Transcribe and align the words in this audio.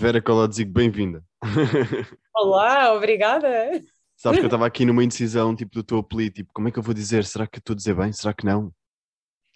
Vera 0.00 0.22
Colodzik, 0.22 0.70
bem-vinda. 0.70 1.22
Olá, 2.34 2.94
obrigada. 2.94 3.82
Sabes 4.16 4.38
que 4.38 4.44
eu 4.46 4.48
estava 4.48 4.64
aqui 4.64 4.86
numa 4.86 5.04
indecisão, 5.04 5.54
tipo, 5.54 5.72
do 5.74 5.82
teu 5.82 5.98
apelido, 5.98 6.36
tipo, 6.36 6.54
como 6.54 6.68
é 6.68 6.70
que 6.70 6.78
eu 6.78 6.82
vou 6.82 6.94
dizer? 6.94 7.22
Será 7.22 7.46
que 7.46 7.58
estou 7.58 7.74
a 7.74 7.76
dizer 7.76 7.94
bem? 7.94 8.10
Será 8.10 8.32
que 8.32 8.46
não? 8.46 8.72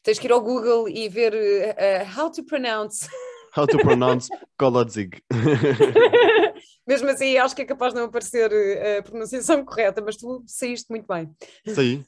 Tens 0.02 0.18
que 0.18 0.26
ir 0.26 0.32
ao 0.32 0.42
Google 0.42 0.86
e 0.86 1.08
ver 1.08 1.32
uh, 1.32 2.20
how 2.20 2.30
to 2.30 2.44
pronounce. 2.44 3.08
How 3.56 3.66
to 3.66 3.78
pronounce 3.78 4.28
Kolodzik. 4.58 5.22
Mesmo 6.86 7.08
assim, 7.08 7.38
acho 7.38 7.56
que 7.56 7.62
é 7.62 7.64
capaz 7.64 7.94
de 7.94 8.00
não 8.00 8.06
aparecer 8.06 8.50
a 8.98 9.02
pronunciação 9.02 9.64
correta, 9.64 10.02
mas 10.02 10.18
tu 10.18 10.44
saíste 10.46 10.90
muito 10.90 11.06
bem. 11.06 11.34
Saí? 11.74 12.04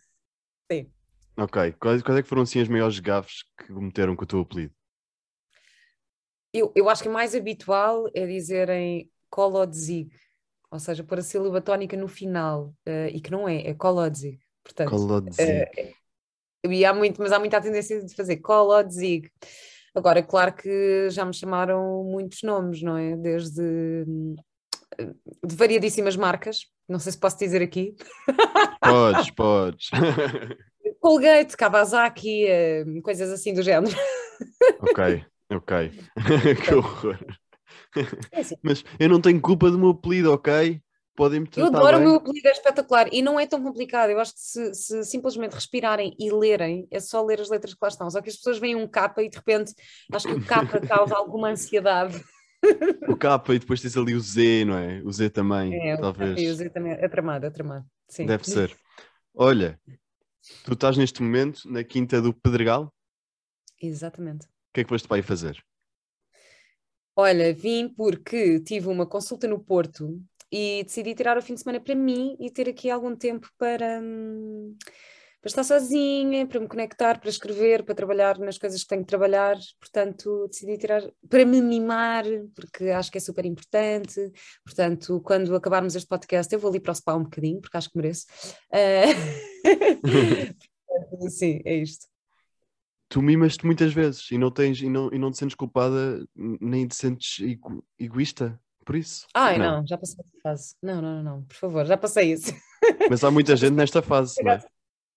Sim. 0.70 0.90
Ok. 1.38 1.72
Quais, 1.80 2.02
quais 2.02 2.18
é 2.18 2.22
que 2.22 2.28
foram 2.28 2.42
assim 2.42 2.60
as 2.60 2.68
maiores 2.68 2.98
gafes 2.98 3.44
que 3.58 3.72
cometeram 3.72 4.14
com 4.14 4.24
o 4.24 4.26
teu 4.26 4.40
apelido? 4.40 4.75
Eu, 6.56 6.72
eu 6.74 6.88
acho 6.88 7.02
que 7.02 7.08
o 7.08 7.12
mais 7.12 7.34
habitual 7.34 8.08
é 8.14 8.26
dizerem 8.26 9.10
Kolodzig, 9.28 10.10
ou 10.70 10.78
seja, 10.78 11.04
pôr 11.04 11.18
a 11.18 11.22
sílaba 11.22 11.60
tónica 11.60 11.96
no 11.96 12.08
final, 12.08 12.74
uh, 12.88 13.08
e 13.12 13.20
que 13.20 13.30
não 13.30 13.46
é, 13.46 13.68
é 13.68 13.74
Kolodzig. 13.74 14.38
Portanto, 14.64 14.90
Kolodzig. 14.90 15.62
Uh, 16.64 16.70
e 16.70 16.84
há 16.84 16.94
muito, 16.94 17.20
mas 17.20 17.30
há 17.30 17.38
muita 17.38 17.60
tendência 17.60 18.02
de 18.02 18.14
fazer 18.14 18.36
Kolodzig. 18.38 19.30
Agora, 19.94 20.22
claro 20.22 20.54
que 20.54 21.08
já 21.10 21.24
me 21.24 21.34
chamaram 21.34 22.04
muitos 22.04 22.42
nomes, 22.42 22.82
não 22.82 22.96
é? 22.96 23.16
Desde 23.16 24.04
de 25.44 25.54
variadíssimas 25.54 26.16
marcas, 26.16 26.66
não 26.88 26.98
sei 26.98 27.12
se 27.12 27.18
posso 27.18 27.38
dizer 27.38 27.62
aqui. 27.62 27.94
Podes, 28.80 29.30
podes. 29.30 29.90
Colgate, 31.00 31.56
Kawasaki, 31.56 32.46
eh, 32.46 32.84
coisas 33.02 33.30
assim 33.30 33.52
do 33.52 33.62
género. 33.62 33.94
Ok, 34.80 35.24
ok. 35.50 35.92
que 36.64 36.74
horror. 36.74 37.18
É 38.32 38.40
assim. 38.40 38.56
Mas 38.62 38.84
eu 38.98 39.08
não 39.08 39.20
tenho 39.20 39.40
culpa 39.40 39.70
do 39.70 39.78
meu 39.78 39.90
apelido, 39.90 40.32
ok? 40.32 40.80
Podem-me 41.16 41.48
Eu 41.56 41.66
adoro 41.66 41.96
bem. 41.96 42.06
o 42.06 42.10
meu 42.10 42.16
apelido, 42.16 42.46
é 42.46 42.52
espetacular 42.52 43.08
e 43.10 43.22
não 43.22 43.40
é 43.40 43.46
tão 43.46 43.62
complicado. 43.62 44.10
Eu 44.10 44.20
acho 44.20 44.34
que 44.34 44.40
se, 44.40 44.74
se, 44.74 45.04
simplesmente 45.04 45.54
respirarem 45.54 46.14
e 46.20 46.30
lerem, 46.30 46.86
é 46.90 47.00
só 47.00 47.24
ler 47.24 47.40
as 47.40 47.48
letras 47.48 47.72
que 47.72 47.78
lá 47.80 47.88
estão. 47.88 48.10
Só 48.10 48.20
que 48.20 48.28
as 48.28 48.36
pessoas 48.36 48.58
veem 48.58 48.76
um 48.76 48.86
capa 48.86 49.22
e 49.22 49.30
de 49.30 49.36
repente 49.38 49.72
acho 50.12 50.28
que 50.28 50.34
o 50.34 50.44
capa 50.44 50.78
causa 50.86 51.16
alguma 51.16 51.48
ansiedade. 51.48 52.22
O 53.08 53.16
capa 53.16 53.54
e 53.54 53.58
depois 53.58 53.80
tens 53.80 53.96
ali 53.96 54.14
o 54.14 54.20
Z, 54.20 54.66
não 54.66 54.76
é? 54.76 55.00
O 55.04 55.10
Z 55.10 55.30
também, 55.30 55.74
é, 55.74 55.96
talvez. 55.96 56.38
E 56.38 56.48
o 56.48 56.54
Z 56.54 56.68
também 56.68 56.92
é 56.92 57.08
tramado, 57.08 57.46
é 57.46 57.50
tramado. 57.50 57.86
Sim. 58.08 58.26
Deve 58.26 58.44
ser. 58.44 58.76
Olha, 59.34 59.80
tu 60.64 60.74
estás 60.74 60.98
neste 60.98 61.22
momento 61.22 61.62
na 61.70 61.82
Quinta 61.82 62.20
do 62.20 62.34
Pedregal? 62.34 62.92
Exatamente. 63.80 64.46
O 64.76 64.78
que 64.78 64.82
é 64.82 64.84
que 64.84 64.90
foste 64.90 65.08
para 65.08 65.16
aí 65.16 65.22
fazer? 65.22 65.56
Olha, 67.16 67.54
vim 67.54 67.88
porque 67.88 68.60
tive 68.60 68.88
uma 68.88 69.06
consulta 69.06 69.48
no 69.48 69.58
Porto 69.58 70.22
e 70.52 70.84
decidi 70.84 71.14
tirar 71.14 71.38
o 71.38 71.40
fim 71.40 71.54
de 71.54 71.60
semana 71.60 71.80
para 71.80 71.94
mim 71.94 72.36
e 72.38 72.50
ter 72.50 72.68
aqui 72.68 72.90
algum 72.90 73.16
tempo 73.16 73.48
para, 73.56 74.02
hum, 74.02 74.76
para 75.40 75.48
estar 75.48 75.64
sozinha, 75.64 76.46
para 76.46 76.60
me 76.60 76.68
conectar, 76.68 77.18
para 77.18 77.30
escrever, 77.30 77.84
para 77.84 77.94
trabalhar 77.94 78.38
nas 78.38 78.58
coisas 78.58 78.82
que 78.82 78.88
tenho 78.88 79.00
que 79.00 79.08
trabalhar. 79.08 79.56
Portanto, 79.80 80.46
decidi 80.48 80.76
tirar 80.76 81.02
para 81.26 81.46
me 81.46 81.62
mimar, 81.62 82.26
porque 82.54 82.90
acho 82.90 83.10
que 83.10 83.16
é 83.16 83.20
super 83.22 83.46
importante. 83.46 84.30
Portanto, 84.62 85.22
quando 85.22 85.56
acabarmos 85.56 85.96
este 85.96 86.06
podcast, 86.06 86.52
eu 86.52 86.60
vou 86.60 86.68
ali 86.68 86.80
para 86.80 86.92
o 86.92 86.94
spa 86.94 87.14
um 87.14 87.22
bocadinho, 87.22 87.62
porque 87.62 87.78
acho 87.78 87.88
que 87.88 87.96
mereço. 87.96 88.26
Uh... 88.70 89.56
Sim, 91.30 91.62
é 91.64 91.76
isto 91.76 92.14
tu 93.08 93.22
mimas-te 93.22 93.64
muitas 93.64 93.92
vezes 93.92 94.30
e 94.30 94.38
não 94.38 94.50
tens 94.50 94.80
e 94.80 94.88
não, 94.88 95.12
e 95.12 95.18
não 95.18 95.30
te 95.30 95.38
sentes 95.38 95.54
culpada 95.54 96.24
nem 96.34 96.86
te 96.86 96.96
sentes 96.96 97.44
ego, 97.44 97.84
egoísta 97.98 98.60
por 98.84 98.94
isso? 98.94 99.26
Ai, 99.34 99.58
não. 99.58 99.78
não, 99.78 99.86
já 99.86 99.98
passei 99.98 100.16
essa 100.20 100.40
fase. 100.42 100.74
Não, 100.80 101.02
não, 101.02 101.22
não, 101.22 101.42
por 101.42 101.56
favor, 101.56 101.84
já 101.84 101.96
passei 101.96 102.32
isso. 102.32 102.52
Mas 103.10 103.24
há 103.24 103.30
muita 103.30 103.56
gente 103.56 103.74
nesta 103.74 104.00
fase, 104.00 104.42
não 104.42 104.52
é? 104.52 104.60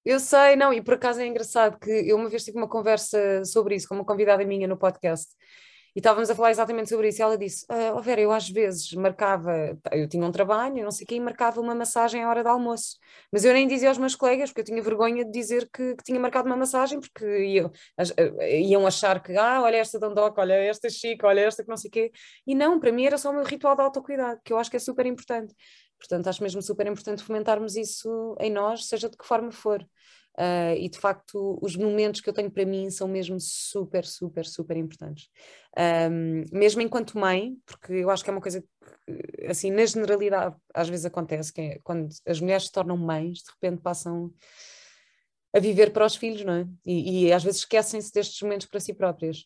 Eu 0.04 0.20
sei, 0.20 0.56
não, 0.56 0.74
e 0.74 0.82
por 0.82 0.96
acaso 0.96 1.20
é 1.20 1.28
engraçado 1.28 1.78
que 1.78 1.92
eu 1.92 2.18
uma 2.18 2.30
vez 2.30 2.44
tive 2.44 2.58
uma 2.58 2.68
conversa 2.68 3.44
sobre 3.46 3.76
isso 3.76 3.88
com 3.88 3.96
uma 3.96 4.06
convidada 4.06 4.44
minha 4.44 4.68
no 4.68 4.78
podcast 4.78 5.36
e 6.00 6.02
estávamos 6.02 6.30
a 6.30 6.36
falar 6.36 6.52
exatamente 6.52 6.88
sobre 6.88 7.10
isso. 7.10 7.22
E 7.22 7.24
ela 7.24 7.38
disse: 7.38 7.66
ah, 7.68 7.94
oh 7.94 8.02
Vera, 8.02 8.22
eu 8.22 8.32
às 8.32 8.50
vezes 8.50 8.94
marcava, 8.94 9.78
eu 9.92 10.08
tinha 10.08 10.26
um 10.26 10.32
trabalho, 10.32 10.82
não 10.82 10.92
sei 10.92 11.04
o 11.04 11.08
quê, 11.08 11.16
e 11.16 11.20
marcava 11.20 11.60
uma 11.60 11.76
massagem 11.76 12.24
à 12.24 12.30
hora 12.30 12.42
do 12.42 12.48
almoço. 12.48 12.98
Mas 13.30 13.44
eu 13.44 13.52
nem 13.54 13.68
dizia 13.68 13.90
aos 13.90 13.98
meus 13.98 14.16
colegas, 14.16 14.50
porque 14.50 14.62
eu 14.62 14.66
tinha 14.66 14.82
vergonha 14.82 15.26
de 15.26 15.32
dizer 15.32 15.70
que, 15.70 15.96
que 15.98 16.04
tinha 16.06 16.18
marcado 16.18 16.48
uma 16.48 16.56
massagem, 16.56 17.02
porque 17.02 17.26
iam, 17.26 17.70
eh, 18.18 18.62
iam 18.62 18.88
achar 18.88 19.22
que, 19.22 19.36
ah, 19.36 19.62
olha 19.62 19.76
esta 19.76 20.00
Dondoca, 20.00 20.40
olha 20.40 20.54
esta 20.54 20.90
Chica, 20.90 21.28
olha 21.28 21.42
esta 21.42 21.64
que 21.64 21.70
não 21.70 21.76
sei 21.78 21.90
o 21.90 21.92
quê. 21.92 22.12
E 22.48 22.56
não, 22.56 22.80
para 22.80 22.94
mim 22.94 23.06
era 23.06 23.18
só 23.18 23.30
o 23.32 23.34
meu 23.34 23.44
ritual 23.44 23.76
de 23.76 23.82
autocuidado, 23.82 24.40
que 24.46 24.54
eu 24.54 24.58
acho 24.58 24.72
que 24.72 24.78
é 24.78 24.80
super 24.80 25.06
importante. 25.06 25.54
Portanto, 25.98 26.28
acho 26.28 26.42
mesmo 26.42 26.62
super 26.62 26.88
importante 26.88 27.24
fomentarmos 27.24 27.76
isso 27.76 28.38
em 28.40 28.50
nós, 28.50 28.88
seja 28.88 29.10
de 29.10 29.18
que 29.18 29.26
forma 29.26 29.52
for. 29.52 29.86
Uh, 30.40 30.74
e 30.80 30.88
de 30.88 30.98
facto, 30.98 31.60
os 31.62 31.76
momentos 31.76 32.22
que 32.22 32.30
eu 32.30 32.34
tenho 32.34 32.50
para 32.50 32.66
mim 32.66 32.90
são 32.90 33.10
mesmo 33.10 33.38
super, 33.42 34.06
super, 34.06 34.46
super 34.46 34.78
importantes. 34.78 35.28
Um, 35.78 36.46
mesmo 36.58 36.82
enquanto 36.82 37.20
mãe, 37.20 37.58
porque 37.66 37.92
eu 37.92 38.10
acho 38.10 38.24
que 38.24 38.30
é 38.30 38.34
uma 38.34 38.40
coisa 38.40 38.62
que, 38.62 39.48
assim, 39.48 39.70
na 39.70 39.86
generalidade, 39.86 40.56
às 40.74 40.88
vezes 40.88 41.06
acontece, 41.06 41.52
que 41.52 41.60
é 41.60 41.80
quando 41.84 42.08
as 42.26 42.40
mulheres 42.40 42.68
se 42.68 42.72
tornam 42.72 42.96
mães, 42.96 43.40
de 43.40 43.52
repente 43.52 43.82
passam 43.82 44.34
a 45.54 45.60
viver 45.60 45.92
para 45.92 46.06
os 46.06 46.16
filhos, 46.16 46.46
não 46.46 46.54
é? 46.54 46.68
E, 46.86 47.26
e 47.26 47.34
às 47.34 47.44
vezes 47.44 47.60
esquecem-se 47.60 48.14
destes 48.14 48.42
momentos 48.42 48.68
para 48.68 48.80
si 48.80 48.94
próprias. 48.94 49.46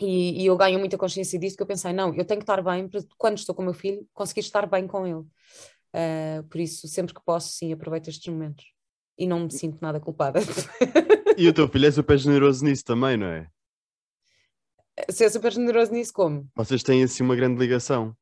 E, 0.00 0.42
e, 0.42 0.46
eu 0.46 0.56
ganho 0.56 0.80
muita 0.80 0.98
consciência 0.98 1.38
disso, 1.38 1.56
que 1.56 1.62
eu 1.62 1.66
pensei, 1.66 1.92
não, 1.92 2.12
eu 2.14 2.24
tenho 2.24 2.40
que 2.40 2.44
estar 2.44 2.60
bem 2.60 2.88
para 2.88 3.00
quando 3.16 3.38
estou 3.38 3.54
com 3.54 3.62
o 3.62 3.64
meu 3.64 3.74
filho, 3.74 4.04
conseguir 4.12 4.40
estar 4.40 4.66
bem 4.66 4.86
com 4.88 5.06
ele. 5.06 5.24
Uh, 5.94 6.42
por 6.50 6.60
isso, 6.60 6.88
sempre 6.88 7.14
que 7.14 7.20
posso, 7.24 7.50
sim, 7.52 7.72
aproveito 7.72 8.08
estes 8.08 8.32
momentos 8.32 8.77
e 9.18 9.26
não 9.26 9.40
me 9.40 9.50
sinto 9.50 9.78
nada 9.80 9.98
culpada. 10.00 10.40
E 11.36 11.46
o 11.46 11.52
teu 11.52 11.68
filho 11.68 11.86
é 11.86 11.90
super 11.92 12.18
generoso 12.18 12.64
nisso 12.64 12.84
também, 12.84 13.16
não 13.16 13.28
é? 13.28 13.48
Ser 15.08 15.26
é 15.26 15.28
super 15.28 15.52
generoso 15.52 15.92
nisso 15.92 16.12
como? 16.12 16.48
Vocês 16.56 16.82
têm 16.82 17.04
assim 17.04 17.22
uma 17.22 17.36
grande 17.36 17.60
ligação. 17.60 18.12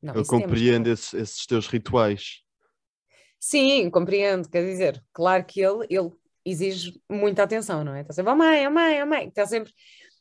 Não, 0.00 0.14
Ele 0.14 0.24
compreende 0.24 0.90
esses, 0.90 1.12
esses 1.12 1.46
teus 1.46 1.66
rituais. 1.66 2.42
Sim, 3.38 3.90
compreendo. 3.90 4.48
Quer 4.48 4.64
dizer, 4.64 5.04
claro 5.12 5.44
que 5.44 5.60
ele, 5.60 5.86
ele 5.90 6.10
exige 6.44 6.98
muita 7.08 7.42
atenção, 7.42 7.84
não 7.84 7.94
é? 7.94 8.00
Está 8.00 8.14
sempre, 8.14 8.32
oh 8.32 8.36
mãe, 8.36 8.66
oh 8.66 8.70
mãe, 8.70 9.02
oh 9.02 9.06
mãe. 9.06 9.28
Está 9.28 9.44
sempre 9.46 9.72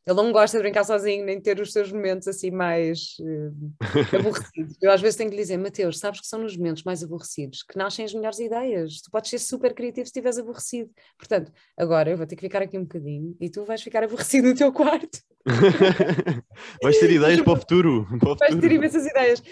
ele 0.07 0.15
não 0.15 0.31
gosta 0.31 0.57
de 0.57 0.63
brincar 0.63 0.85
sozinho, 0.85 1.25
nem 1.25 1.41
ter 1.41 1.59
os 1.59 1.73
seus 1.73 1.91
momentos 1.91 2.29
assim 2.29 2.49
mais 2.49 3.17
uh, 3.19 3.75
aborrecidos. 4.17 4.77
Eu 4.81 4.89
às 4.89 5.01
vezes 5.01 5.17
tenho 5.17 5.29
que 5.29 5.35
lhe 5.35 5.41
dizer, 5.41 5.57
Mateus, 5.57 5.99
sabes 5.99 6.21
que 6.21 6.27
são 6.27 6.39
nos 6.39 6.55
momentos 6.55 6.83
mais 6.83 7.03
aborrecidos 7.03 7.61
que 7.61 7.77
nascem 7.77 8.05
as 8.05 8.13
melhores 8.13 8.39
ideias. 8.39 9.01
Tu 9.01 9.11
podes 9.11 9.29
ser 9.29 9.39
super 9.39 9.73
criativo 9.73 10.05
se 10.05 10.11
estiveres 10.11 10.37
aborrecido. 10.37 10.89
Portanto, 11.17 11.51
agora 11.75 12.09
eu 12.09 12.15
vou 12.15 12.25
ter 12.25 12.37
que 12.37 12.41
ficar 12.41 12.61
aqui 12.61 12.77
um 12.77 12.83
bocadinho 12.83 13.35
e 13.41 13.49
tu 13.49 13.65
vais 13.65 13.81
ficar 13.81 14.01
aborrecido 14.05 14.47
no 14.47 14.55
teu 14.55 14.71
quarto. 14.71 15.19
vais 16.81 16.99
ter 16.99 17.11
ideias 17.11 17.41
para 17.41 17.53
o 17.53 17.57
futuro. 17.57 18.07
Para 18.19 18.31
o 18.31 18.35
vais 18.35 18.55
ter 18.55 18.71
imensas 18.71 19.05
ideias. 19.05 19.43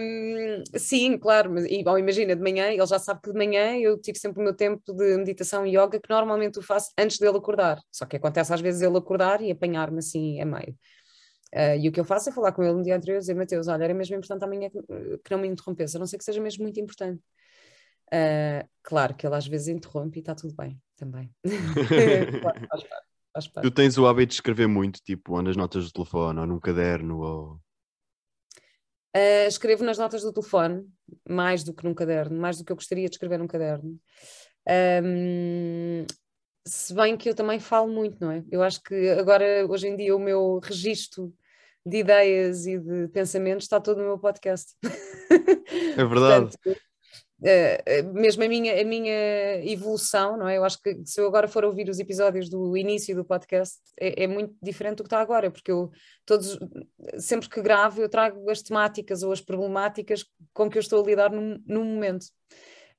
Um, 0.00 0.62
sim, 0.78 1.18
claro, 1.18 1.50
mas 1.52 1.64
e, 1.66 1.82
bom, 1.84 1.98
imagina, 1.98 2.34
de 2.34 2.42
manhã, 2.42 2.68
ele 2.68 2.86
já 2.86 2.98
sabe 2.98 3.20
que 3.22 3.30
de 3.30 3.36
manhã 3.36 3.76
eu 3.76 3.98
tive 3.98 4.18
sempre 4.18 4.40
o 4.40 4.44
meu 4.44 4.54
tempo 4.54 4.92
de 4.92 5.16
meditação 5.18 5.66
e 5.66 5.76
yoga 5.76 6.00
que 6.00 6.10
normalmente 6.10 6.56
eu 6.56 6.62
faço 6.62 6.92
antes 6.98 7.18
dele 7.18 7.36
acordar. 7.36 7.78
Só 7.90 8.06
que 8.06 8.16
acontece 8.16 8.52
às 8.52 8.60
vezes 8.60 8.82
ele 8.82 8.96
acordar 8.96 9.42
e 9.42 9.50
apanhar-me 9.82 9.98
assim 9.98 10.40
a 10.40 10.44
meio. 10.44 10.76
Uh, 11.54 11.76
e 11.78 11.88
o 11.88 11.92
que 11.92 12.00
eu 12.00 12.04
faço 12.04 12.30
é 12.30 12.32
falar 12.32 12.52
com 12.52 12.62
ele 12.62 12.72
no 12.72 12.82
dia 12.82 12.96
anterior 12.96 13.16
e 13.16 13.20
dizer, 13.20 13.34
Mateus, 13.34 13.68
olha, 13.68 13.84
era 13.84 13.94
mesmo 13.94 14.16
importante 14.16 14.42
amanhã 14.42 14.70
que, 14.70 14.80
que 15.18 15.30
não 15.30 15.38
me 15.38 15.48
interrompesse, 15.48 15.96
a 15.96 16.00
não 16.00 16.06
ser 16.06 16.16
que 16.16 16.24
seja 16.24 16.40
mesmo 16.40 16.62
muito 16.62 16.80
importante. 16.80 17.22
Uh, 18.08 18.66
claro 18.82 19.14
que 19.14 19.26
ele 19.26 19.34
às 19.34 19.46
vezes 19.46 19.68
interrompe 19.68 20.18
e 20.18 20.20
está 20.20 20.34
tudo 20.34 20.54
bem 20.54 20.80
também. 20.96 21.30
claro, 22.40 22.86
faz 23.32 23.48
parte. 23.48 23.66
Tu 23.66 23.70
tens 23.70 23.98
o 23.98 24.06
hábito 24.06 24.28
de 24.28 24.34
escrever 24.34 24.66
muito, 24.66 25.00
tipo, 25.02 25.34
ou 25.34 25.42
nas 25.42 25.56
notas 25.56 25.84
do 25.84 25.92
telefone, 25.92 26.40
ou 26.40 26.46
num 26.46 26.60
caderno, 26.60 27.20
ou... 27.20 27.60
Uh, 29.14 29.46
escrevo 29.46 29.84
nas 29.84 29.98
notas 29.98 30.22
do 30.22 30.32
telefone, 30.32 30.86
mais 31.28 31.62
do 31.62 31.74
que 31.74 31.84
num 31.84 31.92
caderno, 31.92 32.40
mais 32.40 32.56
do 32.56 32.64
que 32.64 32.72
eu 32.72 32.76
gostaria 32.76 33.06
de 33.06 33.14
escrever 33.14 33.38
num 33.38 33.46
caderno. 33.46 34.00
Um, 35.04 36.06
se 36.64 36.94
bem 36.94 37.16
que 37.16 37.28
eu 37.28 37.34
também 37.34 37.58
falo 37.58 37.88
muito, 37.88 38.16
não 38.20 38.30
é? 38.30 38.44
Eu 38.50 38.62
acho 38.62 38.82
que 38.82 39.10
agora, 39.10 39.66
hoje 39.68 39.88
em 39.88 39.96
dia, 39.96 40.14
o 40.14 40.18
meu 40.18 40.58
registro 40.58 41.32
de 41.84 41.98
ideias 41.98 42.66
e 42.66 42.78
de 42.78 43.08
pensamentos 43.08 43.64
está 43.64 43.80
todo 43.80 43.98
no 43.98 44.04
meu 44.04 44.18
podcast. 44.18 44.76
É 45.96 46.04
verdade. 46.06 46.56
Portanto, 46.62 46.80
uh, 47.42 48.14
mesmo 48.14 48.44
a 48.44 48.48
minha, 48.48 48.80
a 48.80 48.84
minha 48.84 49.64
evolução, 49.64 50.36
não 50.36 50.48
é? 50.48 50.56
Eu 50.58 50.64
acho 50.64 50.80
que 50.80 51.02
se 51.04 51.20
eu 51.20 51.26
agora 51.26 51.48
for 51.48 51.64
ouvir 51.64 51.88
os 51.88 51.98
episódios 51.98 52.48
do 52.48 52.76
início 52.76 53.14
do 53.16 53.24
podcast, 53.24 53.78
é, 53.98 54.24
é, 54.24 54.26
muito 54.26 54.54
diferente 54.62 54.98
do 54.98 55.02
que 55.02 55.08
está 55.08 55.20
agora, 55.20 55.50
porque 55.50 55.72
eu 55.72 55.90
todos, 56.24 56.58
sempre 57.18 57.48
que 57.48 57.60
gravo, 57.60 58.00
eu 58.00 58.08
trago 58.08 58.48
as 58.48 58.62
temáticas 58.62 59.22
ou 59.22 59.32
as 59.32 59.40
problemáticas 59.40 60.24
com 60.52 60.70
que 60.70 60.78
eu 60.78 60.80
estou 60.80 61.02
a 61.02 61.06
lidar 61.06 61.32
no, 61.32 61.60
no 61.66 61.84
momento. 61.84 62.26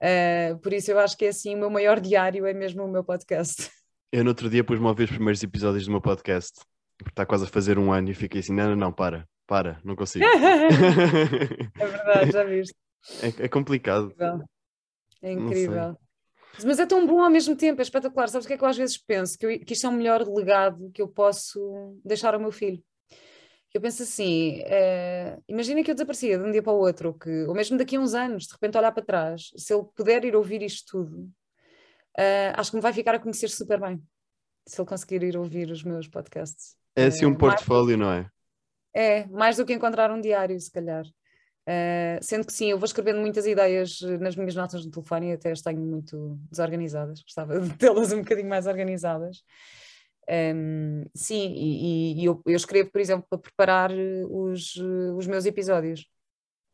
Uh, 0.03 0.59
por 0.59 0.73
isso 0.73 0.91
eu 0.91 1.00
acho 1.00 1.17
que 1.17 1.23
é 1.23 1.29
assim, 1.29 1.55
o 1.55 1.59
meu 1.59 1.69
maior 1.69 2.01
diário 2.01 2.45
é 2.45 2.53
mesmo 2.53 2.83
o 2.83 2.91
meu 2.91 3.03
podcast. 3.03 3.71
Eu 4.11 4.23
no 4.23 4.29
outro 4.29 4.47
dia 4.47 4.63
pus-me 4.63 4.85
a 4.85 4.89
ouvir 4.89 5.05
os 5.05 5.09
primeiros 5.09 5.41
episódios 5.41 5.85
do 5.85 5.91
meu 5.91 6.01
podcast, 6.01 6.59
porque 7.00 7.09
está 7.11 7.25
quase 7.25 7.45
a 7.45 7.47
fazer 7.47 7.79
um 7.79 7.91
ano 7.91 8.11
e 8.11 8.13
fiquei 8.13 8.41
assim, 8.41 8.53
não, 8.53 8.69
não, 8.69 8.75
não, 8.75 8.94
para, 8.94 9.27
para, 9.47 9.79
não 9.83 9.95
consigo. 9.95 10.23
é 11.79 11.88
verdade, 11.88 12.31
já 12.31 12.44
viste. 12.44 12.75
É, 13.23 13.45
é 13.45 13.47
complicado. 13.47 14.13
É 15.19 15.31
incrível. 15.31 15.97
Mas 16.63 16.77
é 16.77 16.85
tão 16.85 17.07
bom 17.07 17.21
ao 17.21 17.29
mesmo 17.29 17.55
tempo, 17.55 17.81
é 17.81 17.83
espetacular. 17.83 18.27
Sabes 18.27 18.45
o 18.45 18.47
que 18.47 18.53
é 18.53 18.57
que 18.57 18.63
eu 18.63 18.67
às 18.67 18.77
vezes 18.77 18.97
penso? 18.97 19.35
Que, 19.38 19.45
eu, 19.45 19.59
que 19.65 19.73
isto 19.73 19.88
é 19.88 19.89
o 19.89 19.94
melhor 19.94 20.21
legado 20.27 20.91
que 20.94 21.01
eu 21.01 21.07
posso 21.07 21.97
deixar 22.05 22.35
ao 22.35 22.39
meu 22.39 22.51
filho. 22.51 22.83
Eu 23.74 23.81
penso 23.81 24.04
assim, 24.04 24.62
uh, 24.62 25.44
imagina 25.48 25.84
que 25.84 25.90
eu 25.90 25.96
desaparecia 25.96 26.38
de 26.38 26.44
um 26.44 26.52
dia 26.52 26.62
para 26.62 26.74
o 26.74 26.78
outro, 26.78 27.10
ou, 27.10 27.14
que, 27.16 27.44
ou 27.46 27.56
mesmo 27.56 27.75
daqui 27.75 27.96
a 27.96 28.00
uns 28.00 28.14
anos, 28.14 28.46
de 28.46 28.54
repente 28.54 28.78
olhar 28.78 28.92
para 28.92 29.04
trás, 29.04 29.52
se 29.58 29.74
ele 29.74 29.84
puder 29.96 30.24
ir 30.25 30.36
ouvir 30.36 30.62
isto 30.62 30.92
tudo, 30.92 31.22
uh, 32.20 32.54
acho 32.56 32.70
que 32.70 32.78
me 32.78 32.81
vai 32.84 32.94
ficar 32.94 33.16
a 33.16 33.20
conhecer 33.20 33.50
super 33.50 33.80
bem, 33.80 34.00
se 34.68 34.80
ele 34.80 34.88
conseguir 34.88 35.24
ir 35.24 35.36
ouvir 35.36 35.72
os 35.72 35.84
meus 35.84 36.08
podcasts. 36.08 36.75
É 36.96 37.06
assim 37.06 37.25
um 37.25 37.31
uh, 37.31 37.38
portfólio, 37.38 37.98
não 37.98 38.12
é? 38.12 38.30
É, 38.96 39.25
mais 39.25 39.58
do 39.58 39.66
que 39.66 39.74
encontrar 39.74 40.12
um 40.12 40.22
diário, 40.22 40.60
se 40.60 40.72
calhar. 40.72 41.04
Uh, 41.68 42.22
sendo 42.22 42.46
que 42.46 42.54
sim, 42.54 42.70
eu 42.70 42.78
vou 42.78 42.86
escrevendo 42.86 43.22
muitas 43.22 43.48
ideias 43.48 44.02
nas 44.20 44.36
minhas 44.36 44.54
notas 44.54 44.86
no 44.86 44.92
telefone 44.92 45.30
e 45.30 45.34
até 45.34 45.50
as 45.52 45.62
tenho 45.62 45.80
muito 45.80 46.38
desorganizadas, 46.52 47.24
gostava 47.24 47.58
de 47.60 47.75
tê-las 47.75 48.12
um 48.12 48.20
bocadinho 48.20 48.50
mais 48.50 48.68
organizadas. 48.68 49.44
Um, 50.30 51.04
sim, 51.14 51.54
e, 51.54 52.22
e 52.22 52.25
eu, 52.25 52.42
eu, 52.46 52.56
escrevo, 52.56 52.92
por 52.92 53.02
exemplo, 53.02 53.25
para 53.30 53.40
preparar 53.40 53.92
os, 53.92 54.75
os 55.18 55.28
meus 55.28 55.46
episódios. 55.46 56.08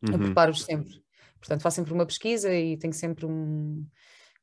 Uhum. 0.04 0.13
Eu 0.13 0.19
preparo-os 0.19 0.63
sempre. 0.63 1.04
Portanto, 1.40 1.62
faço 1.62 1.78
sempre 1.78 1.94
uma 1.94 2.06
pesquisa 2.06 2.54
e 2.54 2.78
tenho 2.78 2.94
sempre 2.94 3.25
um, 3.25 3.86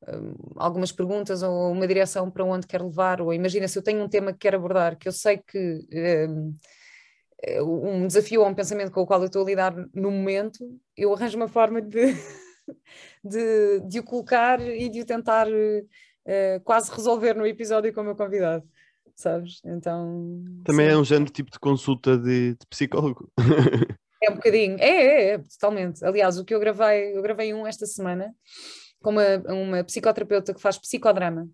um, 0.08 0.35
algumas 0.56 0.91
perguntas 0.91 1.43
ou 1.43 1.70
uma 1.70 1.87
direção 1.87 2.31
para 2.31 2.44
onde 2.44 2.67
quero 2.67 2.87
levar. 2.87 3.20
Ou 3.20 3.32
imagina 3.32 3.69
se 3.69 3.79
eu 3.79 3.82
tenho 3.82 4.03
um 4.03 4.08
tema 4.08 4.32
que 4.32 4.41
quero 4.41 4.56
abordar, 4.56 4.97
que 4.97 5.08
eu 5.08 5.12
sei 5.12 5.38
que 5.38 5.87
eh, 5.93 6.29
um 7.62 8.06
desafio 8.06 8.41
ou 8.41 8.49
um 8.49 8.55
pensamento 8.55 8.91
com 8.91 9.03
o 9.03 9.06
qual 9.06 9.20
eu 9.20 9.26
estou 9.26 9.43
a 9.43 9.47
lidar 9.47 9.75
no 9.94 10.11
momento, 10.11 10.58
eu 10.97 11.12
arranjo 11.14 11.37
uma 11.37 11.49
forma 11.49 11.82
de, 11.82 12.14
de, 13.25 13.81
de 13.81 13.99
o 14.00 14.05
colocar 14.05 14.61
e 14.61 14.88
de 14.88 15.03
o 15.03 15.06
tentar 15.06 15.47
uh, 15.49 16.61
quase 16.64 16.91
resolver 16.91 17.35
no 17.35 17.47
episódio 17.47 17.93
com 17.93 18.00
o 18.00 18.05
meu 18.05 18.17
convidado, 18.17 18.67
sabes? 19.16 19.60
Então. 19.64 20.44
Também 20.64 20.86
sim. 20.86 20.92
é 20.92 20.98
um 20.98 21.04
género 21.04 21.32
tipo 21.32 21.50
de 21.50 21.58
consulta 21.58 22.16
de, 22.16 22.54
de 22.54 22.66
psicólogo. 22.68 23.30
É 24.22 24.30
um 24.30 24.36
bocadinho, 24.36 24.76
é, 24.80 24.88
é, 24.88 25.28
é, 25.34 25.38
totalmente. 25.38 26.04
Aliás, 26.04 26.38
o 26.38 26.44
que 26.44 26.52
eu 26.52 26.58
gravei, 26.58 27.16
eu 27.16 27.22
gravei 27.22 27.52
um 27.52 27.66
esta 27.66 27.86
semana 27.86 28.34
com 29.00 29.10
uma, 29.10 29.36
uma 29.52 29.84
psicoterapeuta 29.84 30.54
que 30.54 30.60
faz 30.60 30.78
psicodrama 30.78 31.46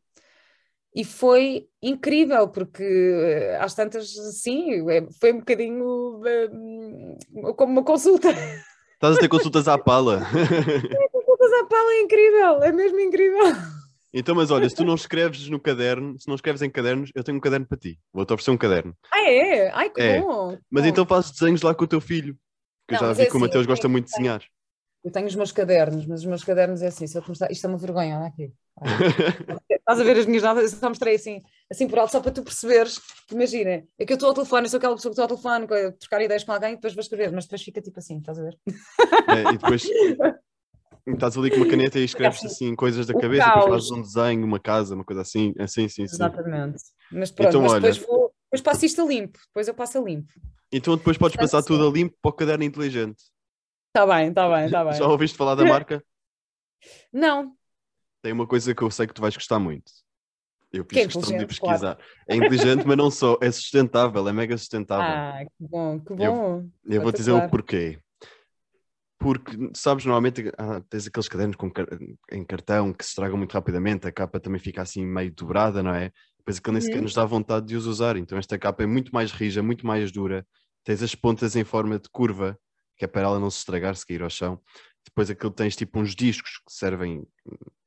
e 0.95 1.05
foi 1.05 1.67
incrível, 1.83 2.49
porque 2.49 2.83
eh, 2.83 3.59
às 3.61 3.75
tantas, 3.75 4.13
sim, 4.41 4.89
é, 4.91 5.07
foi 5.21 5.33
um 5.33 5.39
bocadinho 5.39 6.21
uh, 6.21 7.55
como 7.55 7.73
uma 7.73 7.83
consulta. 7.83 8.29
Estás 8.95 9.17
a 9.17 9.21
ter 9.21 9.29
consultas 9.29 9.67
à 9.69 9.79
pala. 9.79 10.21
É, 10.33 11.09
consultas 11.09 11.53
à 11.53 11.65
pala 11.67 11.93
é 11.93 12.01
incrível, 12.03 12.63
é 12.63 12.73
mesmo 12.73 13.01
incrível. 13.01 13.41
Então, 14.15 14.35
mas 14.35 14.51
olha, 14.51 14.69
se 14.69 14.77
tu 14.77 14.85
não 14.85 14.95
escreves 14.95 15.49
no 15.49 15.59
caderno, 15.59 16.19
se 16.19 16.29
não 16.29 16.35
escreves 16.35 16.61
em 16.61 16.69
cadernos, 16.69 17.11
eu 17.15 17.25
tenho 17.25 17.39
um 17.39 17.41
caderno 17.41 17.67
para 17.67 17.79
ti. 17.79 17.99
Vou-te 18.13 18.33
oferecer 18.33 18.51
um 18.51 18.59
caderno. 18.59 18.95
Ah, 19.11 19.23
é? 19.23 19.71
Ai, 19.71 19.89
que 19.89 20.01
é. 20.03 20.21
bom. 20.21 20.59
Mas 20.71 20.83
bom. 20.83 20.89
então 20.89 21.07
fazes 21.07 21.31
desenhos 21.31 21.63
lá 21.63 21.75
com 21.75 21.85
o 21.85 21.89
teu 21.89 22.01
filho. 22.01 22.37
Que 22.87 22.95
não, 22.95 23.01
eu 23.01 23.07
já 23.09 23.13
vi 23.15 23.23
é 23.23 23.27
que 23.27 23.33
o 23.33 23.37
assim, 23.37 23.47
Mateus 23.47 23.67
gosta 23.67 23.89
muito 23.89 24.07
de 24.07 24.13
desenhar. 24.13 24.43
Eu 25.03 25.11
tenho 25.11 25.27
os 25.27 25.35
meus 25.35 25.51
cadernos, 25.51 26.07
mas 26.07 26.21
os 26.21 26.27
meus 26.27 26.45
cadernos 26.45 26.83
é 26.83 26.89
assim, 26.89 27.07
se 27.07 27.17
eu 27.19 27.23
começar, 27.23 27.51
isto 27.51 27.67
é 27.67 27.69
uma 27.69 27.79
vergonha, 27.79 28.19
olha 28.19 28.27
aqui. 28.29 28.53
Estás 29.69 30.01
a 30.01 30.05
ver 30.05 30.19
as 30.19 30.27
minhas 30.27 30.43
notas? 30.43 30.73
Eu 30.73 30.79
só 30.79 30.89
mostrei 30.89 31.17
assim, 31.17 31.43
assim 31.71 31.89
por 31.89 31.99
alto, 31.99 32.13
só 32.13 32.21
para 32.21 32.31
tu 32.31 32.43
perceberes. 32.43 33.01
Imagina, 33.31 33.83
é 33.99 34.07
que 34.07 34.13
eu 34.13 34.15
estou 34.15 34.29
ao 34.29 34.35
telefone, 34.35 34.67
eu 34.67 34.71
sou 34.71 34.79
aquela 34.79 34.95
pessoa 34.95 35.11
que 35.11 35.21
estou 35.21 35.25
ao 35.25 35.41
telefone, 35.41 35.95
trocar 35.99 36.23
ideias 36.23 36.45
com 36.45 36.53
alguém 36.53 36.73
e 36.73 36.77
depois 36.77 36.95
vou 36.95 37.01
escrever, 37.01 37.33
mas 37.33 37.47
depois 37.47 37.63
fica 37.63 37.81
tipo 37.81 37.99
assim, 37.99 38.19
estás 38.19 38.39
a 38.39 38.43
ver? 38.43 38.59
É, 39.29 39.53
e 39.53 39.59
depois 39.59 39.83
estás 41.07 41.37
ali 41.37 41.51
com 41.51 41.57
uma 41.57 41.69
caneta 41.69 41.99
e 41.99 42.05
escreves 42.05 42.45
assim 42.45 42.75
coisas 42.75 43.07
da 43.07 43.15
cabeça, 43.15 43.47
depois 43.47 43.67
fazes 43.67 43.91
um 43.91 44.03
desenho, 44.03 44.45
uma 44.45 44.61
casa, 44.61 44.95
uma 44.95 45.05
coisa 45.05 45.23
assim, 45.23 45.53
assim, 45.59 45.89
sim, 45.89 46.07
sim. 46.07 46.15
Exatamente. 46.15 46.83
Mas 47.11 47.31
pronto, 47.31 47.49
então, 47.49 47.63
mas 47.63 47.73
olha... 47.73 47.81
depois, 47.81 47.99
vou, 47.99 48.35
depois 48.45 48.61
passo 48.61 48.87
isto 48.87 49.03
a 49.03 49.05
limpo, 49.05 49.39
depois 49.49 49.69
eu 49.69 49.75
passo 49.75 49.99
a 49.99 50.01
limpo. 50.01 50.33
Então 50.73 50.97
depois 50.97 51.19
podes 51.19 51.37
Portanto, 51.37 51.51
passar 51.51 51.67
tudo 51.67 51.87
a 51.87 51.91
limpo 51.91 52.17
para 52.23 52.31
o 52.31 52.33
caderno 52.33 52.65
inteligente. 52.65 53.23
Está 53.89 54.07
bem, 54.07 54.29
está 54.29 54.49
bem, 54.49 54.65
está 54.67 54.85
bem. 54.85 54.95
Já 54.95 55.07
ouviste 55.07 55.37
falar 55.37 55.55
da 55.55 55.65
marca? 55.65 56.03
Não. 57.13 57.55
Tem 58.23 58.33
uma 58.33 58.47
coisa 58.47 58.75
que 58.75 58.83
eu 58.83 58.91
sei 58.91 59.07
que 59.07 59.13
tu 59.15 59.21
vais 59.21 59.35
gostar 59.35 59.59
muito. 59.59 59.91
Eu 60.73 60.85
fiz 60.85 60.93
que 60.93 61.01
é 61.01 61.07
questão 61.07 61.39
de 61.39 61.47
pesquisar. 61.47 61.97
Claro. 61.97 61.99
É 62.27 62.37
inteligente, 62.37 62.85
mas 62.87 62.97
não 62.97 63.11
só, 63.11 63.37
é 63.43 63.51
sustentável, 63.51 64.27
é 64.27 64.33
mega 64.33 64.57
sustentável. 64.57 65.05
Ah, 65.05 65.45
que 65.45 65.69
bom, 65.69 66.01
que 66.01 66.15
bom. 66.15 66.25
Eu, 66.25 66.71
eu 66.87 67.03
vou 67.03 67.13
dizer 67.13 67.33
o 67.33 67.47
porquê. 67.51 67.99
Porque, 69.23 69.71
sabes, 69.75 70.05
normalmente 70.05 70.53
ah, 70.59 70.83
tens 70.89 71.07
aqueles 71.07 71.29
cadernos 71.29 71.57
com, 71.57 71.71
em 72.31 72.45
cartão 72.45 72.93
que 72.93 73.05
se 73.05 73.11
estragam 73.11 73.39
muito 73.39 73.53
rapidamente, 73.53 74.07
a 74.07 74.13
capa 74.13 74.41
também 74.41 74.61
fica 74.61 74.83
assim 74.83 75.05
meio 75.07 75.33
dobrada, 75.33 75.83
não 75.83 75.95
é? 75.95 76.11
Depois 76.39 76.59
aquilo 76.59 76.73
nem 76.73 76.81
sequer 76.81 76.97
uhum. 76.97 77.03
nos 77.03 77.15
dá 77.15 77.25
vontade 77.25 77.67
de 77.67 77.77
os 77.77 77.87
usar. 77.87 78.17
Então 78.17 78.37
esta 78.37 78.59
capa 78.59 78.83
é 78.83 78.87
muito 78.87 79.13
mais 79.13 79.31
rija, 79.31 79.63
muito 79.63 79.87
mais 79.87 80.11
dura. 80.11 80.47
Tens 80.85 81.03
as 81.03 81.15
pontas 81.15 81.55
em 81.55 81.65
forma 81.65 81.99
de 81.99 82.09
curva, 82.11 82.59
que 82.97 83.05
é 83.05 83.09
para 83.09 83.23
ela 83.23 83.39
não 83.39 83.51
se 83.51 83.59
estragar 83.59 83.95
se 83.95 84.07
cair 84.07 84.23
ao 84.23 84.31
chão. 84.31 84.61
Depois 85.05 85.31
aquilo 85.31 85.53
tens 85.53 85.77
tipo 85.77 86.01
uns 86.01 86.15
discos 86.15 86.59
que 86.59 86.73
servem 86.73 87.25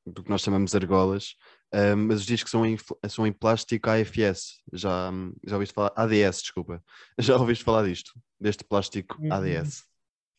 do 0.05 0.23
que 0.23 0.29
nós 0.29 0.41
chamamos 0.41 0.71
de 0.71 0.77
argolas, 0.77 1.35
um, 1.73 1.95
mas 2.07 2.19
os 2.19 2.25
discos 2.25 2.51
são 2.51 2.65
em, 2.65 2.77
são 3.09 3.25
em 3.25 3.33
plástico 3.33 3.89
AFS. 3.89 4.61
Já, 4.71 5.11
já 5.45 5.55
ouviste 5.55 5.73
falar? 5.73 5.91
ADS, 5.95 6.41
desculpa. 6.41 6.83
Já 7.19 7.35
ouviste 7.37 7.63
falar 7.63 7.87
disto? 7.87 8.11
Deste 8.39 8.63
plástico 8.63 9.21
uhum. 9.21 9.33
ADS? 9.33 9.83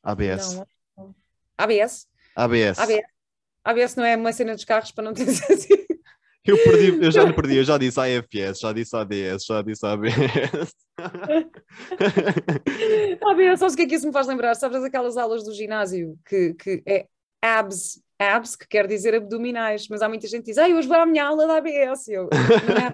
ABS? 0.02 0.54
Não, 0.54 0.66
ABS? 1.58 2.06
ABS. 2.36 2.78
ABS. 2.78 3.02
ABS 3.64 3.96
não 3.96 4.04
é 4.04 4.16
uma 4.16 4.32
cena 4.32 4.54
dos 4.54 4.64
carros 4.64 4.92
para 4.92 5.04
não 5.04 5.12
ter 5.12 5.28
assim. 5.50 5.74
Eu, 6.44 6.56
perdi, 6.62 7.04
eu 7.04 7.10
já 7.10 7.26
me 7.26 7.32
perdi, 7.32 7.56
eu 7.56 7.64
já 7.64 7.76
disse 7.76 7.98
AFS, 7.98 8.60
já 8.60 8.72
disse 8.72 8.96
ADS, 8.96 9.44
já 9.44 9.62
disse 9.62 9.84
ABS. 9.84 10.76
ABS, 13.28 13.58
sabes 13.58 13.74
o 13.74 13.76
que 13.76 13.82
é 13.82 13.86
que 13.86 13.96
isso 13.96 14.06
me 14.06 14.12
faz 14.12 14.28
lembrar? 14.28 14.54
Sabes 14.54 14.84
aquelas 14.84 15.16
aulas 15.16 15.42
do 15.42 15.52
ginásio 15.52 16.16
que, 16.24 16.54
que 16.54 16.84
é 16.86 17.06
abs, 17.42 18.00
abs, 18.16 18.54
que 18.54 18.68
quer 18.68 18.86
dizer 18.86 19.12
abdominais, 19.14 19.88
mas 19.88 20.02
há 20.02 20.08
muita 20.08 20.28
gente 20.28 20.44
que 20.44 20.52
diz, 20.52 20.58
ah, 20.58 20.68
hoje 20.68 20.86
vou 20.86 20.96
à 20.96 21.04
minha 21.04 21.24
aula 21.24 21.48
da 21.48 21.56
ABS. 21.56 22.06
Eu, 22.06 22.28
não 22.30 22.76
é 22.76 22.92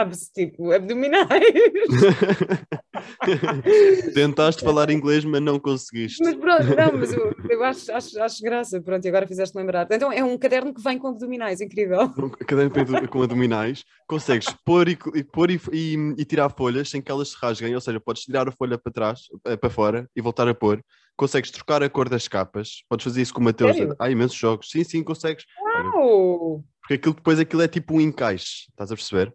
abs, 0.00 0.28
tipo, 0.30 0.72
abdominais. 0.72 1.28
Tentaste 4.14 4.64
falar 4.64 4.90
inglês, 4.90 5.24
mas 5.24 5.40
não 5.40 5.58
conseguiste. 5.58 6.22
Mas 6.22 6.34
pronto, 6.34 6.64
não, 6.64 6.98
mas 6.98 7.12
eu, 7.12 7.34
eu 7.48 7.64
acho, 7.64 7.92
acho, 7.92 8.20
acho, 8.20 8.42
graça, 8.42 8.80
pronto, 8.80 9.04
e 9.04 9.08
agora 9.08 9.26
fizeste 9.26 9.56
lembrar. 9.56 9.86
Então 9.90 10.12
é 10.12 10.22
um 10.22 10.36
caderno 10.38 10.72
que 10.72 10.82
vem 10.82 10.98
com 10.98 11.08
abdominais, 11.08 11.60
incrível. 11.60 12.02
Um 12.18 12.28
caderno 12.30 13.08
com 13.08 13.22
abdominais, 13.22 13.84
consegues 14.06 14.48
pôr 14.64 14.88
e, 14.88 14.96
pôr 15.24 15.50
e, 15.50 15.60
e, 15.72 16.14
e 16.18 16.24
tirar 16.24 16.50
folhas 16.50 16.90
sem 16.90 17.00
que 17.00 17.10
elas 17.10 17.28
se 17.28 17.36
rasguem, 17.40 17.74
ou 17.74 17.80
seja, 17.80 18.00
podes 18.00 18.22
tirar 18.22 18.48
a 18.48 18.52
folha 18.52 18.78
para 18.78 18.92
trás, 18.92 19.22
eh, 19.46 19.56
para 19.56 19.70
fora 19.70 20.08
e 20.14 20.20
voltar 20.20 20.48
a 20.48 20.54
pôr. 20.54 20.82
Consegues 21.16 21.50
trocar 21.50 21.82
a 21.82 21.90
cor 21.90 22.08
das 22.08 22.26
capas, 22.26 22.84
podes 22.88 23.04
fazer 23.04 23.22
isso 23.22 23.34
com 23.34 23.40
o 23.40 23.44
Mateus. 23.44 23.76
Há 23.98 24.10
imensos 24.10 24.36
jogos. 24.36 24.70
Sim, 24.70 24.82
sim, 24.82 25.02
consegues. 25.02 25.44
Uau! 25.60 26.64
Porque 26.80 26.94
aquilo 26.94 27.14
depois 27.14 27.38
aquilo 27.38 27.62
é 27.62 27.68
tipo 27.68 27.94
um 27.94 28.00
encaixe, 28.00 28.66
estás 28.70 28.90
a 28.90 28.96
perceber? 28.96 29.32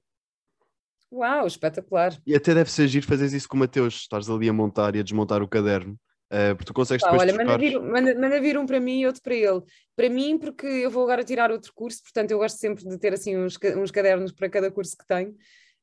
Uau, 1.11 1.47
espetacular. 1.47 2.17
E 2.25 2.35
até 2.35 2.53
deve 2.53 2.71
ser 2.71 2.87
giro 2.87 3.05
fazer 3.05 3.25
isso 3.35 3.47
com 3.47 3.55
o 3.55 3.59
Mateus, 3.59 3.95
estás 3.95 4.29
ali 4.29 4.49
a 4.49 4.53
montar 4.53 4.95
e 4.95 4.99
a 4.99 5.03
desmontar 5.03 5.41
o 5.41 5.47
caderno. 5.47 5.97
Uh, 6.27 6.53
porque 6.55 6.65
tu 6.65 6.73
consegues 6.73 7.03
depois 7.03 7.21
olha, 7.21 7.33
manda 7.33 7.57
vir, 7.57 7.79
manda, 7.79 8.13
manda 8.15 8.41
vir, 8.41 8.57
um 8.57 8.65
para 8.65 8.81
mim 8.81 8.99
e 8.99 9.07
outro 9.07 9.21
para 9.21 9.33
ele. 9.33 9.61
Para 9.95 10.09
mim, 10.09 10.37
porque 10.37 10.67
eu 10.67 10.91
vou 10.91 11.03
agora 11.03 11.23
tirar 11.23 11.51
outro 11.51 11.71
curso, 11.73 12.01
portanto 12.03 12.31
eu 12.31 12.37
gosto 12.37 12.57
sempre 12.57 12.83
de 12.83 12.97
ter 12.97 13.13
assim 13.13 13.37
uns, 13.37 13.57
uns 13.77 13.91
cadernos 13.91 14.33
para 14.33 14.49
cada 14.49 14.69
curso 14.69 14.97
que 14.97 15.07
tenho. 15.07 15.33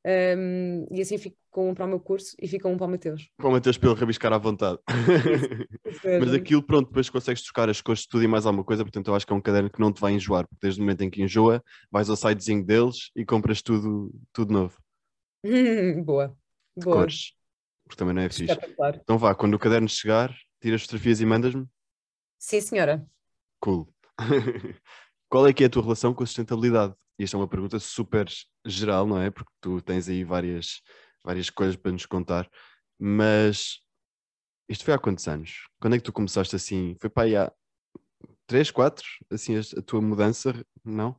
Um, 0.07 0.85
e 0.91 1.01
assim 1.01 1.17
fico 1.17 1.35
com 1.49 1.71
um 1.71 1.73
para 1.73 1.85
o 1.85 1.87
meu 1.87 1.99
curso 1.99 2.35
e 2.39 2.47
fica 2.47 2.67
um 2.67 2.77
para 2.77 2.85
o 2.85 2.89
Mateus. 2.91 3.27
Para 3.37 3.47
o 3.47 3.51
Mateus 3.51 3.75
para 3.75 3.89
ele 3.89 3.99
rabiscar 3.99 4.31
à 4.31 4.37
vontade. 4.37 4.77
Mas 6.21 6.31
aquilo, 6.31 6.61
pronto, 6.61 6.89
depois 6.89 7.09
consegues 7.09 7.41
trocar 7.41 7.67
as 7.69 7.77
de 7.77 8.07
tudo 8.07 8.23
e 8.23 8.27
mais 8.27 8.45
alguma 8.45 8.63
coisa, 8.63 8.83
portanto 8.83 9.07
eu 9.07 9.15
acho 9.15 9.25
que 9.25 9.33
é 9.33 9.35
um 9.35 9.41
caderno 9.41 9.71
que 9.71 9.79
não 9.79 9.91
te 9.91 9.99
vai 9.99 10.13
enjoar, 10.13 10.47
porque 10.47 10.59
desde 10.61 10.79
o 10.79 10.83
momento 10.83 11.01
em 11.01 11.09
que 11.09 11.23
enjoa, 11.23 11.63
vais 11.89 12.07
ao 12.07 12.15
sitezinho 12.15 12.63
deles 12.63 13.09
e 13.15 13.25
compras 13.25 13.63
tudo, 13.63 14.13
tudo 14.31 14.53
novo. 14.53 14.84
boa. 16.03 16.37
Boa. 16.75 16.97
cores. 16.97 17.33
Porque 17.83 17.97
também 17.97 18.15
não 18.15 18.21
é 18.21 18.29
fixe. 18.29 18.57
Então 19.01 19.17
vá, 19.17 19.35
quando 19.35 19.53
o 19.53 19.59
caderno 19.59 19.87
chegar, 19.87 20.35
tiras 20.59 20.81
fotografias 20.81 21.21
e 21.21 21.25
mandas-me? 21.25 21.67
Sim, 22.39 22.61
senhora. 22.61 23.05
Cool. 23.59 23.87
Qual 25.29 25.47
é 25.47 25.53
que 25.53 25.63
é 25.63 25.67
a 25.67 25.69
tua 25.69 25.83
relação 25.83 26.13
com 26.13 26.23
a 26.23 26.25
sustentabilidade? 26.25 26.93
Isto 27.17 27.37
é 27.37 27.39
uma 27.39 27.47
pergunta 27.47 27.79
super 27.79 28.27
geral, 28.65 29.07
não 29.07 29.21
é? 29.21 29.29
Porque 29.29 29.51
tu 29.61 29.81
tens 29.81 30.09
aí 30.09 30.23
várias, 30.23 30.81
várias 31.23 31.49
coisas 31.49 31.75
para 31.75 31.91
nos 31.91 32.05
contar. 32.05 32.49
Mas 32.99 33.79
isto 34.67 34.83
foi 34.83 34.93
há 34.93 34.99
quantos 34.99 35.27
anos? 35.27 35.67
Quando 35.79 35.95
é 35.95 35.97
que 35.97 36.03
tu 36.03 36.13
começaste 36.13 36.55
assim? 36.55 36.95
Foi 36.99 37.09
para 37.09 37.23
aí 37.23 37.35
há 37.35 37.51
3, 38.47 38.71
4? 38.71 39.05
Assim, 39.31 39.57
a, 39.57 39.59
a 39.59 39.81
tua 39.81 40.01
mudança? 40.01 40.65
Não? 40.83 41.15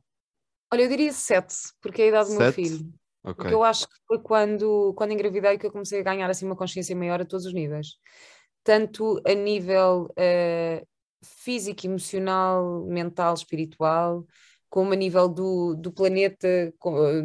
Olha, 0.71 0.81
eu 0.81 0.89
diria 0.89 1.13
7, 1.13 1.55
porque 1.81 2.01
é 2.01 2.05
a 2.05 2.07
idade 2.09 2.29
do 2.29 2.37
meu 2.37 2.53
filho. 2.53 2.93
Okay. 3.27 3.35
Porque 3.35 3.53
eu 3.53 3.63
acho 3.63 3.87
que 3.87 3.95
foi 4.07 4.19
quando, 4.19 4.93
quando 4.95 5.11
engravidei 5.11 5.57
que 5.57 5.65
eu 5.65 5.71
comecei 5.71 5.99
a 5.99 6.03
ganhar 6.03 6.29
assim 6.29 6.45
uma 6.45 6.55
consciência 6.55 6.95
maior 6.95 7.21
a 7.21 7.25
todos 7.25 7.45
os 7.45 7.53
níveis. 7.53 7.97
tanto 8.63 9.21
a 9.25 9.33
nível 9.33 10.05
uh, 10.11 10.87
físico, 11.23 11.85
emocional, 11.85 12.85
mental, 12.85 13.33
espiritual, 13.33 14.25
como 14.69 14.93
a 14.93 14.95
nível 14.95 15.27
do, 15.29 15.75
do 15.75 15.91
planeta, 15.91 16.73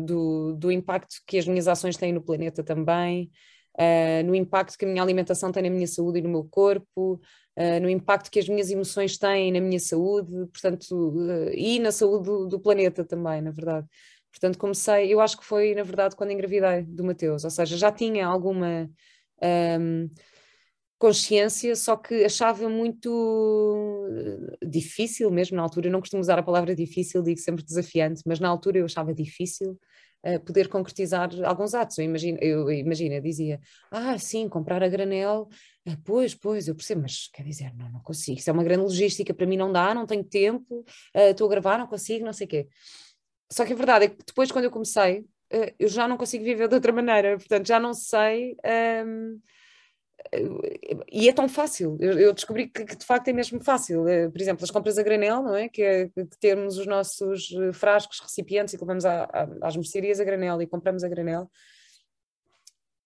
do, 0.05 0.55
do 0.55 0.71
impacto 0.71 1.17
que 1.27 1.39
as 1.39 1.47
minhas 1.47 1.69
ações 1.69 1.97
têm 1.97 2.13
no 2.13 2.23
planeta 2.23 2.63
também, 2.63 3.31
uh, 3.79 4.25
no 4.25 4.35
impacto 4.35 4.79
que 4.79 4.85
a 4.85 4.89
minha 4.89 5.03
alimentação 5.03 5.51
tem 5.51 5.63
na 5.63 5.71
minha 5.71 5.87
saúde 5.87 6.19
e 6.19 6.23
no 6.23 6.29
meu 6.29 6.45
corpo, 6.45 7.21
uh, 7.57 7.81
no 7.81 7.91
impacto 7.91 8.31
que 8.31 8.39
as 8.39 8.49
minhas 8.49 8.71
emoções 8.71 9.19
têm 9.19 9.53
na 9.53 9.61
minha 9.61 9.81
saúde, 9.81 10.33
portanto, 10.53 10.93
uh, 10.93 11.51
e 11.55 11.79
na 11.79 11.91
saúde 11.91 12.25
do, 12.25 12.47
do, 12.47 12.61
planeta 12.61 13.05
também, 13.05 13.41
na 13.41 13.51
verdade. 13.51 13.87
Portanto, 14.33 14.59
comecei, 14.59 15.13
eu 15.13 15.21
acho 15.21 15.39
que 15.39 15.45
foi, 15.45 15.75
na 15.75 15.83
verdade, 15.83 16.17
quando 16.17 16.33
engravidei 16.33 16.83
do 16.83 17.05
Mateus, 17.05 17.45
ou 17.45 17.51
seja, 17.51 17.77
já 17.77 17.93
tinha 17.93 18.27
alguma. 18.27 18.91
Um, 19.43 20.09
consciência, 21.03 21.75
só 21.75 21.97
que 21.97 22.25
achava 22.25 22.69
muito 22.69 24.09
difícil 24.65 25.29
mesmo 25.33 25.57
na 25.57 25.63
altura. 25.65 25.89
Eu 25.89 25.91
não 25.93 25.99
costumo 25.99 26.21
usar 26.21 26.39
a 26.39 26.45
palavra 26.45 26.77
difícil, 26.77 27.21
digo 27.25 27.41
sempre 27.41 27.65
desafiante, 27.65 28.23
mas 28.25 28.39
na 28.39 28.49
altura 28.49 28.79
eu 28.79 28.85
achava 28.85 29.13
difícil 29.13 29.77
uh, 30.25 30.39
poder 30.45 30.69
concretizar 30.69 31.29
alguns 31.45 31.75
atos. 31.75 31.99
Eu 31.99 32.05
imagino, 32.05 32.39
eu, 32.41 32.71
imagino, 32.71 33.17
eu 33.17 33.21
dizia, 33.21 33.61
ah, 33.91 34.17
sim, 34.17 34.49
comprar 34.49 34.81
a 34.81 34.89
granel, 34.89 35.49
ah, 35.89 35.97
pois, 36.05 36.37
pois, 36.37 36.69
eu 36.69 36.75
percebo, 36.77 37.03
mas 37.03 37.29
quer 37.33 37.43
dizer, 37.43 37.75
não, 37.75 37.91
não 37.91 38.01
consigo. 38.01 38.39
Isso 38.39 38.49
é 38.49 38.53
uma 38.53 38.63
grande 38.63 38.83
logística, 38.83 39.35
para 39.35 39.47
mim 39.47 39.57
não 39.57 39.73
dá, 39.73 39.93
não 39.93 40.07
tenho 40.07 40.23
tempo, 40.23 40.85
uh, 41.17 41.31
estou 41.31 41.49
a 41.49 41.51
gravar, 41.51 41.79
não 41.79 41.89
consigo, 41.89 42.25
não 42.25 42.33
sei 42.33 42.47
o 42.47 42.51
quê. 42.51 42.69
Só 43.53 43.65
que 43.65 43.73
a 43.73 43.77
verdade 43.77 44.07
é 44.07 44.09
que 44.09 44.17
depois, 44.25 44.51
quando 44.51 44.65
eu 44.65 44.71
comecei, 44.71 45.21
uh, 45.21 45.75
eu 45.79 45.89
já 45.89 46.09
não 46.09 46.17
consigo 46.17 46.45
viver 46.45 46.69
de 46.69 46.75
outra 46.75 46.93
maneira, 46.93 47.37
portanto, 47.37 47.67
já 47.67 47.79
não 47.79 47.93
sei. 47.93 48.57
Um, 49.05 49.41
e 51.11 51.29
é 51.29 51.33
tão 51.33 51.49
fácil. 51.49 51.99
Eu, 52.01 52.33
descobri 52.33 52.69
que, 52.69 52.85
de 52.85 53.05
facto 53.05 53.29
é 53.29 53.33
mesmo 53.33 53.63
fácil. 53.63 54.07
Eh, 54.09 54.29
por 54.29 54.41
exemplo, 54.41 54.65
as 54.65 54.71
compras 54.71 54.97
a 54.97 55.03
granel, 55.03 55.43
não 55.43 55.55
é? 55.55 55.69
Que, 55.69 55.83
é, 55.83 56.11
termos 56.41 56.79
os 56.79 56.87
nossos 56.87 57.53
eh, 57.53 57.73
frascos, 57.73 58.21
recipientes 58.21 58.73
e 58.73 58.79
que 58.79 58.85
vamos 58.85 59.05
às 59.05 59.77
mercearias 59.77 60.21
a 60.21 60.25
granel 60.25 60.63
e 60.63 60.67
compramos 60.67 61.05
a 61.05 61.09
granel. 61.09 61.51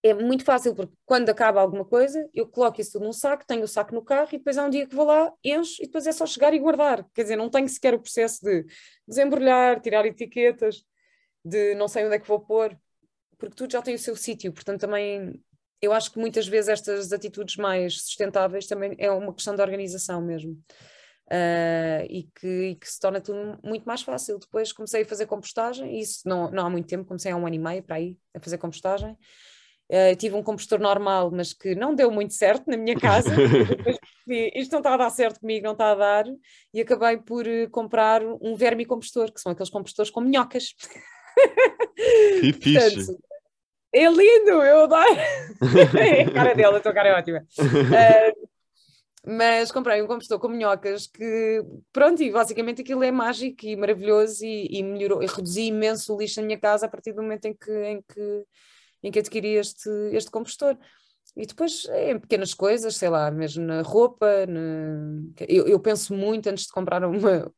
É 0.03 0.13
muito 0.13 0.43
fácil, 0.43 0.75
porque 0.75 0.93
quando 1.05 1.29
acaba 1.29 1.59
alguma 1.59 1.83
coisa, 1.83 2.29
eu 2.33 2.47
coloco 2.47 2.79
isso 2.79 2.93
tudo 2.93 3.05
num 3.05 3.13
saco, 3.13 3.45
tenho 3.47 3.63
o 3.63 3.67
saco 3.67 3.93
no 3.95 4.03
carro 4.03 4.29
e 4.31 4.37
depois 4.37 4.57
há 4.57 4.63
um 4.63 4.69
dia 4.69 4.87
que 4.87 4.95
vou 4.95 5.05
lá, 5.05 5.33
encho 5.43 5.81
e 5.81 5.87
depois 5.87 6.05
é 6.05 6.11
só 6.11 6.25
chegar 6.25 6.53
e 6.53 6.59
guardar. 6.59 7.03
Quer 7.13 7.23
dizer, 7.23 7.35
não 7.35 7.49
tenho 7.49 7.67
sequer 7.67 7.93
o 7.93 7.99
processo 7.99 8.43
de 8.43 8.65
desembrulhar, 9.07 9.81
tirar 9.81 10.05
etiquetas, 10.05 10.83
de 11.43 11.75
não 11.75 11.87
sei 11.87 12.05
onde 12.05 12.15
é 12.15 12.19
que 12.19 12.27
vou 12.27 12.39
pôr, 12.39 12.77
porque 13.37 13.55
tudo 13.55 13.71
já 13.71 13.81
tem 13.81 13.95
o 13.95 13.99
seu 13.99 14.15
sítio. 14.15 14.53
Portanto, 14.53 14.81
também 14.81 15.41
eu 15.81 15.93
acho 15.93 16.11
que 16.11 16.19
muitas 16.19 16.47
vezes 16.47 16.69
estas 16.69 17.11
atitudes 17.13 17.55
mais 17.55 18.01
sustentáveis 18.01 18.67
também 18.67 18.95
é 18.97 19.11
uma 19.11 19.33
questão 19.33 19.55
de 19.55 19.61
organização 19.61 20.21
mesmo. 20.21 20.61
Uh, 21.29 22.07
e, 22.09 22.29
que, 22.33 22.47
e, 22.47 22.75
que, 22.75 22.89
se 22.89 22.97
torna 23.01 23.19
tudo 23.19 23.59
muito 23.61 23.83
mais 23.83 24.01
fácil. 24.01 24.39
Depois 24.39 24.71
comecei 24.71 25.01
a 25.01 25.05
fazer 25.05 25.25
compostagem, 25.25 25.99
isso 25.99 26.21
não, 26.25 26.49
não 26.49 26.65
há 26.65 26.69
muito 26.69 26.87
tempo, 26.87 27.03
comecei 27.03 27.31
há 27.31 27.35
um 27.35 27.45
ano 27.45 27.55
e 27.55 27.59
meio 27.59 27.83
para 27.83 27.97
aí 27.97 28.17
a 28.33 28.39
fazer 28.39 28.57
compostagem. 28.57 29.17
Uh, 29.89 30.15
tive 30.17 30.35
um 30.35 30.43
compostor 30.43 30.79
normal, 30.79 31.31
mas 31.31 31.53
que 31.53 31.73
não 31.73 31.95
deu 31.95 32.11
muito 32.11 32.33
certo 32.33 32.69
na 32.69 32.75
minha 32.75 32.99
casa. 32.99 33.29
Isto 34.53 34.73
não 34.73 34.79
está 34.79 34.93
a 34.93 34.97
dar 34.97 35.09
certo 35.09 35.39
comigo, 35.39 35.65
não 35.65 35.71
está 35.71 35.91
a 35.91 35.95
dar, 35.95 36.25
e 36.73 36.81
acabei 36.81 37.17
por 37.17 37.47
uh, 37.47 37.69
comprar 37.71 38.21
um 38.21 38.55
vermicompostor, 38.55 39.31
que 39.31 39.39
são 39.39 39.51
aqueles 39.51 39.69
compostores 39.69 40.11
com 40.11 40.19
minhocas. 40.19 40.73
Que 42.41 42.51
fixe! 42.59 43.05
Portanto, 43.05 43.23
é 43.93 44.09
lindo, 44.09 44.61
eu 44.61 44.83
adoro. 44.83 45.17
a 46.27 46.31
cara 46.33 46.53
dela, 46.53 46.77
a 46.77 46.81
tua 46.81 46.93
cara 46.93 47.09
é 47.09 47.13
ótima. 47.13 47.45
Uh, 47.57 48.47
mas 49.25 49.71
comprei 49.71 50.01
um 50.01 50.07
compostor 50.07 50.39
com 50.39 50.47
minhocas 50.47 51.05
que, 51.05 51.61
pronto, 51.91 52.23
e 52.23 52.31
basicamente 52.31 52.81
aquilo 52.81 53.03
é 53.03 53.11
mágico 53.11 53.65
e 53.65 53.75
maravilhoso 53.75 54.45
e, 54.45 54.67
e 54.71 54.83
melhorou, 54.83 55.21
e 55.21 55.25
reduzi 55.25 55.63
imenso 55.63 56.15
o 56.15 56.19
lixo 56.19 56.39
na 56.39 56.45
minha 56.45 56.59
casa 56.59 56.85
a 56.85 56.89
partir 56.89 57.11
do 57.11 57.21
momento 57.21 57.45
em 57.45 57.53
que, 57.53 57.71
em 57.71 58.01
que, 58.01 58.43
em 59.07 59.11
que 59.11 59.19
adquiri 59.19 59.55
este, 59.55 59.89
este 60.11 60.29
compostor. 60.29 60.77
E 61.35 61.45
depois 61.45 61.85
em 61.93 62.19
pequenas 62.19 62.53
coisas, 62.53 62.95
sei 62.95 63.09
lá, 63.09 63.29
mesmo 63.29 63.63
na 63.63 63.81
roupa, 63.81 64.45
na... 64.47 65.21
Eu, 65.47 65.67
eu, 65.67 65.79
penso 65.79 66.13
muito 66.13 66.47
antes 66.47 66.65
de 66.65 66.71
comprar 66.71 67.03
uma, 67.03 67.51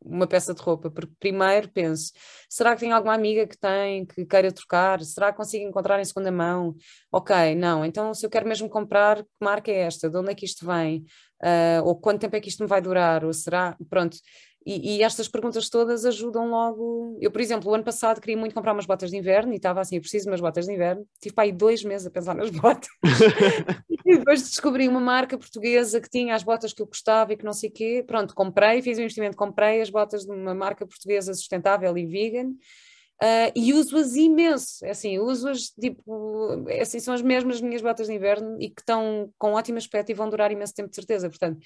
uma 0.00 0.26
peça 0.26 0.54
de 0.54 0.62
roupa, 0.62 0.90
porque 0.90 1.12
primeiro 1.20 1.68
penso, 1.70 2.12
será 2.48 2.74
que 2.74 2.80
tem 2.80 2.92
alguma 2.92 3.14
amiga 3.14 3.46
que 3.46 3.58
tem, 3.58 4.06
que 4.06 4.24
queira 4.24 4.50
trocar? 4.52 5.02
Será 5.02 5.30
que 5.30 5.36
consigo 5.36 5.68
encontrar 5.68 6.00
em 6.00 6.04
segunda 6.04 6.30
mão? 6.30 6.74
Ok, 7.12 7.54
não, 7.54 7.84
então 7.84 8.14
se 8.14 8.24
eu 8.24 8.30
quero 8.30 8.48
mesmo 8.48 8.68
comprar, 8.68 9.22
que 9.22 9.28
marca 9.40 9.70
é 9.70 9.80
esta? 9.80 10.08
De 10.08 10.16
onde 10.16 10.30
é 10.30 10.34
que 10.34 10.46
isto 10.46 10.66
vem? 10.66 11.04
Uh, 11.42 11.84
ou 11.84 11.94
quanto 11.94 12.20
tempo 12.20 12.36
é 12.36 12.40
que 12.40 12.48
isto 12.48 12.62
me 12.62 12.68
vai 12.68 12.80
durar? 12.80 13.24
Ou 13.24 13.32
será, 13.32 13.76
pronto, 13.88 14.16
e, 14.66 14.96
e, 14.96 15.02
estas 15.02 15.28
perguntas 15.28 15.70
todas 15.70 16.04
ajudam 16.04 16.50
logo. 16.50 17.16
Eu, 17.20 17.30
por 17.30 17.40
exemplo, 17.40 17.70
o 17.70 17.74
ano 17.74 17.84
passado 17.84 18.20
queria 18.20 18.36
muito 18.36 18.54
comprar 18.54 18.72
umas 18.72 18.86
botas 18.86 19.10
de 19.10 19.16
inverno 19.16 19.52
e 19.52 19.56
estava 19.56 19.80
assim, 19.80 19.96
eu 19.96 20.00
preciso 20.00 20.24
de 20.24 20.30
umas 20.30 20.40
botas 20.40 20.66
de 20.66 20.72
inverno. 20.72 21.06
Tive 21.20 21.34
para 21.34 21.44
aí 21.44 21.52
dois 21.52 21.82
meses 21.82 22.06
a 22.06 22.10
pensar 22.10 22.34
nas 22.34 22.50
botas. 22.52 22.88
e 24.04 24.18
depois 24.18 24.42
descobri 24.42 24.86
uma 24.86 25.00
marca 25.00 25.38
portuguesa 25.38 26.00
que 26.00 26.10
tinha 26.10 26.34
as 26.34 26.42
botas 26.42 26.72
que 26.72 26.82
eu 26.82 26.86
gostava 26.86 27.32
e 27.32 27.36
que 27.36 27.44
não 27.44 27.52
sei 27.52 27.70
o 27.70 27.72
quê. 27.72 28.04
Pronto, 28.06 28.34
comprei, 28.34 28.82
fiz 28.82 28.98
um 28.98 29.02
investimento, 29.02 29.36
comprei 29.36 29.80
as 29.80 29.90
botas 29.90 30.24
de 30.24 30.30
uma 30.30 30.54
marca 30.54 30.86
portuguesa 30.86 31.32
sustentável 31.32 31.96
e 31.96 32.06
vegan. 32.06 32.50
Uh, 33.20 33.50
e 33.52 33.72
uso-as 33.72 34.14
imenso, 34.14 34.86
é 34.86 34.90
assim, 34.90 35.18
uso-as 35.18 35.70
tipo, 35.70 36.64
é 36.68 36.82
assim, 36.82 37.00
são 37.00 37.12
as 37.12 37.20
mesmas 37.20 37.60
minhas 37.60 37.82
botas 37.82 38.06
de 38.06 38.12
inverno 38.12 38.56
e 38.60 38.70
que 38.70 38.80
estão 38.80 39.32
com 39.36 39.54
ótimo 39.54 39.76
aspecto 39.76 40.10
e 40.10 40.14
vão 40.14 40.30
durar 40.30 40.52
imenso 40.52 40.72
tempo 40.72 40.88
de 40.88 40.94
certeza, 40.94 41.28
portanto, 41.28 41.58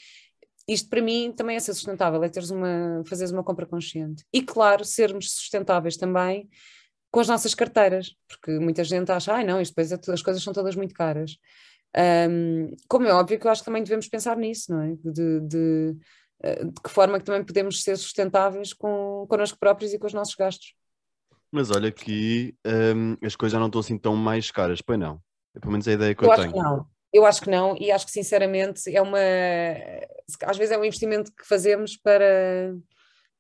isto 0.69 0.89
para 0.89 1.03
mim 1.03 1.33
também 1.33 1.57
é 1.57 1.61
ser 1.61 1.75
sustentável, 1.75 2.23
é 2.23 2.29
teres 2.29 2.51
uma, 2.51 3.03
fazeres 3.07 3.33
uma 3.33 3.43
compra 3.43 3.67
consciente. 3.67 4.25
E 4.33 4.43
claro, 4.43 4.85
sermos 4.85 5.33
sustentáveis 5.33 5.97
também 5.97 6.49
com 7.11 7.21
as 7.21 7.29
nossas 7.29 7.55
carteiras, 7.55 8.15
porque 8.27 8.59
muita 8.59 8.83
gente 8.85 9.13
acha, 9.13 9.35
ai 9.35 9.43
ah, 9.43 9.47
não, 9.47 9.61
isto 9.61 9.73
depois 9.73 9.93
é 9.93 10.13
as 10.13 10.23
coisas 10.23 10.43
são 10.43 10.53
todas 10.53 10.75
muito 10.75 10.95
caras. 10.95 11.37
Um, 11.95 12.75
como 12.89 13.07
é 13.07 13.13
óbvio 13.13 13.39
que 13.39 13.47
eu 13.47 13.51
acho 13.51 13.61
que 13.61 13.67
também 13.67 13.83
devemos 13.83 14.09
pensar 14.09 14.37
nisso, 14.37 14.73
não 14.73 14.81
é? 14.81 14.97
De, 15.05 15.41
de, 15.41 15.97
eh, 16.43 16.65
de 16.65 16.81
que 16.83 16.89
forma 16.89 17.19
que 17.19 17.25
também 17.25 17.45
podemos 17.45 17.83
ser 17.83 17.97
sustentáveis 17.99 18.73
com, 18.73 19.27
connosco 19.29 19.59
próprios 19.59 19.93
e 19.93 19.99
com 19.99 20.07
os 20.07 20.15
nossos 20.15 20.35
gastos. 20.35 20.75
Mas 21.51 21.71
olha 21.71 21.93
que 21.93 22.55
um, 22.67 23.17
as 23.23 23.37
coisas 23.37 23.53
já 23.53 23.59
não 23.59 23.67
estão 23.67 23.81
assim 23.81 23.99
tão 23.99 24.17
mais 24.17 24.51
caras, 24.51 24.81
pois 24.81 24.99
não? 24.99 25.21
É 25.55 25.61
pelo 25.61 25.73
menos 25.73 25.87
a 25.87 25.93
ideia 25.93 26.15
que 26.15 26.25
eu, 26.25 26.31
eu 26.31 26.35
tenho. 26.35 26.49
Acho 26.49 26.55
que 26.55 26.63
não. 26.63 26.87
Eu 27.13 27.27
acho 27.27 27.43
que 27.43 27.51
não, 27.51 27.77
e 27.79 27.91
acho 27.91 28.07
que 28.07 28.13
sinceramente 28.13 28.95
é 28.95 29.03
uma. 29.03 29.19
Às 30.45 30.57
vezes 30.57 30.73
é 30.73 30.79
um 30.79 30.85
investimento 30.85 31.33
que 31.33 31.47
fazemos 31.47 31.97
para. 31.97 32.75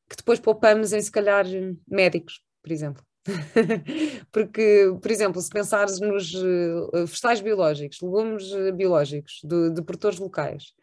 que 0.08 0.16
depois 0.16 0.38
poupamos 0.38 0.92
em 0.92 1.00
se 1.00 1.10
calhar 1.10 1.46
médicos, 1.88 2.42
por 2.62 2.70
exemplo. 2.70 3.02
Porque, 4.32 4.92
por 5.00 5.10
exemplo, 5.10 5.40
se 5.40 5.48
pensares 5.48 6.00
nos 6.00 6.34
uh, 6.34 7.06
vegetais 7.06 7.40
biológicos, 7.40 8.00
legumes 8.00 8.52
uh, 8.52 8.72
biológicos 8.72 9.40
de, 9.44 9.70
de 9.70 9.82
produtores 9.82 10.18
locais, 10.18 10.74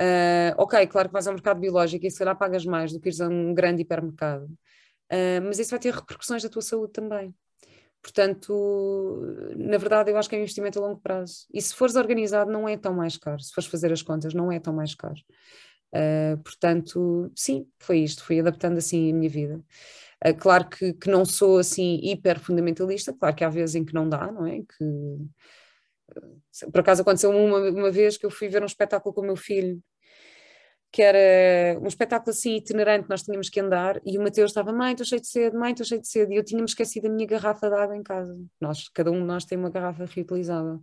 uh, 0.00 0.54
ok, 0.56 0.86
claro 0.86 1.08
que 1.08 1.12
vais 1.12 1.26
ao 1.26 1.34
mercado 1.34 1.60
biológico 1.60 2.06
e 2.06 2.10
se 2.10 2.18
calhar 2.18 2.38
pagas 2.38 2.64
mais 2.64 2.92
do 2.92 3.00
que 3.00 3.08
ires 3.08 3.20
a 3.20 3.28
um 3.28 3.52
grande 3.52 3.82
hipermercado, 3.82 4.44
uh, 4.44 5.42
mas 5.42 5.58
isso 5.58 5.70
vai 5.70 5.80
ter 5.80 5.92
repercussões 5.92 6.42
da 6.42 6.48
tua 6.48 6.62
saúde 6.62 6.92
também. 6.92 7.34
Portanto, 8.04 9.22
na 9.56 9.78
verdade, 9.78 10.10
eu 10.10 10.18
acho 10.18 10.28
que 10.28 10.34
é 10.34 10.38
um 10.38 10.42
investimento 10.42 10.78
a 10.78 10.86
longo 10.86 11.00
prazo. 11.00 11.46
E 11.50 11.62
se 11.62 11.74
fores 11.74 11.96
organizado, 11.96 12.52
não 12.52 12.68
é 12.68 12.76
tão 12.76 12.92
mais 12.92 13.16
caro. 13.16 13.40
Se 13.40 13.50
fores 13.50 13.66
fazer 13.66 13.90
as 13.90 14.02
contas, 14.02 14.34
não 14.34 14.52
é 14.52 14.60
tão 14.60 14.74
mais 14.74 14.94
caro. 14.94 15.18
Uh, 15.94 16.36
portanto, 16.42 17.32
sim, 17.34 17.66
foi 17.78 18.00
isto. 18.00 18.22
Fui 18.22 18.38
adaptando 18.38 18.76
assim 18.76 19.10
a 19.10 19.14
minha 19.14 19.30
vida. 19.30 19.56
Uh, 20.22 20.34
claro 20.38 20.68
que, 20.68 20.92
que 20.92 21.08
não 21.08 21.24
sou 21.24 21.56
assim 21.58 21.98
hiper 22.02 22.38
fundamentalista, 22.38 23.14
claro 23.14 23.34
que 23.34 23.42
há 23.42 23.48
vezes 23.48 23.74
em 23.74 23.86
que 23.86 23.94
não 23.94 24.06
dá, 24.06 24.30
não 24.30 24.44
é? 24.44 24.58
Que, 24.58 25.16
por 26.70 26.80
acaso 26.80 27.00
aconteceu 27.00 27.30
uma, 27.30 27.58
uma 27.70 27.90
vez 27.90 28.18
que 28.18 28.26
eu 28.26 28.30
fui 28.30 28.48
ver 28.48 28.62
um 28.62 28.66
espetáculo 28.66 29.14
com 29.14 29.22
o 29.22 29.24
meu 29.24 29.36
filho 29.36 29.82
que 30.94 31.02
era 31.02 31.76
um 31.80 31.88
espetáculo 31.88 32.30
assim 32.30 32.54
itinerante, 32.54 33.10
nós 33.10 33.24
tínhamos 33.24 33.48
que 33.50 33.58
andar, 33.58 34.00
e 34.06 34.16
o 34.16 34.22
Mateus 34.22 34.52
estava, 34.52 34.72
mãe, 34.72 34.92
estou 34.92 35.04
cheio 35.04 35.20
de 35.20 35.26
sede, 35.26 35.56
mãe, 35.56 35.72
estou 35.72 35.84
cheio 35.84 36.00
de 36.00 36.06
sede, 36.06 36.32
e 36.32 36.36
eu 36.36 36.44
tinha-me 36.44 36.66
esquecido 36.66 37.08
a 37.08 37.10
minha 37.10 37.26
garrafa 37.26 37.68
de 37.68 37.74
água 37.74 37.96
em 37.96 38.02
casa. 38.04 38.38
Nós, 38.60 38.88
cada 38.90 39.10
um 39.10 39.18
de 39.18 39.24
nós 39.24 39.44
tem 39.44 39.58
uma 39.58 39.70
garrafa 39.70 40.04
reutilizável. 40.04 40.80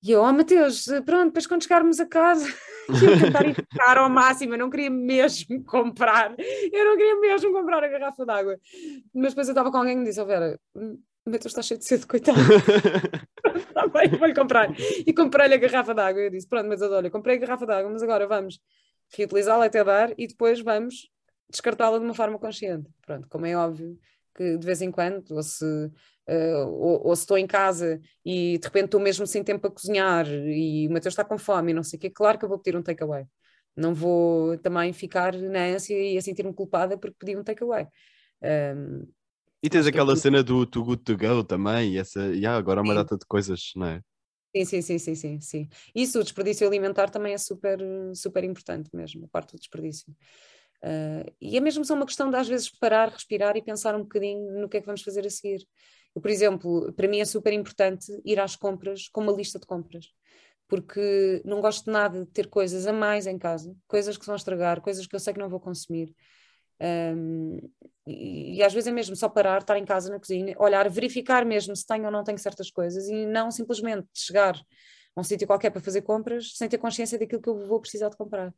E 0.00 0.12
eu, 0.12 0.22
oh 0.22 0.32
Mateus, 0.32 0.86
pronto, 1.04 1.24
depois 1.24 1.44
quando 1.44 1.64
chegarmos 1.64 1.98
a 1.98 2.06
casa, 2.06 2.46
eu 2.88 3.20
tentar 3.20 3.52
ficar 3.52 3.98
ao 3.98 4.08
máximo, 4.08 4.54
eu 4.54 4.58
não 4.58 4.70
queria 4.70 4.90
mesmo 4.90 5.60
comprar, 5.66 6.32
eu 6.38 6.84
não 6.84 6.96
queria 6.96 7.18
mesmo 7.18 7.52
comprar 7.52 7.82
a 7.82 7.88
garrafa 7.88 8.24
de 8.24 8.30
água. 8.30 8.60
Mas 9.12 9.30
depois 9.32 9.48
eu 9.48 9.52
estava 9.54 9.72
com 9.72 9.76
alguém 9.76 9.94
que 9.94 10.02
me 10.02 10.06
disse, 10.06 10.20
oh 10.20 10.24
Vera, 10.24 10.56
o 11.28 11.32
Mateus 11.32 11.52
está 11.52 11.62
cheio 11.62 11.78
de 11.78 11.86
sede, 11.86 12.06
coitado. 12.06 12.38
Está 13.68 13.86
bem, 13.86 14.08
vou-lhe 14.18 14.34
comprar. 14.34 14.68
E 15.06 15.12
comprei-lhe 15.12 15.54
a 15.54 15.58
garrafa 15.58 15.94
de 15.94 16.00
água. 16.00 16.20
Eu 16.22 16.30
disse: 16.30 16.48
Pronto, 16.48 16.68
mas 16.68 16.82
olha, 16.82 17.10
comprei 17.10 17.36
a 17.36 17.38
garrafa 17.38 17.66
de 17.66 17.72
água, 17.72 17.90
mas 17.90 18.02
agora 18.02 18.26
vamos 18.26 18.60
reutilizá-la 19.16 19.66
até 19.66 19.82
dar 19.84 20.12
e 20.18 20.26
depois 20.26 20.60
vamos 20.60 21.10
descartá-la 21.48 21.98
de 21.98 22.04
uma 22.04 22.14
forma 22.14 22.38
consciente. 22.38 22.90
Pronto, 23.06 23.28
como 23.28 23.46
é 23.46 23.56
óbvio, 23.56 23.98
que 24.34 24.58
de 24.58 24.66
vez 24.66 24.82
em 24.82 24.90
quando, 24.90 25.30
ou 25.30 25.42
se, 25.42 25.64
uh, 25.64 26.66
ou, 26.66 27.08
ou, 27.08 27.16
se 27.16 27.22
estou 27.22 27.38
em 27.38 27.46
casa 27.46 28.00
e 28.24 28.58
de 28.58 28.66
repente 28.66 28.86
estou 28.86 29.00
mesmo 29.00 29.26
sem 29.26 29.42
tempo 29.42 29.60
para 29.60 29.70
cozinhar 29.70 30.26
e 30.28 30.86
o 30.88 30.92
Mateus 30.92 31.12
está 31.12 31.24
com 31.24 31.38
fome 31.38 31.72
e 31.72 31.74
não 31.74 31.82
sei 31.82 31.96
o 31.96 32.00
quê, 32.00 32.10
claro 32.10 32.38
que 32.38 32.44
eu 32.44 32.48
vou 32.48 32.58
pedir 32.58 32.76
um 32.76 32.82
takeaway. 32.82 33.24
Não 33.76 33.94
vou 33.94 34.58
também 34.58 34.92
ficar 34.92 35.34
na 35.34 35.64
ânsia 35.66 35.96
e 35.96 36.18
a 36.18 36.22
sentir-me 36.22 36.52
culpada 36.52 36.98
porque 36.98 37.16
pedi 37.18 37.36
um 37.36 37.44
takeaway. 37.44 37.86
Um, 38.42 39.06
e 39.62 39.68
tens 39.68 39.86
aquela 39.86 40.14
que... 40.14 40.20
cena 40.20 40.42
do 40.42 40.66
Too 40.66 40.84
Good 40.84 41.02
To 41.02 41.16
Go 41.16 41.44
também, 41.44 41.94
e 41.94 41.98
essa, 41.98 42.20
yeah, 42.34 42.56
agora 42.56 42.80
há 42.80 42.82
uma 42.82 42.94
data 42.94 43.16
de 43.16 43.26
coisas, 43.26 43.72
não 43.74 43.86
é? 43.86 44.02
Sim, 44.56 44.82
sim, 44.82 44.98
sim, 44.98 45.14
sim, 45.14 45.40
sim. 45.40 45.68
Isso, 45.94 46.18
o 46.18 46.22
desperdício 46.22 46.66
alimentar 46.66 47.10
também 47.10 47.34
é 47.34 47.38
super, 47.38 47.78
super 48.14 48.44
importante 48.44 48.88
mesmo, 48.94 49.26
a 49.26 49.28
parte 49.28 49.52
do 49.52 49.58
desperdício. 49.58 50.10
Uh, 50.82 51.30
e 51.40 51.56
é 51.56 51.60
mesmo 51.60 51.84
só 51.84 51.94
uma 51.94 52.06
questão 52.06 52.30
de 52.30 52.36
às 52.36 52.48
vezes 52.48 52.70
parar, 52.70 53.08
respirar 53.08 53.56
e 53.56 53.62
pensar 53.62 53.94
um 53.94 54.02
bocadinho 54.02 54.60
no 54.60 54.68
que 54.68 54.76
é 54.76 54.80
que 54.80 54.86
vamos 54.86 55.02
fazer 55.02 55.26
a 55.26 55.30
seguir. 55.30 55.66
Por 56.14 56.30
exemplo, 56.30 56.92
para 56.94 57.08
mim 57.08 57.20
é 57.20 57.24
super 57.24 57.52
importante 57.52 58.06
ir 58.24 58.40
às 58.40 58.56
compras 58.56 59.08
com 59.08 59.20
uma 59.20 59.32
lista 59.32 59.58
de 59.58 59.66
compras, 59.66 60.06
porque 60.66 61.42
não 61.44 61.60
gosto 61.60 61.90
nada 61.90 62.24
de 62.24 62.30
ter 62.30 62.48
coisas 62.48 62.86
a 62.86 62.92
mais 62.92 63.26
em 63.26 63.38
casa, 63.38 63.74
coisas 63.86 64.16
que 64.16 64.26
vão 64.26 64.36
estragar, 64.36 64.80
coisas 64.80 65.06
que 65.06 65.14
eu 65.14 65.20
sei 65.20 65.32
que 65.32 65.40
não 65.40 65.48
vou 65.48 65.60
consumir. 65.60 66.14
Um, 66.80 67.58
e, 68.06 68.56
e, 68.56 68.62
às 68.62 68.72
vezes 68.72 68.86
é 68.86 68.92
mesmo 68.92 69.14
só 69.16 69.28
parar, 69.28 69.60
estar 69.60 69.76
em 69.76 69.84
casa 69.84 70.10
na 70.10 70.18
cozinha, 70.18 70.54
olhar, 70.58 70.88
verificar 70.88 71.44
mesmo 71.44 71.74
se 71.76 71.86
tenho 71.86 72.04
ou 72.04 72.10
não 72.10 72.24
tenho 72.24 72.38
certas 72.38 72.70
coisas 72.70 73.08
e 73.08 73.26
não 73.26 73.50
simplesmente 73.50 74.06
chegar 74.14 74.56
a 75.14 75.20
um 75.20 75.24
sítio 75.24 75.46
qualquer 75.46 75.70
para 75.70 75.80
fazer 75.80 76.02
compras 76.02 76.52
sem 76.54 76.68
ter 76.68 76.78
consciência 76.78 77.18
daquilo 77.18 77.42
que 77.42 77.48
eu 77.48 77.66
vou 77.66 77.80
precisar 77.80 78.08
de 78.08 78.16
comprar. 78.16 78.54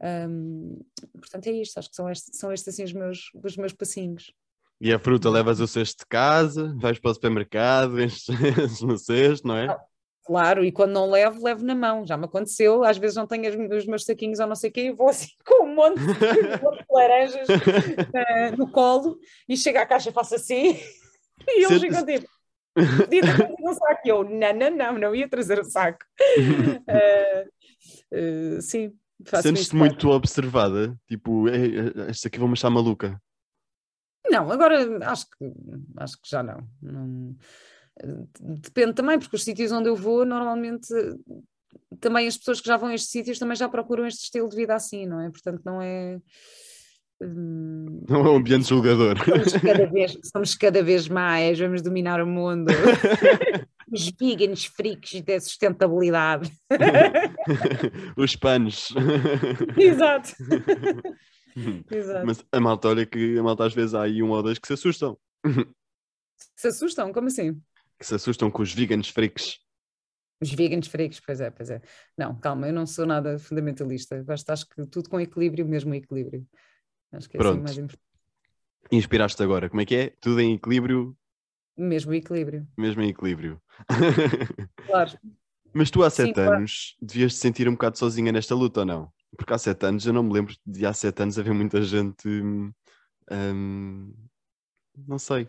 Um, 0.00 0.80
portanto, 1.14 1.46
é 1.46 1.52
isto, 1.52 1.78
acho 1.78 1.88
que 1.88 1.96
são 1.96 2.10
estes, 2.10 2.38
são 2.38 2.52
estes 2.52 2.68
assim 2.68 2.84
os 2.84 2.92
meus, 2.92 3.30
os 3.42 3.56
meus 3.56 3.72
passinhos. 3.72 4.32
E 4.80 4.92
a 4.92 4.98
fruta 4.98 5.30
levas 5.30 5.60
o 5.60 5.66
cesto 5.66 6.00
de 6.00 6.06
casa, 6.06 6.76
vais 6.78 6.98
para 6.98 7.10
o 7.10 7.14
supermercado, 7.14 7.98
enches 8.02 8.80
no 8.82 8.98
cesto, 8.98 9.48
não 9.48 9.56
é? 9.56 9.68
Ah, 9.68 9.80
claro, 10.24 10.64
e 10.64 10.72
quando 10.72 10.92
não 10.92 11.10
levo, 11.10 11.44
levo 11.44 11.64
na 11.64 11.74
mão. 11.74 12.06
Já 12.06 12.16
me 12.16 12.24
aconteceu, 12.24 12.84
às 12.84 12.98
vezes 12.98 13.16
não 13.16 13.26
tenho 13.26 13.76
os 13.76 13.86
meus 13.86 14.04
saquinhos 14.04 14.40
ou 14.40 14.46
não 14.46 14.54
sei 14.54 14.70
o 14.70 14.72
quê, 14.72 14.80
e 14.82 14.92
vou 14.92 15.08
assim 15.08 15.28
com 15.46 15.64
um 15.64 15.74
monte 15.74 16.00
de, 16.00 16.84
laranjas 16.90 17.48
uh, 17.48 18.56
no 18.58 18.70
colo 18.70 19.18
e 19.48 19.56
chego 19.56 19.78
à 19.78 19.86
caixa 19.86 20.10
e 20.10 20.12
faço 20.12 20.34
assim 20.34 20.78
e 21.48 21.64
eles 21.64 21.80
ficam 21.80 22.04
tipo. 22.04 22.26
Podia 22.74 23.22
trazer 23.22 23.54
um 23.60 23.72
saco. 23.72 24.00
E 24.04 24.08
eu, 24.08 24.24
não, 24.24 24.52
não, 24.52 24.70
não, 24.70 24.98
não 24.98 25.14
ia 25.14 25.28
trazer 25.28 25.60
o 25.60 25.64
saco. 25.64 26.04
Uh, 26.40 27.48
uh, 28.58 28.60
sim, 28.60 28.92
Sentes-te 29.42 29.76
muito 29.76 30.08
observada? 30.10 30.98
Tipo, 31.06 31.48
é, 31.48 31.56
é, 31.56 32.10
esta 32.10 32.28
aqui 32.28 32.38
vou 32.38 32.48
me 32.48 32.54
achar 32.54 32.70
maluca. 32.70 33.20
Não, 34.28 34.50
agora 34.50 35.06
acho 35.06 35.26
que, 35.30 35.52
acho 35.98 36.20
que 36.20 36.28
já 36.28 36.42
não. 36.42 36.66
não. 36.82 37.36
Depende 38.40 38.94
também, 38.94 39.18
porque 39.18 39.36
os 39.36 39.44
sítios 39.44 39.70
onde 39.70 39.88
eu 39.88 39.94
vou, 39.94 40.24
normalmente, 40.24 40.88
também 42.00 42.26
as 42.26 42.36
pessoas 42.36 42.60
que 42.60 42.66
já 42.66 42.76
vão 42.76 42.88
a 42.88 42.94
estes 42.94 43.10
sítios 43.10 43.38
também 43.38 43.56
já 43.56 43.68
procuram 43.68 44.06
este 44.06 44.24
estilo 44.24 44.48
de 44.48 44.56
vida 44.56 44.74
assim, 44.74 45.06
não 45.06 45.20
é? 45.20 45.30
Portanto, 45.30 45.62
não 45.64 45.80
é. 45.80 46.18
Hum, 47.22 48.04
não 48.08 48.26
é 48.26 48.30
um 48.30 48.36
ambiente 48.36 48.68
julgador. 48.68 49.16
Somos 49.24 49.52
cada, 49.62 49.86
vez, 49.86 50.18
somos 50.32 50.54
cada 50.54 50.82
vez 50.82 51.08
mais, 51.08 51.58
vamos 51.58 51.82
dominar 51.82 52.20
o 52.20 52.26
mundo. 52.26 52.72
Os 53.92 54.10
vegans 54.18 54.64
freaks 54.64 55.22
da 55.22 55.38
sustentabilidade. 55.38 56.50
Os 58.16 58.34
panos. 58.34 58.88
Exato. 59.78 60.32
Exato. 61.90 62.26
Mas 62.26 62.44
a 62.50 62.60
malta, 62.60 62.88
olha 62.88 63.06
que 63.06 63.38
a 63.38 63.42
malta 63.42 63.66
às 63.66 63.74
vezes 63.74 63.94
há 63.94 64.02
aí 64.02 64.20
um 64.20 64.30
ou 64.30 64.42
dois 64.42 64.58
que 64.58 64.66
se 64.66 64.72
assustam. 64.72 65.16
Se 66.56 66.68
assustam? 66.68 67.12
Como 67.12 67.28
assim? 67.28 67.60
Que 67.98 68.06
se 68.06 68.14
assustam 68.14 68.50
com 68.50 68.62
os 68.62 68.72
veganos 68.72 69.08
freaks. 69.08 69.58
Os 70.40 70.52
veganos 70.52 70.88
freaks, 70.88 71.20
pois 71.20 71.40
é, 71.40 71.50
pois 71.50 71.70
é. 71.70 71.80
Não, 72.18 72.38
calma, 72.38 72.66
eu 72.66 72.72
não 72.72 72.86
sou 72.86 73.06
nada 73.06 73.38
fundamentalista. 73.38 74.22
Gosto, 74.22 74.50
acho 74.50 74.68
que 74.68 74.86
tudo 74.86 75.08
com 75.08 75.20
equilíbrio, 75.20 75.66
mesmo 75.66 75.94
equilíbrio. 75.94 76.46
Acho 77.12 77.28
que 77.28 77.36
é 77.36 77.40
assim 77.40 77.48
Pronto. 77.48 77.64
assim 77.64 77.64
mais 77.64 77.78
importante. 77.78 78.04
Inspiraste 78.92 79.42
agora, 79.42 79.70
como 79.70 79.80
é 79.80 79.86
que 79.86 79.94
é? 79.96 80.12
Tudo 80.20 80.40
em 80.40 80.54
equilíbrio, 80.54 81.16
mesmo 81.76 82.12
equilíbrio. 82.14 82.66
Mesmo 82.76 83.02
em 83.02 83.08
equilíbrio. 83.08 83.60
Claro. 84.86 85.18
Mas 85.72 85.90
tu 85.90 86.04
há 86.04 86.10
sete 86.10 86.34
Sim, 86.34 86.40
anos 86.40 86.94
claro. 86.98 87.12
devias 87.12 87.34
te 87.34 87.40
sentir 87.40 87.68
um 87.68 87.72
bocado 87.72 87.98
sozinha 87.98 88.30
nesta 88.30 88.54
luta 88.54 88.80
ou 88.80 88.86
não? 88.86 89.12
Porque 89.36 89.52
há 89.52 89.58
sete 89.58 89.86
anos 89.86 90.06
eu 90.06 90.12
não 90.12 90.22
me 90.22 90.32
lembro 90.32 90.54
de 90.64 90.86
há 90.86 90.92
sete 90.92 91.22
anos 91.22 91.36
haver 91.36 91.52
muita 91.52 91.82
gente. 91.82 92.28
Hum, 92.28 94.14
não 94.96 95.18
sei. 95.18 95.48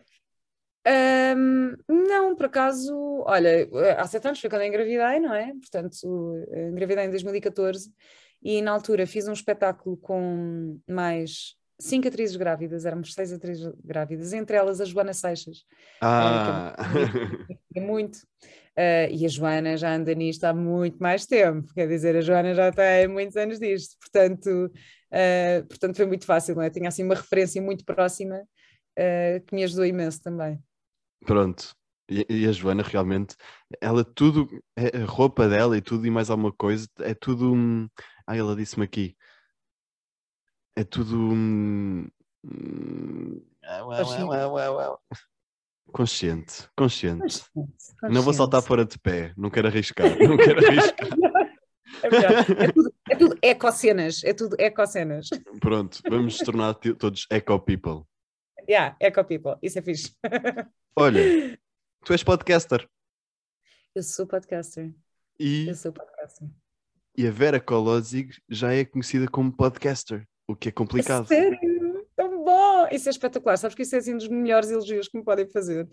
Um, 0.88 1.76
não, 1.90 2.36
por 2.36 2.46
acaso, 2.46 2.94
olha, 3.26 3.68
há 3.98 4.06
sete 4.06 4.28
anos 4.28 4.40
foi 4.40 4.50
quando 4.50 4.62
eu 4.62 4.68
engravidei, 4.68 5.20
não 5.20 5.34
é? 5.34 5.52
Portanto, 5.54 6.46
engravidei 6.72 7.06
em 7.06 7.10
2014 7.10 7.92
e 8.44 8.62
na 8.62 8.72
altura 8.72 9.08
fiz 9.08 9.28
um 9.28 9.34
espetáculo 9.34 9.98
com 9.98 10.80
mais 10.88 11.56
cinco 11.80 12.08
atrizes 12.08 12.36
grávidas, 12.36 12.86
éramos 12.86 13.14
seis 13.14 13.34
atrizes 13.34 13.72
grávidas, 13.84 14.34
entre 14.34 14.56
elas 14.56 14.80
a 14.80 14.86
Joana 14.86 15.14
Seixas. 15.14 15.66
Ah. 16.02 16.76
é, 17.50 17.80
é 17.80 17.82
muito. 17.82 18.18
Uh, 18.78 19.10
e 19.12 19.26
a 19.26 19.30
Joana 19.30 19.76
já 19.78 19.94
anda 19.94 20.14
nisto 20.14 20.44
há 20.44 20.54
muito 20.54 20.98
mais 21.00 21.26
tempo, 21.26 21.74
quer 21.74 21.88
dizer, 21.88 22.16
a 22.16 22.22
Joana 22.22 22.54
já 22.54 22.72
tem 22.72 23.08
muitos 23.08 23.36
anos 23.36 23.60
disto, 23.60 23.98
portanto, 24.00 24.72
uh, 25.12 25.68
portanto 25.68 25.96
foi 25.96 26.06
muito 26.06 26.26
fácil, 26.26 26.56
não 26.56 26.62
é? 26.62 26.70
Tinha 26.70 26.90
assim 26.90 27.04
uma 27.04 27.16
referência 27.16 27.62
muito 27.62 27.84
próxima 27.84 28.42
uh, 28.42 29.46
que 29.46 29.56
me 29.56 29.64
ajudou 29.64 29.86
imenso 29.86 30.22
também. 30.22 30.60
Pronto, 31.26 31.76
e, 32.10 32.26
e, 32.30 32.48
a 32.48 32.52
Joana 32.52 32.84
realmente, 32.84 33.36
ela 33.82 34.04
tudo, 34.04 34.48
a 34.78 35.06
roupa 35.06 35.48
dela 35.50 35.76
e 35.78 35.82
tudo 35.82 36.06
e 36.06 36.12
mais 36.12 36.30
alguma 36.30 36.52
coisa, 36.52 36.88
é 37.00 37.14
tudo. 37.14 37.54
Hum, 37.54 37.90
ah, 38.28 38.38
ela 38.38 38.56
disse-me 38.56 38.86
aqui, 38.86 39.16
é 40.76 40.84
tudo. 40.84 41.18
Hum, 41.18 42.08
consciente, 45.92 46.70
consciente. 46.76 47.44
consciente. 47.54 47.76
Não 48.04 48.22
vou 48.22 48.34
saltar 48.34 48.62
fora 48.62 48.86
de 48.86 49.00
pé, 49.00 49.34
não 49.36 49.50
quero 49.50 49.68
arriscar. 49.68 50.06
Não 50.20 50.38
quero 50.38 50.66
arriscar. 50.66 51.08
É, 52.04 52.66
é, 52.66 52.72
tudo, 52.72 52.94
é 53.10 53.16
tudo 53.16 53.38
ecocenas, 53.42 54.24
é 54.24 54.34
tudo 54.34 54.56
ecocenas. 54.60 55.30
Pronto, 55.60 56.02
vamos 56.10 56.38
tornar 56.38 56.74
todos 56.76 57.26
eco 57.32 57.60
people. 57.60 58.04
Yeah, 58.68 58.96
eco 59.00 59.24
people, 59.24 59.56
isso 59.62 59.80
é 59.80 59.82
fixe. 59.82 60.14
Olha, 60.98 61.60
tu 62.06 62.14
és 62.14 62.24
podcaster. 62.24 62.88
Eu 63.94 64.02
sou 64.02 64.26
podcaster. 64.26 64.94
E, 65.38 65.68
Eu 65.68 65.76
sou 65.76 65.92
podcaster. 65.92 66.48
E 67.18 67.28
a 67.28 67.32
Vera 67.32 67.60
Kolozig 67.60 68.38
já 68.50 68.74
é 68.74 68.86
conhecida 68.86 69.28
como 69.28 69.52
podcaster. 69.52 70.26
O 70.48 70.56
que 70.56 70.70
é 70.70 70.72
complicado. 70.72 71.28
Sério? 71.28 72.08
Tão 72.16 72.46
bom! 72.46 72.88
Isso 72.92 73.10
é 73.10 73.12
espetacular. 73.12 73.58
Sabes 73.58 73.76
que 73.76 73.82
isso 73.82 73.96
é 73.96 74.00
assim 74.00 74.14
um 74.14 74.18
dos 74.18 74.30
melhores 74.30 74.72
elogios 74.72 75.10
que 75.10 75.18
me 75.18 75.24
podem 75.24 75.50
fazer. 75.50 75.86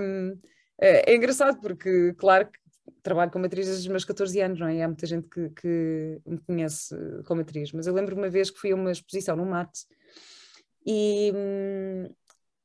Um, 0.00 0.38
é, 0.80 1.12
é, 1.12 1.14
engraçado 1.14 1.60
porque, 1.60 2.14
claro 2.14 2.50
que 2.50 2.58
trabalho 3.02 3.30
como 3.30 3.44
atriz 3.44 3.66
desde 3.66 3.82
os 3.82 3.88
meus 3.88 4.06
14 4.06 4.40
anos, 4.40 4.58
não 4.58 4.68
é? 4.68 4.76
E 4.76 4.82
há 4.82 4.88
muita 4.88 5.06
gente 5.06 5.28
que, 5.28 5.50
que 5.50 6.20
me 6.24 6.38
conhece 6.38 6.96
como 7.26 7.42
atriz. 7.42 7.72
Mas 7.72 7.86
eu 7.86 7.92
lembro 7.92 8.16
uma 8.16 8.30
vez 8.30 8.50
que 8.50 8.58
fui 8.58 8.72
a 8.72 8.74
uma 8.74 8.90
exposição 8.90 9.36
no 9.36 9.44
Mate 9.44 9.80
e, 10.86 11.30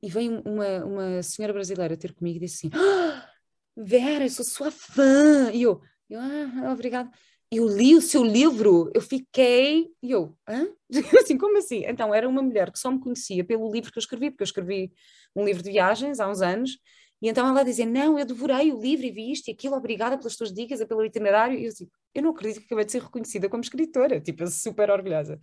e 0.04 0.10
veio 0.10 0.42
uma, 0.46 0.86
uma 0.86 1.24
senhora 1.24 1.54
brasileira 1.54 1.98
ter 1.98 2.14
comigo 2.14 2.38
e 2.38 2.42
disse 2.42 2.68
assim: 2.68 2.76
ah, 2.78 3.30
Vera, 3.76 4.26
eu 4.26 4.30
sou 4.30 4.46
sua 4.46 4.70
fã! 4.70 5.50
E 5.52 5.64
eu, 5.64 5.82
eu 6.10 6.20
ah, 6.20 6.72
obrigada 6.72 7.10
eu 7.56 7.68
li 7.68 7.96
o 7.96 8.02
seu 8.02 8.24
livro, 8.24 8.90
eu 8.94 9.02
fiquei, 9.02 9.88
e 10.02 10.12
eu, 10.12 10.36
hã? 10.48 10.68
assim, 11.22 11.38
como 11.38 11.58
assim? 11.58 11.84
Então, 11.86 12.14
era 12.14 12.28
uma 12.28 12.42
mulher 12.42 12.72
que 12.72 12.80
só 12.80 12.90
me 12.90 13.00
conhecia 13.00 13.44
pelo 13.44 13.72
livro 13.72 13.92
que 13.92 13.98
eu 13.98 14.02
escrevi, 14.02 14.32
porque 14.32 14.44
eu 14.44 14.46
escrevi 14.46 14.92
um 15.36 15.46
livro 15.46 15.62
de 15.62 15.72
viagens 15.72 16.20
há 16.20 16.28
uns 16.28 16.42
anos, 16.42 16.80
e 17.22 17.30
então 17.30 17.48
ela 17.48 17.64
dizia, 17.64 17.86
não, 17.86 18.18
eu 18.18 18.26
devorei 18.26 18.72
o 18.72 18.82
livro 18.82 19.06
e 19.06 19.12
vi 19.12 19.32
isto 19.32 19.50
e 19.50 19.52
aquilo, 19.52 19.76
obrigada 19.76 20.18
pelas 20.18 20.36
tuas 20.36 20.52
dicas 20.52 20.84
pelo 20.86 21.06
itinerário, 21.06 21.58
e 21.58 21.66
eu 21.66 21.70
assim, 21.70 21.88
eu 22.14 22.22
não 22.22 22.32
acredito 22.32 22.60
que 22.60 22.66
acabei 22.66 22.86
de 22.86 22.92
ser 22.92 23.02
reconhecida 23.02 23.50
como 23.50 23.64
escritora, 23.64 24.20
tipo, 24.22 24.46
super 24.48 24.90
orgulhosa. 24.92 25.40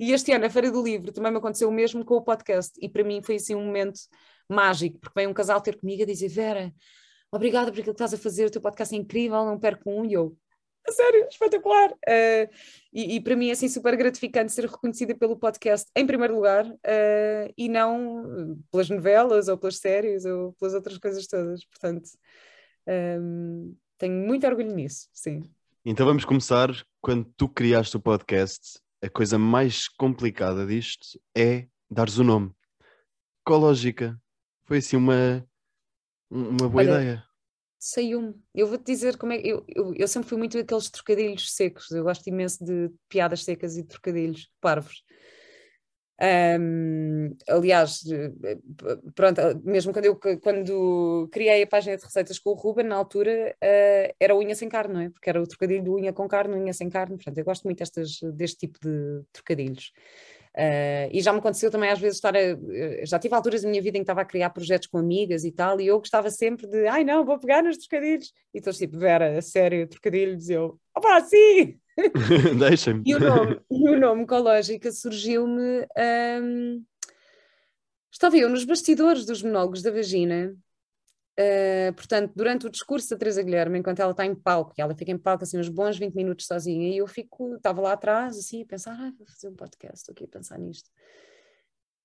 E 0.00 0.12
este 0.12 0.32
ano, 0.32 0.44
na 0.44 0.50
Feira 0.50 0.70
do 0.70 0.82
Livro, 0.82 1.12
também 1.12 1.30
me 1.30 1.38
aconteceu 1.38 1.68
o 1.68 1.72
mesmo 1.72 2.04
com 2.04 2.14
o 2.16 2.22
podcast, 2.22 2.72
e 2.80 2.88
para 2.88 3.04
mim 3.04 3.22
foi 3.22 3.36
assim 3.36 3.54
um 3.54 3.64
momento 3.64 4.00
mágico, 4.48 4.98
porque 4.98 5.18
veio 5.18 5.30
um 5.30 5.34
casal 5.34 5.60
ter 5.60 5.76
comigo 5.78 6.02
a 6.02 6.06
dizer, 6.06 6.28
Vera, 6.28 6.72
obrigada 7.30 7.70
por 7.70 7.80
aquilo 7.80 7.94
que 7.94 8.02
estás 8.02 8.14
a 8.14 8.18
fazer, 8.18 8.46
o 8.46 8.50
teu 8.50 8.60
podcast 8.60 8.94
é 8.94 8.98
incrível, 8.98 9.44
não 9.44 9.58
perco 9.58 9.90
um, 9.90 10.04
e 10.04 10.14
eu, 10.14 10.36
sério, 10.90 11.26
espetacular. 11.30 11.92
Uh, 11.92 12.48
e, 12.92 13.16
e, 13.16 13.20
para 13.20 13.36
mim 13.36 13.48
é 13.48 13.52
assim 13.52 13.68
super 13.68 13.96
gratificante 13.96 14.52
ser 14.52 14.66
reconhecida 14.66 15.14
pelo 15.14 15.36
podcast 15.36 15.90
em 15.96 16.06
primeiro 16.06 16.34
lugar 16.34 16.66
uh, 16.66 17.52
e 17.56 17.68
não 17.68 18.58
pelas 18.70 18.88
novelas 18.90 19.48
ou 19.48 19.58
pelas 19.58 19.78
séries 19.78 20.24
ou 20.24 20.52
pelas 20.54 20.74
outras 20.74 20.98
coisas 20.98 21.26
todas. 21.26 21.64
Portanto, 21.64 22.08
um, 23.20 23.74
tenho 23.98 24.26
muito 24.26 24.46
orgulho 24.46 24.74
nisso, 24.74 25.08
sim. 25.12 25.42
Então 25.86 26.06
vamos 26.06 26.24
começar. 26.24 26.70
Quando 26.98 27.30
tu 27.36 27.46
criaste 27.46 27.94
o 27.94 28.00
podcast, 28.00 28.78
a 29.02 29.10
coisa 29.10 29.38
mais 29.38 29.86
complicada 29.86 30.64
disto 30.64 31.20
é 31.36 31.66
dares 31.90 32.16
o 32.16 32.24
nome. 32.24 32.50
Ecológica. 33.42 34.18
foi 34.64 34.78
assim 34.78 34.96
uma, 34.96 35.46
uma 36.30 36.70
boa 36.70 36.82
Olha, 36.82 36.90
ideia. 36.90 37.24
Saiu-me. 37.78 38.34
Eu 38.54 38.66
vou-te 38.66 38.86
dizer 38.86 39.18
como 39.18 39.34
é 39.34 39.38
que. 39.38 39.46
Eu, 39.46 39.62
eu, 39.68 39.94
eu, 39.94 40.08
sempre 40.08 40.30
fui 40.30 40.38
muito 40.38 40.56
daqueles 40.56 40.88
trocadilhos 40.88 41.54
secos. 41.54 41.90
Eu 41.90 42.02
gosto 42.02 42.26
imenso 42.28 42.64
de 42.64 42.90
piadas 43.06 43.44
secas 43.44 43.76
e 43.76 43.84
trocadilhos 43.84 44.50
parvos. 44.62 45.04
Um, 46.24 47.36
aliás, 47.48 48.00
eh, 48.10 48.58
pronto, 49.14 49.40
mesmo 49.64 49.92
quando 49.92 50.06
eu 50.06 50.16
quando 50.40 51.28
criei 51.30 51.62
a 51.62 51.66
página 51.66 51.96
de 51.96 52.04
receitas 52.04 52.38
com 52.38 52.50
o 52.50 52.54
Ruben, 52.54 52.86
na 52.86 52.96
altura 52.96 53.54
uh, 53.62 54.14
era 54.18 54.34
unha 54.34 54.54
sem 54.54 54.68
carne, 54.68 54.94
não 54.94 55.00
é? 55.00 55.10
Porque 55.10 55.28
era 55.28 55.42
o 55.42 55.46
trocadilho 55.46 55.82
de 55.82 55.90
unha 55.90 56.12
com 56.12 56.26
carne, 56.28 56.54
unha 56.54 56.72
sem 56.72 56.88
carne. 56.88 57.16
Portanto, 57.16 57.36
eu 57.36 57.44
gosto 57.44 57.64
muito 57.64 57.78
destas, 57.78 58.20
deste 58.34 58.58
tipo 58.66 58.78
de 58.80 59.22
trocadilhos. 59.32 59.92
Uh, 60.56 61.10
e 61.12 61.20
já 61.20 61.32
me 61.32 61.40
aconteceu 61.40 61.68
também 61.68 61.90
às 61.90 61.98
vezes 61.98 62.18
estar 62.18 62.34
a, 62.36 63.04
já 63.04 63.18
tive 63.18 63.34
alturas 63.34 63.62
da 63.62 63.68
minha 63.68 63.82
vida 63.82 63.98
em 63.98 64.02
que 64.02 64.04
estava 64.04 64.20
a 64.20 64.24
criar 64.24 64.50
projetos 64.50 64.86
com 64.86 64.98
amigas 64.98 65.44
e 65.44 65.50
tal, 65.50 65.80
e 65.80 65.88
eu 65.88 65.98
gostava 65.98 66.30
sempre 66.30 66.68
de, 66.68 66.86
ai 66.86 67.02
não, 67.02 67.24
vou 67.24 67.40
pegar 67.40 67.60
nos 67.60 67.76
trocadilhos, 67.76 68.32
e 68.54 68.60
todos 68.60 68.78
tipo, 68.78 68.96
Vera, 68.96 69.36
a 69.36 69.42
sério, 69.42 69.88
trocadilhos, 69.88 70.48
e 70.48 70.52
eu, 70.52 70.78
opá, 70.96 71.20
sim! 71.22 71.80
Deixa-me. 72.58 73.02
E 73.06 73.14
o 73.14 73.20
nome, 73.20 73.60
e 73.70 73.88
o 73.88 73.98
nome 73.98 74.22
Ecológica 74.24 74.90
surgiu-me, 74.90 75.86
um, 76.42 76.84
estava 78.10 78.36
eu 78.36 78.48
nos 78.48 78.64
bastidores 78.64 79.24
dos 79.24 79.42
monólogos 79.42 79.82
da 79.82 79.90
vagina, 79.90 80.56
Uh, 81.34 81.92
portanto, 81.94 82.32
durante 82.36 82.64
o 82.64 82.70
discurso 82.70 83.10
da 83.10 83.16
Teresa 83.16 83.42
Guilherme, 83.42 83.80
enquanto 83.80 83.98
ela 83.98 84.12
está 84.12 84.24
em 84.24 84.36
palco, 84.36 84.72
e 84.78 84.80
ela 84.80 84.94
fica 84.94 85.10
em 85.10 85.18
palco 85.18 85.42
assim 85.42 85.58
uns 85.58 85.68
bons 85.68 85.98
20 85.98 86.14
minutos 86.14 86.46
sozinha, 86.46 86.88
e 86.88 86.98
eu 86.98 87.08
fico, 87.08 87.56
estava 87.56 87.80
lá 87.80 87.92
atrás, 87.92 88.38
assim, 88.38 88.62
a 88.62 88.66
pensar, 88.66 88.92
ah, 88.92 89.12
vou 89.18 89.26
fazer 89.26 89.48
um 89.48 89.56
podcast, 89.56 89.96
estou 89.98 90.12
aqui 90.12 90.24
a 90.24 90.28
pensar 90.28 90.58
nisto. 90.58 90.88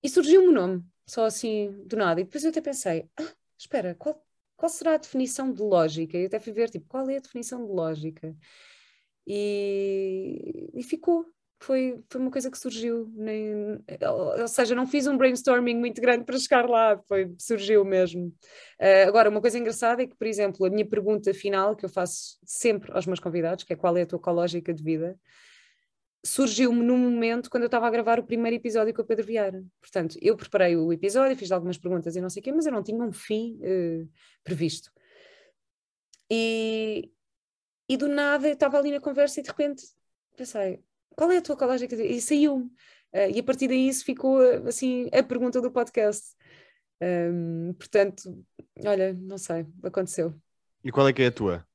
E 0.02 0.08
surgiu-me 0.08 0.48
o 0.48 0.52
nome, 0.52 0.84
só 1.06 1.26
assim, 1.26 1.70
do 1.86 1.96
nada. 1.96 2.20
E 2.20 2.24
depois 2.24 2.42
eu 2.42 2.50
até 2.50 2.60
pensei, 2.60 3.08
ah, 3.16 3.32
espera, 3.56 3.94
qual, 3.94 4.20
qual 4.56 4.68
será 4.68 4.94
a 4.94 4.98
definição 4.98 5.52
de 5.52 5.62
lógica? 5.62 6.18
E 6.18 6.26
até 6.26 6.40
fui 6.40 6.52
ver, 6.52 6.68
tipo, 6.68 6.86
qual 6.88 7.08
é 7.08 7.18
a 7.18 7.20
definição 7.20 7.64
de 7.64 7.72
lógica? 7.72 8.34
E, 9.32 10.68
e 10.74 10.82
ficou, 10.82 11.24
foi, 11.60 12.02
foi 12.08 12.20
uma 12.20 12.32
coisa 12.32 12.50
que 12.50 12.58
surgiu, 12.58 13.08
nem, 13.14 13.78
ou 14.10 14.48
seja, 14.48 14.74
não 14.74 14.88
fiz 14.88 15.06
um 15.06 15.16
brainstorming 15.16 15.76
muito 15.76 16.00
grande 16.00 16.24
para 16.24 16.36
chegar 16.36 16.68
lá, 16.68 17.00
foi, 17.06 17.32
surgiu 17.38 17.84
mesmo. 17.84 18.34
Uh, 18.80 19.06
agora, 19.06 19.30
uma 19.30 19.40
coisa 19.40 19.56
engraçada 19.56 20.02
é 20.02 20.08
que, 20.08 20.16
por 20.16 20.26
exemplo, 20.26 20.66
a 20.66 20.70
minha 20.70 20.84
pergunta 20.84 21.32
final, 21.32 21.76
que 21.76 21.84
eu 21.84 21.88
faço 21.88 22.40
sempre 22.44 22.90
aos 22.90 23.06
meus 23.06 23.20
convidados, 23.20 23.62
que 23.62 23.72
é 23.72 23.76
qual 23.76 23.96
é 23.96 24.02
a 24.02 24.06
tua 24.06 24.18
ecológica 24.18 24.74
de 24.74 24.82
vida, 24.82 25.16
surgiu-me 26.26 26.82
num 26.82 26.98
momento 26.98 27.48
quando 27.48 27.62
eu 27.62 27.68
estava 27.68 27.86
a 27.86 27.90
gravar 27.90 28.18
o 28.18 28.24
primeiro 28.24 28.56
episódio 28.56 28.92
com 28.92 29.02
o 29.02 29.06
Pedro 29.06 29.24
Vieira. 29.24 29.62
Portanto, 29.80 30.18
eu 30.20 30.36
preparei 30.36 30.74
o 30.74 30.92
episódio, 30.92 31.36
fiz 31.36 31.52
algumas 31.52 31.78
perguntas 31.78 32.16
e 32.16 32.20
não 32.20 32.28
sei 32.28 32.40
o 32.40 32.42
quê, 32.42 32.50
mas 32.50 32.66
eu 32.66 32.72
não 32.72 32.82
tinha 32.82 33.00
um 33.00 33.12
fim 33.12 33.60
uh, 33.62 34.08
previsto. 34.42 34.90
E, 36.28 37.12
e 37.90 37.96
do 37.96 38.06
nada 38.06 38.46
eu 38.46 38.52
estava 38.52 38.78
ali 38.78 38.92
na 38.92 39.00
conversa 39.00 39.40
e 39.40 39.42
de 39.42 39.48
repente 39.48 39.82
pensei, 40.36 40.80
qual 41.16 41.28
é 41.32 41.38
a 41.38 41.42
tua 41.42 41.56
ecológica? 41.56 41.96
E 41.96 42.20
saiu-me. 42.20 42.66
Uh, 43.12 43.34
e 43.34 43.40
a 43.40 43.42
partir 43.42 43.66
daí 43.66 43.88
isso 43.88 44.04
ficou 44.04 44.40
assim 44.64 45.08
a 45.12 45.20
pergunta 45.24 45.60
do 45.60 45.72
podcast. 45.72 46.36
Um, 47.02 47.74
portanto, 47.74 48.44
olha, 48.86 49.12
não 49.12 49.36
sei, 49.36 49.66
aconteceu. 49.82 50.32
E 50.84 50.92
qual 50.92 51.08
é 51.08 51.12
que 51.12 51.20
é 51.20 51.26
a 51.26 51.32
tua? 51.32 51.66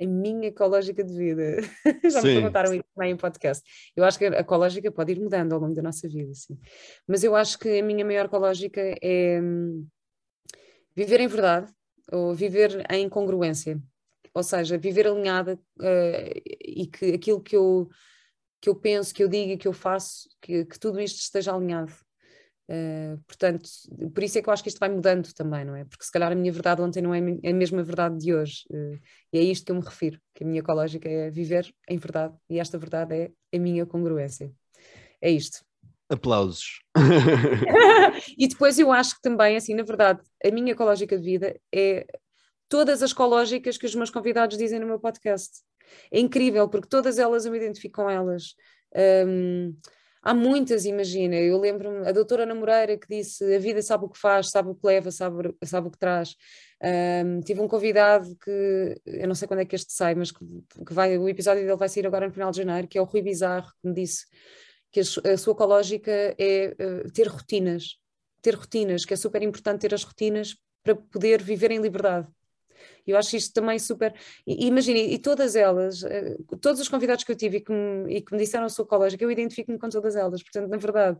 A 0.00 0.06
minha 0.06 0.46
ecológica 0.46 1.02
de 1.02 1.12
vida. 1.12 1.56
Já 2.08 2.20
Sim. 2.20 2.28
me 2.28 2.34
perguntaram 2.34 2.72
isso 2.72 2.84
também 2.94 3.10
em 3.10 3.16
podcast. 3.16 3.64
Eu 3.96 4.04
acho 4.04 4.16
que 4.16 4.26
a 4.26 4.38
ecológica 4.38 4.92
pode 4.92 5.10
ir 5.10 5.20
mudando 5.20 5.52
ao 5.52 5.58
longo 5.58 5.74
da 5.74 5.82
nossa 5.82 6.08
vida, 6.08 6.32
sim. 6.32 6.56
Mas 7.08 7.24
eu 7.24 7.34
acho 7.34 7.58
que 7.58 7.80
a 7.80 7.82
minha 7.82 8.04
maior 8.04 8.26
ecológica 8.26 8.80
é 9.02 9.40
hum, 9.42 9.84
viver 10.94 11.18
em 11.18 11.26
verdade 11.26 11.72
ou 12.12 12.32
viver 12.32 12.86
em 12.88 13.08
congruência. 13.08 13.82
Ou 14.34 14.42
seja, 14.42 14.78
viver 14.78 15.06
alinhada 15.06 15.58
uh, 15.80 16.42
e 16.64 16.86
que 16.86 17.12
aquilo 17.12 17.40
que 17.40 17.56
eu 17.56 17.88
que 18.62 18.68
eu 18.68 18.76
penso, 18.76 19.12
que 19.12 19.24
eu 19.24 19.28
digo 19.28 19.50
e 19.50 19.58
que 19.58 19.66
eu 19.66 19.72
faço, 19.72 20.28
que, 20.40 20.64
que 20.64 20.78
tudo 20.78 21.00
isto 21.00 21.18
esteja 21.18 21.52
alinhado. 21.52 21.92
Uh, 22.70 23.20
portanto, 23.26 23.68
por 24.14 24.22
isso 24.22 24.38
é 24.38 24.42
que 24.42 24.48
eu 24.48 24.52
acho 24.52 24.62
que 24.62 24.68
isto 24.68 24.78
vai 24.78 24.88
mudando 24.88 25.32
também, 25.34 25.64
não 25.64 25.74
é? 25.74 25.84
Porque 25.84 26.04
se 26.04 26.12
calhar 26.12 26.30
a 26.30 26.34
minha 26.34 26.52
verdade 26.52 26.80
ontem 26.80 27.02
não 27.02 27.12
é 27.12 27.18
a 27.18 27.52
mesma 27.52 27.82
verdade 27.82 28.16
de 28.18 28.32
hoje. 28.32 28.62
Uh, 28.70 29.00
e 29.32 29.38
é 29.38 29.42
isto 29.42 29.66
que 29.66 29.72
eu 29.72 29.76
me 29.76 29.82
refiro, 29.84 30.18
que 30.32 30.44
a 30.44 30.46
minha 30.46 30.60
ecológica 30.60 31.08
é 31.08 31.28
viver 31.28 31.74
em 31.88 31.98
verdade 31.98 32.34
e 32.48 32.60
esta 32.60 32.78
verdade 32.78 33.14
é 33.14 33.56
a 33.56 33.58
minha 33.58 33.84
congruência. 33.84 34.52
É 35.20 35.28
isto. 35.28 35.64
Aplausos. 36.08 36.80
e 38.38 38.46
depois 38.46 38.78
eu 38.78 38.92
acho 38.92 39.16
que 39.16 39.22
também, 39.22 39.56
assim, 39.56 39.74
na 39.74 39.82
verdade, 39.82 40.20
a 40.44 40.50
minha 40.50 40.72
ecológica 40.72 41.18
de 41.18 41.24
vida 41.24 41.60
é 41.74 42.06
todas 42.72 43.02
as 43.02 43.12
ecológicas 43.12 43.76
que 43.76 43.84
os 43.84 43.94
meus 43.94 44.08
convidados 44.08 44.56
dizem 44.56 44.80
no 44.80 44.86
meu 44.86 44.98
podcast. 44.98 45.60
É 46.10 46.18
incrível, 46.18 46.66
porque 46.70 46.88
todas 46.88 47.18
elas 47.18 47.44
eu 47.44 47.52
me 47.52 47.58
identifico 47.58 47.96
com 47.96 48.08
elas. 48.08 48.54
Um, 49.26 49.76
há 50.22 50.32
muitas, 50.32 50.86
imagina. 50.86 51.36
Eu 51.36 51.60
lembro-me, 51.60 52.08
a 52.08 52.12
doutora 52.12 52.46
Namoreira 52.46 52.96
que 52.96 53.06
disse: 53.06 53.54
a 53.54 53.58
vida 53.58 53.82
sabe 53.82 54.06
o 54.06 54.08
que 54.08 54.18
faz, 54.18 54.48
sabe 54.48 54.70
o 54.70 54.74
que 54.74 54.86
leva, 54.86 55.10
sabe, 55.10 55.54
sabe 55.62 55.88
o 55.88 55.90
que 55.90 55.98
traz. 55.98 56.34
Um, 56.82 57.40
tive 57.42 57.60
um 57.60 57.68
convidado 57.68 58.34
que, 58.42 58.98
eu 59.04 59.28
não 59.28 59.34
sei 59.34 59.46
quando 59.46 59.60
é 59.60 59.66
que 59.66 59.76
este 59.76 59.92
sai, 59.92 60.14
mas 60.14 60.32
que, 60.32 60.42
que, 60.42 60.94
vai, 60.94 61.18
o 61.18 61.28
episódio 61.28 61.62
dele 61.62 61.76
vai 61.76 61.90
sair 61.90 62.06
agora 62.06 62.26
no 62.26 62.32
final 62.32 62.50
de 62.50 62.56
janeiro, 62.56 62.88
que 62.88 62.96
é 62.96 63.02
o 63.02 63.04
Rui 63.04 63.20
Bizarro, 63.20 63.68
que 63.82 63.86
me 63.86 63.92
disse 63.92 64.24
que 64.90 65.00
a, 65.00 65.32
a 65.34 65.36
sua 65.36 65.52
ecológica 65.52 66.10
é 66.38 66.74
uh, 66.80 67.12
ter 67.12 67.28
rotinas. 67.28 67.98
Ter 68.40 68.54
rotinas, 68.54 69.04
que 69.04 69.12
é 69.12 69.16
super 69.16 69.42
importante 69.42 69.82
ter 69.82 69.92
as 69.92 70.04
rotinas 70.04 70.56
para 70.82 70.94
poder 70.94 71.42
viver 71.42 71.70
em 71.70 71.78
liberdade. 71.78 72.26
Eu 73.06 73.16
acho 73.16 73.36
isto 73.36 73.52
também 73.52 73.78
super. 73.78 74.14
Imagine, 74.46 75.12
e 75.12 75.18
todas 75.18 75.56
elas, 75.56 76.02
eh, 76.04 76.36
todos 76.60 76.80
os 76.80 76.88
convidados 76.88 77.24
que 77.24 77.32
eu 77.32 77.36
tive 77.36 77.58
e 77.58 77.60
que 77.60 77.72
me, 77.72 78.16
e 78.16 78.20
que 78.20 78.32
me 78.32 78.38
disseram 78.38 78.66
a 78.66 78.68
sua 78.68 78.84
ecológica, 78.84 79.24
eu 79.24 79.30
identifico-me 79.30 79.78
com 79.78 79.88
todas 79.88 80.16
elas. 80.16 80.42
Portanto, 80.42 80.68
na 80.70 80.76
verdade, 80.76 81.18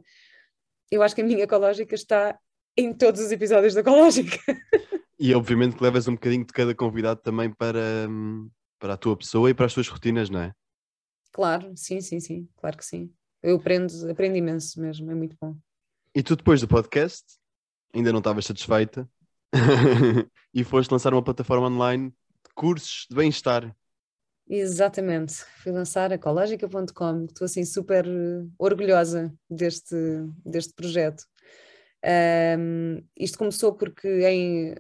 eu 0.91 1.03
acho 1.03 1.15
que 1.15 1.23
a 1.23 1.25
minha 1.25 1.45
ecológica 1.45 1.95
está 1.95 2.39
em 2.77 2.93
todos 2.93 3.21
os 3.21 3.33
episódios 3.33 3.75
da 3.75 3.81
ecológica. 3.81 4.39
E 5.19 5.33
obviamente 5.35 5.77
que 5.77 5.83
levas 5.85 6.09
um 6.09 6.15
bocadinho 6.15 6.45
de 6.45 6.53
cada 6.53 6.75
convidado 6.75 7.21
também 7.21 7.49
para, 7.49 8.09
para 8.79 8.95
a 8.95 8.97
tua 8.97 9.17
pessoa 9.17 9.49
e 9.49 9.55
para 9.55 9.67
as 9.67 9.75
tuas 9.75 9.87
rotinas, 9.87 10.29
não 10.29 10.41
é? 10.41 10.53
Claro, 11.31 11.73
sim, 11.77 12.01
sim, 12.01 12.19
sim, 12.19 12.49
claro 12.57 12.77
que 12.77 12.85
sim. 12.85 13.09
Eu 13.43 13.57
aprendo, 13.57 13.93
aprendo 14.11 14.37
imenso 14.37 14.81
mesmo, 14.81 15.11
é 15.11 15.15
muito 15.15 15.37
bom. 15.41 15.57
E 16.15 16.23
tu 16.23 16.35
depois 16.35 16.61
do 16.61 16.69
podcast, 16.69 17.25
ainda 17.95 18.11
não 18.11 18.19
estavas 18.19 18.45
satisfeita, 18.45 19.09
e 20.55 20.65
foste 20.65 20.91
lançar 20.91 21.13
uma 21.13 21.23
plataforma 21.23 21.67
online 21.67 22.11
de 22.11 22.55
cursos 22.55 23.07
de 23.09 23.17
bem-estar. 23.17 23.75
Exatamente, 24.49 25.35
fui 25.63 25.73
lançar 25.73 26.11
a 26.11 26.17
ecológica.com, 26.17 27.25
estou 27.25 27.45
assim 27.45 27.65
super 27.65 28.07
eh, 28.07 28.45
orgulhosa 28.59 29.33
deste, 29.49 29.95
deste 30.45 30.75
projeto. 30.75 31.25
Um, 32.05 33.03
isto 33.17 33.39
começou 33.39 33.73
porque 33.75 34.09
em, 34.27 34.75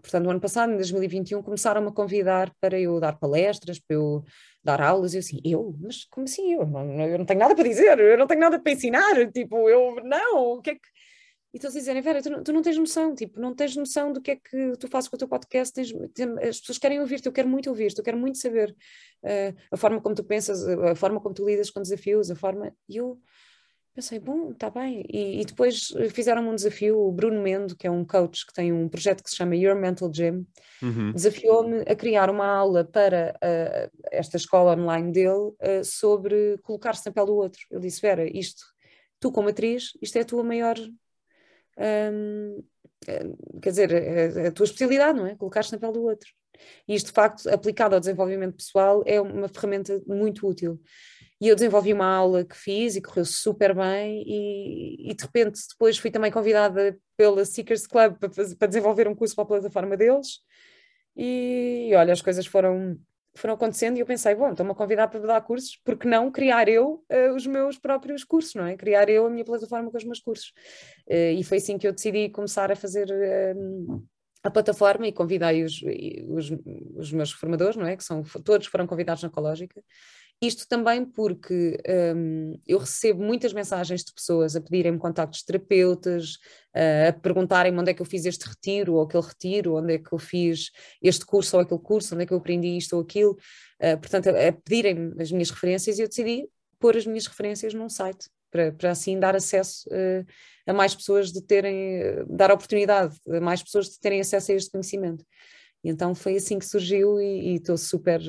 portanto, 0.00 0.24
no 0.24 0.30
ano 0.30 0.40
passado, 0.40 0.72
em 0.72 0.76
2021, 0.76 1.42
começaram-me 1.42 1.88
a 1.88 1.92
convidar 1.92 2.54
para 2.60 2.78
eu 2.78 3.00
dar 3.00 3.18
palestras, 3.18 3.80
para 3.80 3.96
eu 3.96 4.24
dar 4.62 4.80
aulas, 4.80 5.12
e 5.12 5.16
eu 5.16 5.20
assim, 5.20 5.40
eu? 5.44 5.76
Mas 5.80 6.04
como 6.04 6.24
assim 6.24 6.52
eu? 6.54 6.64
Não, 6.64 7.00
eu 7.00 7.18
não 7.18 7.26
tenho 7.26 7.40
nada 7.40 7.54
para 7.54 7.68
dizer, 7.68 7.98
eu 7.98 8.16
não 8.16 8.26
tenho 8.26 8.40
nada 8.40 8.60
para 8.60 8.72
ensinar, 8.72 9.30
tipo, 9.32 9.68
eu, 9.68 9.96
não, 10.04 10.52
o 10.58 10.62
que 10.62 10.70
é 10.70 10.74
que 10.76 10.93
e 11.54 11.56
estão 11.56 11.70
a 11.70 11.72
dizerem, 11.72 12.02
Vera, 12.02 12.20
tu, 12.20 12.42
tu, 12.42 12.52
não 12.52 12.62
tens 12.62 12.76
noção, 12.76 13.14
tipo, 13.14 13.38
não 13.38 13.54
tens 13.54 13.76
noção 13.76 14.12
do 14.12 14.20
que 14.20 14.32
é 14.32 14.36
que 14.36 14.72
tu 14.76 14.88
fazes 14.88 15.08
com 15.08 15.14
o 15.14 15.18
teu 15.18 15.28
podcast, 15.28 15.72
tens, 15.72 15.94
as 16.42 16.58
pessoas 16.58 16.78
querem 16.78 16.98
ouvir-te, 16.98 17.26
eu 17.26 17.32
quero 17.32 17.48
muito 17.48 17.70
ouvir-te, 17.70 17.96
eu 17.96 18.04
quero 18.04 18.18
muito 18.18 18.38
saber 18.38 18.74
uh, 19.22 19.56
a 19.70 19.76
forma 19.76 20.00
como 20.00 20.16
tu 20.16 20.24
pensas, 20.24 20.66
a 20.66 20.96
forma 20.96 21.20
como 21.20 21.32
tu 21.32 21.46
lidas 21.46 21.70
com 21.70 21.80
desafios, 21.80 22.28
a 22.28 22.34
forma, 22.34 22.74
e 22.88 22.96
eu 22.96 23.20
pensei, 23.94 24.18
bom, 24.18 24.50
está 24.50 24.68
bem, 24.68 25.06
e, 25.08 25.42
e 25.42 25.44
depois 25.44 25.94
fizeram 26.10 26.50
um 26.50 26.56
desafio, 26.56 26.98
o 26.98 27.12
Bruno 27.12 27.40
Mendo, 27.40 27.76
que 27.76 27.86
é 27.86 27.90
um 27.90 28.04
coach 28.04 28.44
que 28.44 28.52
tem 28.52 28.72
um 28.72 28.88
projeto 28.88 29.22
que 29.22 29.30
se 29.30 29.36
chama 29.36 29.54
Your 29.54 29.76
Mental 29.76 30.10
Gym, 30.12 30.44
uhum. 30.82 31.12
desafiou-me 31.12 31.82
a 31.82 31.94
criar 31.94 32.30
uma 32.30 32.48
aula 32.48 32.82
para 32.82 33.32
uh, 33.36 33.98
esta 34.10 34.36
escola 34.36 34.72
online 34.76 35.12
dele 35.12 35.52
uh, 35.52 35.84
sobre 35.84 36.58
colocar-se 36.64 37.06
na 37.06 37.12
pele 37.12 37.26
do 37.28 37.36
outro. 37.36 37.60
Ele 37.70 37.82
disse, 37.82 38.00
Vera, 38.00 38.26
isto, 38.36 38.64
tu 39.20 39.30
como 39.30 39.50
atriz, 39.50 39.92
isto 40.02 40.16
é 40.16 40.22
a 40.22 40.24
tua 40.24 40.42
maior 40.42 40.76
Quer 43.60 43.70
dizer, 43.70 44.46
a 44.46 44.52
tua 44.52 44.64
especialidade, 44.64 45.18
não 45.18 45.26
é? 45.26 45.34
Colocar-te 45.36 45.72
na 45.72 45.78
pele 45.78 45.92
do 45.92 46.04
outro. 46.04 46.28
E 46.88 46.94
isto, 46.94 47.06
de 47.06 47.12
facto, 47.12 47.48
aplicado 47.48 47.94
ao 47.94 48.00
desenvolvimento 48.00 48.56
pessoal, 48.56 49.02
é 49.06 49.20
uma 49.20 49.48
ferramenta 49.48 50.00
muito 50.06 50.46
útil. 50.46 50.80
E 51.40 51.48
eu 51.48 51.54
desenvolvi 51.54 51.92
uma 51.92 52.06
aula 52.06 52.44
que 52.44 52.56
fiz 52.56 52.96
e 52.96 53.02
correu 53.02 53.24
super 53.24 53.74
bem, 53.74 54.22
e, 54.26 55.10
e 55.10 55.14
de 55.14 55.22
repente 55.22 55.60
depois 55.68 55.98
fui 55.98 56.10
também 56.10 56.30
convidada 56.30 56.96
pela 57.16 57.44
Seekers 57.44 57.86
Club 57.86 58.16
para, 58.18 58.30
para 58.30 58.68
desenvolver 58.68 59.08
um 59.08 59.14
curso 59.14 59.34
para 59.34 59.44
a 59.44 59.48
plataforma 59.48 59.96
deles. 59.96 60.38
E, 61.16 61.88
e 61.90 61.94
olha, 61.94 62.12
as 62.12 62.22
coisas 62.22 62.46
foram 62.46 62.98
foram 63.34 63.54
acontecendo 63.54 63.96
e 63.96 64.00
eu 64.00 64.06
pensei, 64.06 64.34
bom, 64.34 64.50
estou-me 64.50 64.72
a 64.72 64.74
convidar 64.74 65.08
para 65.08 65.20
dar 65.20 65.40
cursos, 65.40 65.78
porque 65.84 66.06
não 66.06 66.30
criar 66.30 66.68
eu 66.68 67.04
uh, 67.10 67.34
os 67.34 67.46
meus 67.46 67.78
próprios 67.78 68.22
cursos, 68.22 68.54
não 68.54 68.66
é? 68.66 68.76
Criar 68.76 69.08
eu 69.08 69.26
a 69.26 69.30
minha 69.30 69.44
plataforma 69.44 69.90
com 69.90 69.96
os 69.96 70.04
meus 70.04 70.20
cursos. 70.20 70.52
Uh, 71.08 71.34
e 71.38 71.42
foi 71.42 71.58
assim 71.58 71.76
que 71.76 71.86
eu 71.86 71.92
decidi 71.92 72.28
começar 72.28 72.70
a 72.70 72.76
fazer 72.76 73.08
uh, 73.10 74.02
a 74.42 74.50
plataforma 74.50 75.06
e 75.08 75.12
convidei 75.12 75.64
os, 75.64 75.82
os, 76.28 76.52
os, 76.96 77.12
meus 77.12 77.32
formadores, 77.32 77.76
não 77.76 77.86
é? 77.86 77.96
Que 77.96 78.04
são, 78.04 78.22
todos 78.44 78.66
foram 78.66 78.86
convidados 78.86 79.22
na 79.22 79.28
Ecológica. 79.28 79.82
Isto 80.46 80.68
também 80.68 81.06
porque 81.06 81.78
um, 82.14 82.60
eu 82.66 82.78
recebo 82.78 83.22
muitas 83.22 83.54
mensagens 83.54 84.04
de 84.04 84.12
pessoas 84.12 84.54
a 84.54 84.60
pedirem-me 84.60 84.98
contactos 84.98 85.40
de 85.40 85.46
terapeutas, 85.46 86.34
uh, 86.74 87.08
a 87.08 87.12
perguntarem-me 87.12 87.78
onde 87.78 87.90
é 87.90 87.94
que 87.94 88.02
eu 88.02 88.06
fiz 88.06 88.26
este 88.26 88.46
retiro 88.46 88.94
ou 88.94 89.02
aquele 89.02 89.22
retiro, 89.22 89.76
onde 89.76 89.94
é 89.94 89.98
que 89.98 90.12
eu 90.12 90.18
fiz 90.18 90.70
este 91.02 91.24
curso 91.24 91.56
ou 91.56 91.62
aquele 91.62 91.80
curso, 91.80 92.14
onde 92.14 92.24
é 92.24 92.26
que 92.26 92.32
eu 92.34 92.36
aprendi 92.36 92.76
isto 92.76 92.94
ou 92.94 93.00
aquilo. 93.00 93.38
Uh, 93.80 93.98
portanto, 93.98 94.28
a, 94.28 94.48
a 94.48 94.52
pedirem-me 94.52 95.22
as 95.22 95.32
minhas 95.32 95.48
referências 95.48 95.98
e 95.98 96.02
eu 96.02 96.08
decidi 96.08 96.46
pôr 96.78 96.94
as 96.94 97.06
minhas 97.06 97.26
referências 97.26 97.72
num 97.72 97.88
site 97.88 98.28
para, 98.50 98.70
para 98.72 98.90
assim 98.90 99.18
dar 99.18 99.34
acesso 99.34 99.88
uh, 99.88 100.26
a 100.66 100.74
mais 100.74 100.94
pessoas 100.94 101.32
de 101.32 101.40
terem, 101.40 102.02
dar 102.28 102.52
oportunidade 102.52 103.16
a 103.30 103.40
mais 103.40 103.62
pessoas 103.62 103.88
de 103.88 103.98
terem 103.98 104.20
acesso 104.20 104.52
a 104.52 104.54
este 104.56 104.70
conhecimento. 104.70 105.24
E 105.82 105.88
então 105.88 106.14
foi 106.14 106.36
assim 106.36 106.58
que 106.58 106.66
surgiu 106.66 107.18
e 107.18 107.54
estou 107.54 107.78
super, 107.78 108.20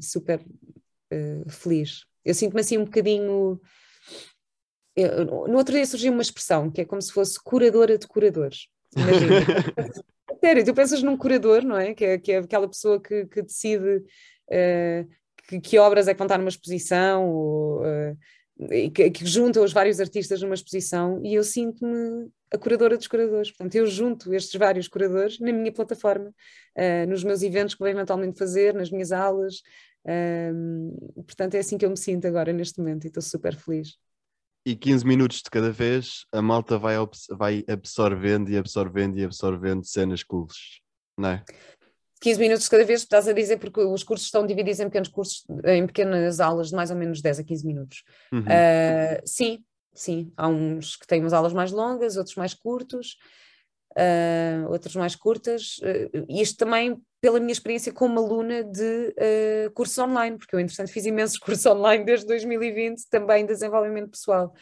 super 0.00 0.44
uh, 1.12 1.50
feliz. 1.50 2.04
Eu 2.24 2.34
sinto-me 2.34 2.60
assim 2.60 2.78
um 2.78 2.84
bocadinho. 2.84 3.60
Eu, 4.94 5.24
no 5.24 5.56
outro 5.56 5.74
dia 5.74 5.86
surgiu 5.86 6.12
uma 6.12 6.22
expressão 6.22 6.70
que 6.70 6.80
é 6.80 6.84
como 6.84 7.00
se 7.00 7.12
fosse 7.12 7.42
curadora 7.42 7.98
de 7.98 8.06
curadores. 8.06 8.68
Imagina. 8.96 9.40
Sério, 10.40 10.64
tu 10.64 10.74
pensas 10.74 11.02
num 11.02 11.16
curador, 11.16 11.62
não 11.62 11.78
é? 11.78 11.94
Que 11.94 12.04
é, 12.04 12.18
que 12.18 12.32
é 12.32 12.38
aquela 12.38 12.68
pessoa 12.68 13.00
que, 13.00 13.26
que 13.26 13.42
decide 13.42 13.98
uh, 13.98 15.08
que, 15.48 15.60
que, 15.60 15.78
obras 15.78 16.08
é 16.08 16.14
que 16.14 16.18
vão 16.18 16.26
estar 16.26 16.38
numa 16.38 16.48
exposição, 16.48 17.30
ou, 17.30 17.82
uh, 17.82 18.90
que, 18.92 19.10
que 19.10 19.26
junta 19.26 19.60
os 19.60 19.72
vários 19.72 20.00
artistas 20.00 20.42
numa 20.42 20.54
exposição, 20.54 21.20
e 21.24 21.34
eu 21.34 21.44
sinto-me 21.44 22.28
a 22.52 22.58
curadora 22.58 22.96
dos 22.96 23.06
curadores. 23.06 23.50
Portanto, 23.50 23.74
eu 23.76 23.86
junto 23.86 24.34
estes 24.34 24.58
vários 24.58 24.88
curadores 24.88 25.38
na 25.38 25.52
minha 25.52 25.72
plataforma, 25.72 26.28
uh, 26.28 27.08
nos 27.08 27.22
meus 27.24 27.42
eventos 27.42 27.74
que 27.74 27.80
vou 27.80 27.88
eventualmente 27.88 28.38
fazer, 28.38 28.74
nas 28.74 28.90
minhas 28.90 29.12
aulas, 29.12 29.62
um, 30.06 30.96
portanto, 31.24 31.54
é 31.54 31.58
assim 31.58 31.78
que 31.78 31.84
eu 31.84 31.90
me 31.90 31.96
sinto 31.96 32.26
agora 32.26 32.52
neste 32.52 32.78
momento 32.78 33.04
e 33.04 33.08
estou 33.08 33.22
super 33.22 33.54
feliz. 33.56 33.96
E 34.64 34.76
15 34.76 35.04
minutos 35.04 35.38
de 35.38 35.50
cada 35.50 35.72
vez, 35.72 36.24
a 36.30 36.40
malta 36.40 36.78
vai, 36.78 36.94
vai 37.30 37.64
absorvendo 37.68 38.48
e 38.48 38.56
absorvendo 38.56 39.18
e 39.18 39.24
absorvendo 39.24 39.84
cenas 39.84 40.22
cools, 40.22 40.80
não 41.18 41.30
é? 41.30 41.44
15 42.20 42.38
minutos 42.38 42.64
de 42.64 42.70
cada 42.70 42.84
vez, 42.84 43.00
estás 43.00 43.26
a 43.26 43.32
dizer, 43.32 43.56
porque 43.58 43.80
os 43.80 44.04
cursos 44.04 44.26
estão 44.26 44.46
divididos 44.46 44.78
em 44.78 44.84
pequenos 44.84 45.08
cursos, 45.08 45.44
em 45.64 45.84
pequenas 45.84 46.38
aulas 46.38 46.68
de 46.68 46.76
mais 46.76 46.92
ou 46.92 46.96
menos 46.96 47.20
10 47.20 47.40
a 47.40 47.44
15 47.44 47.66
minutos. 47.66 48.04
Uhum. 48.32 48.42
Uh, 48.42 49.20
sim, 49.24 49.64
sim. 49.92 50.32
Há 50.36 50.46
uns 50.46 50.94
que 50.94 51.06
têm 51.08 51.20
umas 51.20 51.32
aulas 51.32 51.52
mais 51.52 51.72
longas, 51.72 52.16
outros 52.16 52.36
mais 52.36 52.54
curtos, 52.54 53.16
uh, 53.98 54.70
outros 54.70 54.94
mais 54.94 55.16
curtas. 55.16 55.78
Uh, 55.78 56.24
isto 56.28 56.58
também 56.58 56.96
pela 57.22 57.38
minha 57.38 57.52
experiência 57.52 57.92
como 57.92 58.18
aluna 58.18 58.64
de 58.64 59.14
uh, 59.14 59.70
cursos 59.74 59.96
online, 59.96 60.36
porque 60.36 60.56
eu, 60.56 60.58
entretanto, 60.58 60.90
fiz 60.90 61.06
imensos 61.06 61.38
cursos 61.40 61.64
online 61.64 62.04
desde 62.04 62.26
2020, 62.26 63.08
também 63.08 63.46
de 63.46 63.52
desenvolvimento 63.52 64.10
pessoal. 64.10 64.52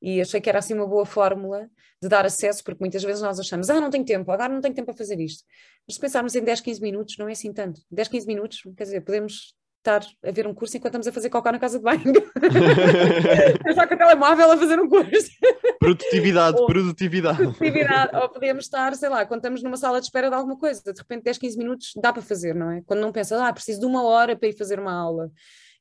E 0.00 0.20
achei 0.20 0.40
que 0.40 0.48
era 0.48 0.58
assim 0.58 0.72
uma 0.72 0.86
boa 0.86 1.04
fórmula 1.04 1.68
de 2.02 2.08
dar 2.08 2.24
acesso, 2.24 2.64
porque 2.64 2.80
muitas 2.80 3.02
vezes 3.02 3.20
nós 3.20 3.38
achamos, 3.38 3.68
ah, 3.68 3.80
não 3.80 3.90
tenho 3.90 4.04
tempo, 4.04 4.30
agora 4.32 4.52
não 4.52 4.62
tenho 4.62 4.74
tempo 4.74 4.86
para 4.86 4.96
fazer 4.96 5.20
isto. 5.20 5.44
Mas 5.86 5.96
se 5.96 6.00
pensarmos 6.00 6.34
em 6.34 6.42
10, 6.42 6.60
15 6.62 6.80
minutos, 6.80 7.18
não 7.18 7.28
é 7.28 7.32
assim 7.32 7.52
tanto. 7.52 7.82
10, 7.90 8.08
15 8.08 8.26
minutos, 8.26 8.62
quer 8.76 8.84
dizer, 8.84 9.02
podemos 9.02 9.54
estar 9.86 10.04
a 10.24 10.30
ver 10.30 10.46
um 10.46 10.54
curso 10.54 10.76
enquanto 10.76 10.92
estamos 10.92 11.06
a 11.06 11.12
fazer 11.12 11.30
cocó 11.30 11.52
na 11.52 11.58
casa 11.58 11.78
de 11.78 11.84
banho. 11.84 12.02
Estar 13.66 13.86
com 13.86 13.94
o 13.94 13.98
telemóvel 13.98 14.52
a 14.52 14.56
fazer 14.56 14.80
um 14.80 14.88
curso. 14.88 15.30
Produtividade, 15.78 16.58
ou, 16.58 16.66
produtividade. 16.66 17.36
Produtividade. 17.36 18.16
Ou 18.16 18.28
podemos 18.28 18.64
estar, 18.64 18.94
sei 18.94 19.08
lá, 19.08 19.24
quando 19.24 19.40
estamos 19.40 19.62
numa 19.62 19.76
sala 19.76 20.00
de 20.00 20.06
espera 20.06 20.28
de 20.28 20.34
alguma 20.34 20.58
coisa, 20.58 20.82
de 20.92 20.98
repente 20.98 21.22
10, 21.24 21.38
15 21.38 21.58
minutos 21.58 21.92
dá 21.96 22.12
para 22.12 22.22
fazer, 22.22 22.54
não 22.54 22.70
é? 22.70 22.82
Quando 22.84 23.00
não 23.00 23.12
pensas, 23.12 23.40
ah, 23.40 23.52
preciso 23.52 23.80
de 23.80 23.86
uma 23.86 24.02
hora 24.02 24.36
para 24.36 24.48
ir 24.48 24.56
fazer 24.56 24.80
uma 24.80 24.92
aula. 24.92 25.30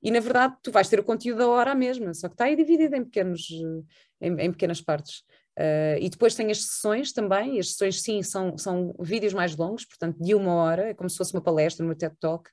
E 0.04 0.12
na 0.12 0.20
verdade 0.20 0.56
tu 0.62 0.72
vais 0.72 0.88
ter 0.88 1.00
o 1.00 1.04
conteúdo 1.04 1.40
da 1.40 1.48
hora 1.48 1.72
à 1.72 1.76
mesma, 1.76 2.14
só 2.14 2.28
que 2.28 2.36
está 2.36 2.46
aí 2.46 2.56
dividido 2.56 2.96
em, 2.96 3.04
pequenos, 3.04 3.48
em, 4.22 4.40
em 4.40 4.52
pequenas 4.52 4.80
partes. 4.80 5.24
Uh, 5.58 5.98
e 6.02 6.10
depois 6.10 6.36
tem 6.36 6.52
as 6.52 6.64
sessões 6.64 7.14
também, 7.14 7.58
as 7.60 7.70
sessões 7.70 8.02
sim 8.02 8.22
são, 8.22 8.58
são 8.58 8.94
vídeos 9.00 9.34
mais 9.34 9.56
longos, 9.56 9.86
portanto 9.86 10.18
de 10.22 10.36
uma 10.36 10.54
hora, 10.54 10.90
é 10.90 10.94
como 10.94 11.10
se 11.10 11.18
fosse 11.18 11.34
uma 11.34 11.42
palestra, 11.42 11.86
uma 11.86 11.96
TED 11.96 12.14
Talk, 12.20 12.50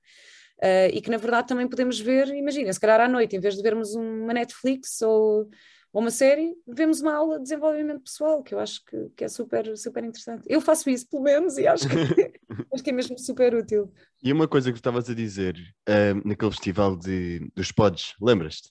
Uh, 0.63 0.95
e 0.95 1.01
que 1.01 1.11
na 1.11 1.17
verdade 1.17 1.49
também 1.49 1.67
podemos 1.67 1.99
ver, 1.99 2.29
imagina, 2.29 2.73
se 2.73 2.79
calhar 2.79 3.01
à 3.01 3.09
noite, 3.09 3.35
em 3.35 3.41
vez 3.41 3.57
de 3.57 3.63
vermos 3.63 3.97
uma 3.97 4.33
Netflix 4.33 5.03
ou, 5.03 5.51
ou 5.93 6.01
uma 6.01 6.11
série, 6.11 6.55
vemos 6.69 7.01
uma 7.01 7.15
aula 7.15 7.39
de 7.39 7.43
desenvolvimento 7.43 8.03
pessoal, 8.03 8.45
que 8.45 8.55
eu 8.55 8.61
acho 8.61 8.85
que, 8.85 9.09
que 9.17 9.25
é 9.25 9.29
super, 9.29 9.77
super 9.77 10.05
interessante. 10.05 10.45
Eu 10.47 10.61
faço 10.61 10.89
isso, 10.89 11.09
pelo 11.09 11.25
menos, 11.25 11.59
e 11.59 11.67
acho 11.67 11.89
que, 11.89 12.33
acho 12.73 12.85
que 12.85 12.91
é 12.91 12.93
mesmo 12.93 13.19
super 13.19 13.53
útil. 13.57 13.93
E 14.23 14.33
uma 14.33 14.47
coisa 14.47 14.71
que 14.71 14.79
estavas 14.79 15.11
a 15.11 15.15
dizer 15.15 15.57
uh, 15.89 16.29
naquele 16.29 16.53
festival 16.53 16.97
de, 16.97 17.51
dos 17.57 17.73
pods, 17.73 18.15
lembras-te? 18.21 18.71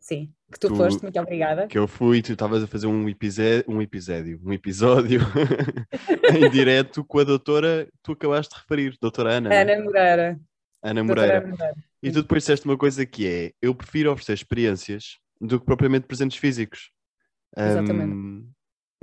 Sim, 0.00 0.32
que 0.50 0.58
tu, 0.58 0.68
tu, 0.68 0.76
foste, 0.76 1.02
muito 1.02 1.20
obrigada. 1.20 1.66
Que 1.66 1.76
eu 1.76 1.86
fui, 1.86 2.22
tu 2.22 2.32
estavas 2.32 2.62
a 2.62 2.66
fazer 2.66 2.86
um 2.86 3.08
episódio, 3.10 3.64
um 3.68 3.82
episódio, 3.82 4.40
um 4.42 4.52
episódio 4.52 5.20
em 6.34 6.48
direto 6.48 7.04
com 7.04 7.18
a 7.18 7.24
doutora, 7.24 7.88
tu 8.02 8.12
acabaste 8.12 8.54
de 8.54 8.60
referir, 8.62 8.96
doutora 9.02 9.32
Ana. 9.32 9.52
É? 9.52 9.62
Ana 9.62 9.84
Moreira. 9.84 10.40
Ana 10.90 11.02
Moreira. 11.02 11.40
Moreira. 11.46 11.74
E 12.02 12.10
tu 12.10 12.22
depois 12.22 12.42
disseste 12.42 12.64
uma 12.66 12.76
coisa 12.76 13.04
que 13.04 13.26
é: 13.26 13.52
eu 13.60 13.74
prefiro 13.74 14.12
oferecer 14.12 14.34
experiências 14.34 15.18
do 15.40 15.58
que 15.58 15.66
propriamente 15.66 16.06
presentes 16.06 16.38
físicos. 16.38 16.90
Exatamente. 17.56 18.12
Um, 18.12 18.50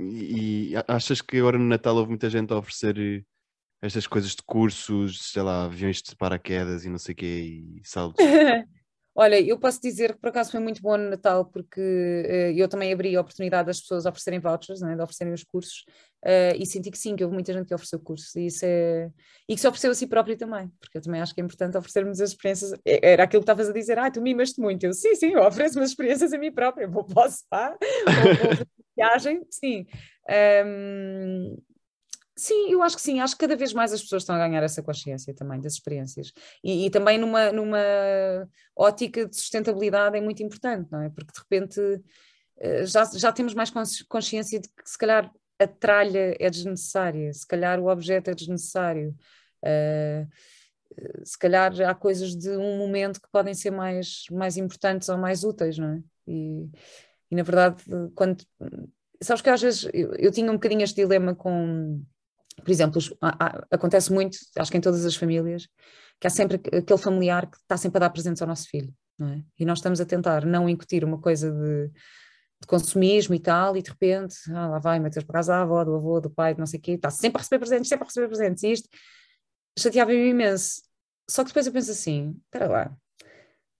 e, 0.00 0.72
e, 0.72 0.74
achas 0.88 1.20
que 1.20 1.38
agora 1.38 1.58
no 1.58 1.64
Natal 1.64 1.96
houve 1.96 2.10
muita 2.10 2.30
gente 2.30 2.52
a 2.52 2.56
oferecer 2.56 2.98
eh, 2.98 3.22
estas 3.82 4.06
coisas 4.06 4.30
de 4.30 4.42
cursos, 4.42 5.30
sei 5.30 5.42
lá, 5.42 5.66
aviões 5.66 6.02
de 6.02 6.16
paraquedas 6.16 6.84
e 6.84 6.88
não 6.88 6.98
sei 6.98 7.12
o 7.12 7.16
quê, 7.16 7.26
e 7.26 7.80
saltos? 7.84 8.24
Olha, 9.16 9.40
eu 9.40 9.56
posso 9.56 9.80
dizer 9.80 10.14
que 10.14 10.20
por 10.20 10.30
acaso 10.30 10.50
foi 10.50 10.58
muito 10.58 10.82
bom 10.82 10.96
no 10.96 11.10
Natal, 11.10 11.44
porque 11.44 11.80
uh, 11.80 12.58
eu 12.58 12.68
também 12.68 12.92
abri 12.92 13.14
a 13.14 13.20
oportunidade 13.20 13.66
das 13.66 13.80
pessoas 13.80 14.06
oferecerem 14.06 14.40
vouchers, 14.40 14.80
né, 14.80 14.96
de 14.96 15.02
oferecerem 15.02 15.32
os 15.32 15.44
cursos, 15.44 15.84
uh, 16.24 16.56
e 16.58 16.66
senti 16.66 16.90
que 16.90 16.98
sim, 16.98 17.14
que 17.14 17.22
houve 17.22 17.32
muita 17.32 17.52
gente 17.52 17.68
que 17.68 17.74
ofereceu 17.74 18.00
cursos, 18.00 18.34
e, 18.34 18.46
isso 18.46 18.64
é... 18.64 19.10
e 19.48 19.54
que 19.54 19.60
se 19.60 19.68
ofereceu 19.68 19.92
a 19.92 19.94
si 19.94 20.08
próprio 20.08 20.36
também, 20.36 20.68
porque 20.80 20.98
eu 20.98 21.02
também 21.02 21.20
acho 21.20 21.32
que 21.32 21.40
é 21.40 21.44
importante 21.44 21.76
oferecermos 21.76 22.20
as 22.20 22.30
experiências. 22.30 22.72
Era 22.84 23.22
aquilo 23.22 23.42
que 23.42 23.44
estavas 23.44 23.68
a 23.68 23.72
dizer, 23.72 23.98
ah, 24.00 24.10
tu 24.10 24.20
mimas-te 24.20 24.60
muito. 24.60 24.84
Eu, 24.84 24.92
sim, 24.92 25.14
sim, 25.14 25.32
eu 25.32 25.44
ofereço 25.44 25.78
as 25.78 25.90
experiências 25.90 26.32
a 26.32 26.38
mim 26.38 26.50
própria, 26.52 26.88
vou 26.88 27.04
para 27.04 27.28
o 27.28 27.30
spa, 27.30 27.70
vou, 27.70 28.56
vou 28.56 28.66
viagem, 28.96 29.46
sim. 29.50 29.86
Um, 30.66 31.56
Sim, 32.36 32.70
eu 32.72 32.82
acho 32.82 32.96
que 32.96 33.02
sim, 33.02 33.20
acho 33.20 33.34
que 33.34 33.40
cada 33.40 33.56
vez 33.56 33.72
mais 33.72 33.92
as 33.92 34.02
pessoas 34.02 34.22
estão 34.22 34.34
a 34.34 34.38
ganhar 34.38 34.62
essa 34.62 34.82
consciência 34.82 35.32
também 35.32 35.60
das 35.60 35.74
experiências 35.74 36.32
e, 36.64 36.86
e, 36.86 36.90
também 36.90 37.16
numa, 37.16 37.52
numa 37.52 37.78
ótica 38.76 39.24
de 39.26 39.36
sustentabilidade 39.36 40.16
é 40.18 40.20
muito 40.20 40.42
importante, 40.42 40.90
não 40.90 41.02
é? 41.02 41.10
Porque 41.10 41.32
de 41.32 41.38
repente 41.38 41.80
eh, 42.58 42.86
já, 42.86 43.04
já 43.04 43.32
temos 43.32 43.54
mais 43.54 43.72
consciência 44.08 44.60
de 44.60 44.68
que 44.68 44.88
se 44.88 44.98
calhar 44.98 45.30
a 45.58 45.66
tralha 45.66 46.36
é 46.40 46.50
desnecessária, 46.50 47.32
se 47.32 47.46
calhar 47.46 47.78
o 47.80 47.88
objeto 47.88 48.30
é 48.30 48.34
desnecessário, 48.34 49.14
uh, 49.62 50.28
se 51.24 51.38
calhar 51.38 51.72
há 51.82 51.94
coisas 51.94 52.36
de 52.36 52.50
um 52.50 52.78
momento 52.78 53.20
que 53.20 53.28
podem 53.30 53.54
ser 53.54 53.70
mais, 53.70 54.24
mais 54.30 54.56
importantes 54.56 55.08
ou 55.08 55.18
mais 55.18 55.44
úteis, 55.44 55.78
não 55.78 55.94
é? 55.94 56.02
E, 56.26 56.68
e 57.30 57.36
na 57.36 57.42
verdade, 57.42 57.82
quando. 58.14 58.44
Sabes 59.22 59.42
que 59.42 59.50
às 59.50 59.62
vezes 59.62 59.88
eu, 59.92 60.12
eu 60.14 60.32
tinha 60.32 60.50
um 60.50 60.54
bocadinho 60.54 60.82
este 60.82 60.96
dilema 60.96 61.34
com 61.34 62.02
por 62.62 62.70
exemplo, 62.70 63.00
acontece 63.70 64.12
muito, 64.12 64.38
acho 64.56 64.70
que 64.70 64.76
em 64.76 64.80
todas 64.80 65.04
as 65.04 65.16
famílias, 65.16 65.68
que 66.20 66.26
há 66.26 66.30
sempre 66.30 66.56
aquele 66.56 66.98
familiar 66.98 67.50
que 67.50 67.56
está 67.56 67.76
sempre 67.76 67.98
a 67.98 68.00
dar 68.00 68.10
presentes 68.10 68.40
ao 68.40 68.48
nosso 68.48 68.68
filho, 68.68 68.92
não 69.18 69.28
é? 69.28 69.42
E 69.58 69.64
nós 69.64 69.78
estamos 69.78 70.00
a 70.00 70.06
tentar 70.06 70.44
não 70.44 70.68
incutir 70.68 71.04
uma 71.04 71.20
coisa 71.20 71.50
de, 71.50 71.88
de 71.88 72.66
consumismo 72.66 73.34
e 73.34 73.40
tal, 73.40 73.76
e 73.76 73.82
de 73.82 73.90
repente, 73.90 74.36
ah, 74.52 74.68
lá 74.68 74.78
vai, 74.78 74.98
meter 74.98 75.24
para 75.24 75.34
casa 75.34 75.52
da 75.52 75.62
avó, 75.62 75.84
do 75.84 75.94
avô, 75.96 76.20
do 76.20 76.30
pai, 76.30 76.54
não 76.56 76.66
sei 76.66 76.78
o 76.78 76.82
quê, 76.82 76.92
está 76.92 77.10
sempre 77.10 77.38
a 77.38 77.42
receber 77.42 77.58
presentes, 77.58 77.88
sempre 77.88 78.04
a 78.04 78.06
receber 78.06 78.28
presentes, 78.28 78.62
e 78.62 78.72
isto 78.72 78.88
chateava-me 79.78 80.28
imenso. 80.28 80.82
Só 81.28 81.42
que 81.42 81.48
depois 81.48 81.66
eu 81.66 81.72
penso 81.72 81.90
assim, 81.90 82.36
espera 82.44 82.68
lá, 82.68 82.96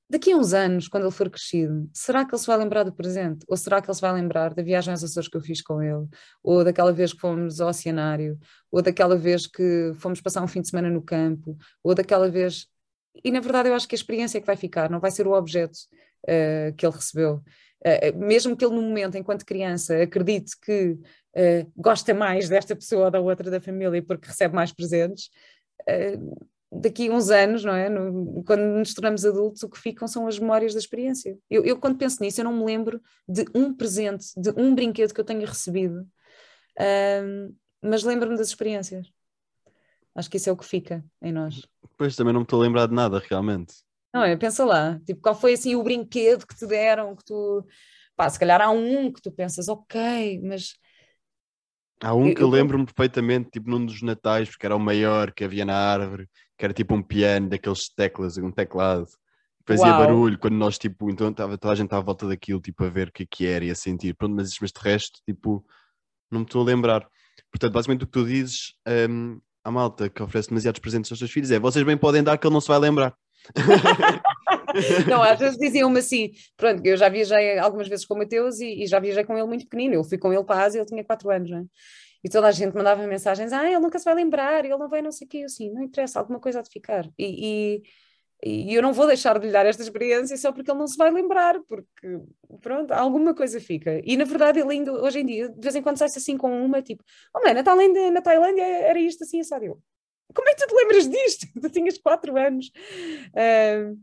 Daqui 0.08 0.32
a 0.32 0.36
uns 0.36 0.52
anos, 0.52 0.86
quando 0.86 1.04
ele 1.04 1.12
for 1.12 1.30
crescido, 1.30 1.88
será 1.92 2.24
que 2.24 2.34
ele 2.34 2.40
se 2.40 2.46
vai 2.46 2.58
lembrar 2.58 2.82
do 2.82 2.92
presente? 2.92 3.44
Ou 3.48 3.56
será 3.56 3.80
que 3.80 3.88
ele 3.88 3.94
se 3.94 4.00
vai 4.02 4.12
lembrar 4.12 4.52
da 4.52 4.62
viagem 4.62 4.90
aos 4.90 5.02
Açores 5.02 5.28
que 5.28 5.36
eu 5.36 5.40
fiz 5.40 5.62
com 5.62 5.82
ele? 5.82 6.06
Ou 6.42 6.62
daquela 6.62 6.92
vez 6.92 7.12
que 7.14 7.20
fomos 7.20 7.58
ao 7.60 7.70
oceanário? 7.70 8.38
Ou 8.70 8.82
daquela 8.82 9.16
vez 9.16 9.46
que 9.46 9.92
fomos 9.96 10.20
passar 10.20 10.42
um 10.42 10.46
fim 10.46 10.60
de 10.60 10.68
semana 10.68 10.90
no 10.90 11.00
campo? 11.00 11.56
Ou 11.82 11.94
daquela 11.94 12.28
vez. 12.28 12.66
E 13.24 13.30
na 13.30 13.40
verdade 13.40 13.70
eu 13.70 13.74
acho 13.74 13.88
que 13.88 13.94
a 13.94 13.98
experiência 13.98 14.36
é 14.36 14.40
que 14.42 14.46
vai 14.46 14.56
ficar, 14.56 14.90
não 14.90 15.00
vai 15.00 15.10
ser 15.10 15.26
o 15.26 15.32
objeto 15.32 15.78
uh, 16.24 16.74
que 16.76 16.84
ele 16.84 16.94
recebeu. 16.94 17.42
Uh, 17.80 18.18
mesmo 18.18 18.56
que 18.56 18.64
ele, 18.64 18.74
no 18.74 18.82
momento, 18.82 19.16
enquanto 19.16 19.44
criança, 19.46 20.02
acredite 20.02 20.52
que 20.60 20.92
uh, 20.92 21.72
gosta 21.76 22.12
mais 22.12 22.48
desta 22.48 22.76
pessoa 22.76 23.06
ou 23.06 23.10
da 23.10 23.20
outra 23.20 23.50
da 23.50 23.60
família 23.60 24.02
porque 24.02 24.28
recebe 24.28 24.54
mais 24.54 24.70
presentes, 24.70 25.30
daqui 26.80 27.08
a 27.08 27.12
uns 27.12 27.30
anos, 27.30 27.64
não 27.64 27.74
é? 27.74 27.88
No, 27.88 28.42
quando 28.44 28.62
nos 28.62 28.94
tornamos 28.94 29.24
adultos, 29.24 29.62
o 29.62 29.68
que 29.68 29.78
ficam 29.78 30.08
são 30.08 30.26
as 30.26 30.38
memórias 30.38 30.72
da 30.72 30.80
experiência. 30.80 31.38
Eu, 31.50 31.64
eu, 31.64 31.78
quando 31.78 31.98
penso 31.98 32.22
nisso, 32.22 32.40
eu 32.40 32.44
não 32.44 32.56
me 32.56 32.64
lembro 32.64 33.00
de 33.28 33.44
um 33.54 33.74
presente, 33.74 34.26
de 34.36 34.50
um 34.56 34.74
brinquedo 34.74 35.12
que 35.12 35.20
eu 35.20 35.24
tenha 35.24 35.46
recebido, 35.46 36.06
um, 37.24 37.54
mas 37.82 38.02
lembro-me 38.02 38.36
das 38.36 38.48
experiências. 38.48 39.06
Acho 40.14 40.30
que 40.30 40.36
isso 40.36 40.48
é 40.48 40.52
o 40.52 40.56
que 40.56 40.64
fica 40.64 41.04
em 41.20 41.32
nós. 41.32 41.66
Pois 41.96 42.14
também 42.14 42.32
não 42.32 42.40
me 42.40 42.44
estou 42.44 42.60
a 42.60 42.62
lembrar 42.64 42.86
de 42.86 42.94
nada, 42.94 43.22
realmente. 43.28 43.74
Não 44.12 44.22
é? 44.22 44.36
Pensa 44.36 44.64
lá, 44.64 45.00
tipo, 45.04 45.20
qual 45.20 45.34
foi 45.34 45.54
assim 45.54 45.74
o 45.74 45.82
brinquedo 45.82 46.46
que 46.46 46.54
te 46.54 46.66
deram, 46.66 47.16
que 47.16 47.24
tu. 47.24 47.66
Pá, 48.14 48.30
se 48.30 48.38
calhar 48.38 48.60
há 48.62 48.70
um 48.70 49.12
que 49.12 49.20
tu 49.20 49.32
pensas, 49.32 49.68
ok, 49.68 50.40
mas. 50.42 50.74
Há 52.04 52.12
um 52.14 52.34
que 52.34 52.42
eu, 52.42 52.48
eu 52.48 52.50
lembro-me 52.50 52.84
perfeitamente, 52.84 53.48
tipo 53.50 53.70
num 53.70 53.86
dos 53.86 54.02
natais, 54.02 54.50
porque 54.50 54.66
era 54.66 54.76
o 54.76 54.78
maior 54.78 55.32
que 55.32 55.42
havia 55.42 55.64
na 55.64 55.74
árvore, 55.74 56.28
que 56.58 56.62
era 56.62 56.74
tipo 56.74 56.94
um 56.94 57.02
piano 57.02 57.48
daqueles 57.48 57.88
teclas, 57.88 58.36
um 58.36 58.52
teclado. 58.52 59.06
Fazia 59.66 59.86
Uau. 59.86 59.98
barulho 59.98 60.38
quando 60.38 60.54
nós, 60.54 60.76
tipo, 60.76 61.08
então 61.10 61.32
tava, 61.32 61.56
toda 61.56 61.72
a 61.72 61.76
gente 61.76 61.86
estava 61.86 62.02
à 62.02 62.04
volta 62.04 62.28
daquilo, 62.28 62.60
tipo, 62.60 62.84
a 62.84 62.90
ver 62.90 63.08
o 63.08 63.12
que, 63.12 63.22
é 63.22 63.26
que 63.26 63.46
era 63.46 63.64
e 63.64 63.70
a 63.70 63.74
sentir. 63.74 64.14
Pronto, 64.14 64.34
mas, 64.34 64.54
mas 64.60 64.70
de 64.70 64.80
resto, 64.82 65.18
tipo, 65.26 65.64
não 66.30 66.40
me 66.40 66.44
estou 66.44 66.60
a 66.60 66.64
lembrar. 66.66 67.08
Portanto, 67.50 67.72
basicamente 67.72 68.04
o 68.04 68.06
que 68.06 68.12
tu 68.12 68.26
dizes 68.26 68.74
um, 69.08 69.40
à 69.64 69.70
malta 69.70 70.10
que 70.10 70.22
oferece 70.22 70.50
demasiados 70.50 70.80
presentes 70.80 71.10
aos 71.10 71.18
seus 71.18 71.30
filhos 71.30 71.50
é 71.50 71.58
vocês 71.58 71.86
bem 71.86 71.96
podem 71.96 72.22
dar 72.22 72.36
que 72.36 72.46
ele 72.46 72.52
não 72.52 72.60
se 72.60 72.68
vai 72.68 72.78
lembrar. 72.78 73.14
não, 75.08 75.22
às 75.22 75.38
vezes 75.38 75.56
diziam-me 75.58 75.98
assim, 75.98 76.32
pronto, 76.56 76.84
eu 76.84 76.96
já 76.96 77.08
viajei 77.08 77.58
algumas 77.58 77.88
vezes 77.88 78.04
com 78.04 78.14
o 78.14 78.18
Mateus 78.18 78.60
e, 78.60 78.82
e, 78.82 78.86
já 78.86 78.98
viajei 78.98 79.24
com 79.24 79.36
ele 79.36 79.46
muito 79.46 79.64
pequenino, 79.64 79.94
eu 79.94 80.04
fui 80.04 80.18
com 80.18 80.32
ele 80.32 80.44
para 80.44 80.60
a 80.60 80.64
Ásia, 80.64 80.80
ele 80.80 80.86
tinha 80.86 81.04
4 81.04 81.30
anos, 81.30 81.50
não 81.50 81.58
é? 81.58 81.64
E 82.24 82.28
toda 82.28 82.48
a 82.48 82.50
gente 82.50 82.74
mandava 82.74 83.06
mensagens, 83.06 83.52
ah, 83.52 83.66
ele 83.66 83.78
nunca 83.78 83.98
se 83.98 84.04
vai 84.04 84.14
lembrar, 84.14 84.64
ele 84.64 84.76
não 84.76 84.88
vai 84.88 85.02
não 85.02 85.12
sei 85.12 85.26
o 85.26 85.30
quê, 85.30 85.42
assim, 85.44 85.70
não 85.70 85.82
interessa, 85.82 86.18
alguma 86.18 86.40
coisa 86.40 86.60
há 86.60 86.62
de 86.62 86.70
ficar. 86.70 87.06
E, 87.18 87.82
e, 88.42 88.70
e, 88.70 88.74
eu 88.74 88.82
não 88.82 88.94
vou 88.94 89.06
deixar 89.06 89.38
de 89.38 89.46
lhe 89.46 89.52
dar 89.52 89.66
esta 89.66 89.82
experiência 89.82 90.36
só 90.38 90.50
porque 90.50 90.70
ele 90.70 90.78
não 90.78 90.86
se 90.86 90.96
vai 90.96 91.10
lembrar, 91.10 91.60
porque, 91.68 92.20
pronto, 92.62 92.92
alguma 92.92 93.34
coisa 93.34 93.60
fica. 93.60 94.00
E 94.04 94.16
na 94.16 94.24
verdade 94.24 94.58
ele 94.60 94.72
ainda, 94.72 94.92
hoje 94.92 95.20
em 95.20 95.26
dia, 95.26 95.48
de 95.50 95.60
vez 95.60 95.74
em 95.76 95.82
quando 95.82 95.98
sai-se 95.98 96.18
assim 96.18 96.38
com 96.38 96.64
uma, 96.64 96.80
tipo, 96.80 97.04
oh 97.34 97.40
man, 97.46 97.54
na, 97.54 98.10
na 98.10 98.22
Tailândia 98.22 98.64
era 98.64 98.98
isto 98.98 99.24
assim, 99.24 99.42
sabe? 99.42 99.66
Eu, 99.66 99.78
como 100.34 100.48
é 100.48 100.54
que 100.54 100.62
tu 100.62 100.68
te 100.68 100.74
lembras 100.74 101.08
disto? 101.08 101.46
Tu 101.60 101.70
tinhas 101.70 101.98
4 101.98 102.36
anos. 102.36 102.70
Uh, 103.30 103.96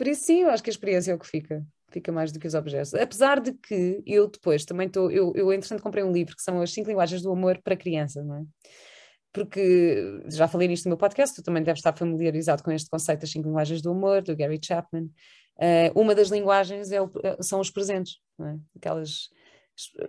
por 0.00 0.08
isso, 0.08 0.24
sim, 0.24 0.40
eu 0.40 0.48
acho 0.48 0.62
que 0.62 0.70
a 0.70 0.72
experiência 0.72 1.12
é 1.12 1.14
o 1.14 1.18
que 1.18 1.26
fica. 1.26 1.62
Fica 1.92 2.10
mais 2.10 2.32
do 2.32 2.40
que 2.40 2.46
os 2.46 2.54
objetos. 2.54 2.94
Apesar 2.94 3.38
de 3.38 3.52
que 3.52 4.02
eu 4.06 4.30
depois 4.30 4.64
também 4.64 4.86
estou. 4.86 5.10
Eu, 5.10 5.30
eu, 5.36 5.52
entretanto, 5.52 5.82
comprei 5.82 6.02
um 6.02 6.10
livro 6.10 6.34
que 6.34 6.40
são 6.42 6.58
As 6.62 6.72
5 6.72 6.88
Linguagens 6.88 7.20
do 7.20 7.30
Amor 7.30 7.60
para 7.62 7.76
Criança, 7.76 8.24
não 8.24 8.36
é? 8.36 8.42
Porque 9.30 10.22
já 10.30 10.48
falei 10.48 10.68
nisto 10.68 10.86
no 10.86 10.92
meu 10.92 10.96
podcast, 10.96 11.36
tu 11.36 11.42
também 11.42 11.62
deves 11.62 11.80
estar 11.80 11.94
familiarizado 11.94 12.62
com 12.62 12.72
este 12.72 12.88
conceito 12.88 13.20
das 13.20 13.30
5 13.30 13.46
linguagens 13.46 13.82
do 13.82 13.90
amor, 13.90 14.22
do 14.22 14.34
Gary 14.34 14.58
Chapman. 14.64 15.04
Uh, 15.58 16.00
uma 16.00 16.14
das 16.14 16.30
linguagens 16.30 16.90
é 16.92 17.02
o, 17.02 17.12
são 17.42 17.60
os 17.60 17.70
presentes, 17.70 18.20
não 18.38 18.48
é? 18.48 18.58
Aquelas 18.78 19.28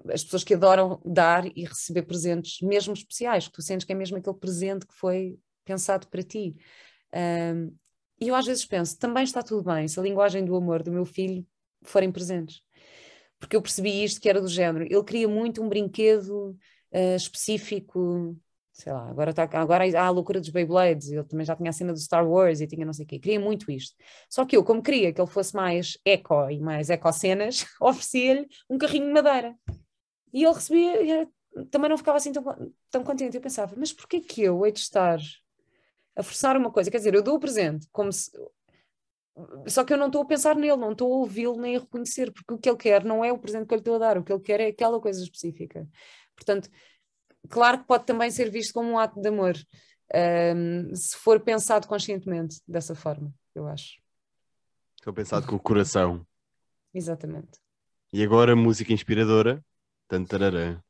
as 0.10 0.24
pessoas 0.24 0.46
que 0.46 0.54
adoram 0.54 1.02
dar 1.06 1.46
e 1.46 1.66
receber 1.66 2.04
presentes, 2.04 2.62
mesmo 2.62 2.94
especiais, 2.94 3.48
que 3.48 3.54
tu 3.54 3.62
sentes 3.62 3.86
que 3.86 3.92
é 3.92 3.96
mesmo 3.96 4.16
aquele 4.16 4.38
presente 4.38 4.88
que 4.88 4.94
foi 4.94 5.38
pensado 5.66 6.08
para 6.08 6.24
ti. 6.24 6.56
Um, 7.14 7.76
e 8.22 8.28
eu 8.28 8.36
às 8.36 8.46
vezes 8.46 8.64
penso, 8.64 8.98
também 9.00 9.24
está 9.24 9.42
tudo 9.42 9.64
bem 9.64 9.88
se 9.88 10.00
a 10.00 10.04
linguagem 10.04 10.46
do 10.46 10.56
amor 10.56 10.84
do 10.84 10.92
meu 10.92 11.06
filho 11.06 11.46
forem 11.82 12.12
presentes. 12.12 12.62
Porque 13.40 13.56
eu 13.56 13.62
percebi 13.62 14.04
isto 14.04 14.22
que 14.22 14.30
era 14.30 14.40
do 14.40 14.48
género. 14.48 14.86
Ele 14.86 15.04
queria 15.04 15.28
muito 15.28 15.64
um 15.64 15.68
brinquedo 15.68 16.56
uh, 16.94 17.16
específico, 17.16 18.38
sei 18.72 18.94
lá, 18.94 19.10
agora, 19.10 19.34
tá, 19.34 19.50
agora 19.54 19.84
há 20.00 20.06
a 20.06 20.10
loucura 20.12 20.40
dos 20.40 20.50
Beyblades, 20.50 21.10
ele 21.10 21.24
também 21.24 21.46
já 21.46 21.56
tinha 21.56 21.72
a 21.72 21.74
cena 21.74 21.92
do 21.92 22.00
Star 22.00 22.28
Wars 22.30 22.62
e 22.62 22.68
tinha 22.68 22.86
não 22.86 22.94
sei 22.94 23.06
o 23.06 23.08
quê, 23.08 23.18
queria 23.18 23.40
muito 23.40 23.72
isto. 23.72 23.96
Só 24.30 24.46
que 24.46 24.56
eu, 24.56 24.64
como 24.64 24.84
queria 24.84 25.12
que 25.12 25.20
ele 25.20 25.30
fosse 25.30 25.56
mais 25.56 25.98
eco 26.06 26.48
e 26.52 26.60
mais 26.60 26.92
eco-cenas, 26.92 27.66
oferecia-lhe 27.82 28.48
um 28.70 28.78
carrinho 28.78 29.08
de 29.08 29.14
madeira. 29.14 29.56
E 30.32 30.44
ele 30.44 30.54
recebia, 30.54 31.28
também 31.72 31.90
não 31.90 31.98
ficava 31.98 32.18
assim 32.18 32.32
tão, 32.32 32.44
tão 32.92 33.04
contente. 33.04 33.36
Eu 33.36 33.42
pensava, 33.42 33.74
mas 33.76 33.92
porquê 33.92 34.22
que 34.22 34.44
eu 34.44 34.64
hei 34.66 34.72
de 34.72 34.80
estar 34.80 35.20
a 36.16 36.24
forçar 36.24 36.58
uma 36.58 36.72
coisa. 36.72 36.92
Quer 36.92 36.98
dizer, 36.98 37.14
eu 37.14 37.24
dou 37.24 37.36
o 37.36 37.40
presente, 37.40 37.88
como 37.92 38.12
se. 38.12 38.32
Só 39.68 39.84
que 39.84 39.94
eu 39.94 39.98
não 39.98 40.08
estou 40.08 40.22
a 40.22 40.26
pensar 40.26 40.56
nele, 40.56 40.76
não 40.76 40.92
estou 40.92 41.12
a 41.12 41.18
ouvi-lo 41.18 41.60
nem 41.60 41.78
a 41.78 41.80
reconhecer, 41.80 42.32
porque 42.32 42.54
o 42.54 42.58
que 42.58 42.70
ele 42.70 42.78
quer 42.78 43.04
não 43.04 43.24
é 43.24 43.32
o 43.32 43.40
presente 43.40 43.66
que 43.66 43.74
eu 43.74 43.78
lhe 43.78 43.82
estou 43.82 43.96
a 43.96 44.00
dar, 44.00 44.18
o 44.18 44.24
que 44.24 44.32
ele 44.32 44.42
quer 44.42 44.60
é 44.60 44.68
aquela 44.68 45.00
coisa 45.00 45.24
específica. 45.24 45.88
Portanto, 46.36 46.70
claro 47.50 47.80
que 47.80 47.86
pode 47.86 48.06
também 48.06 48.30
ser 48.30 48.50
visto 48.50 48.74
como 48.74 48.90
um 48.90 49.00
ato 49.00 49.22
de 49.22 49.30
amor, 49.30 49.56
um, 50.14 50.94
se 50.94 51.16
for 51.16 51.40
pensado 51.40 51.88
conscientemente 51.88 52.62
dessa 52.68 52.94
forma, 52.94 53.34
eu 53.56 53.68
acho. 53.68 54.02
Estou 54.98 55.14
pensado 55.14 55.48
com 55.48 55.56
o 55.56 55.60
coração. 55.60 56.26
Exatamente. 56.94 57.60
E 58.14 58.22
agora, 58.22 58.56
música 58.56 58.92
inspiradora. 58.92 59.64
Tantararã. 60.08 60.82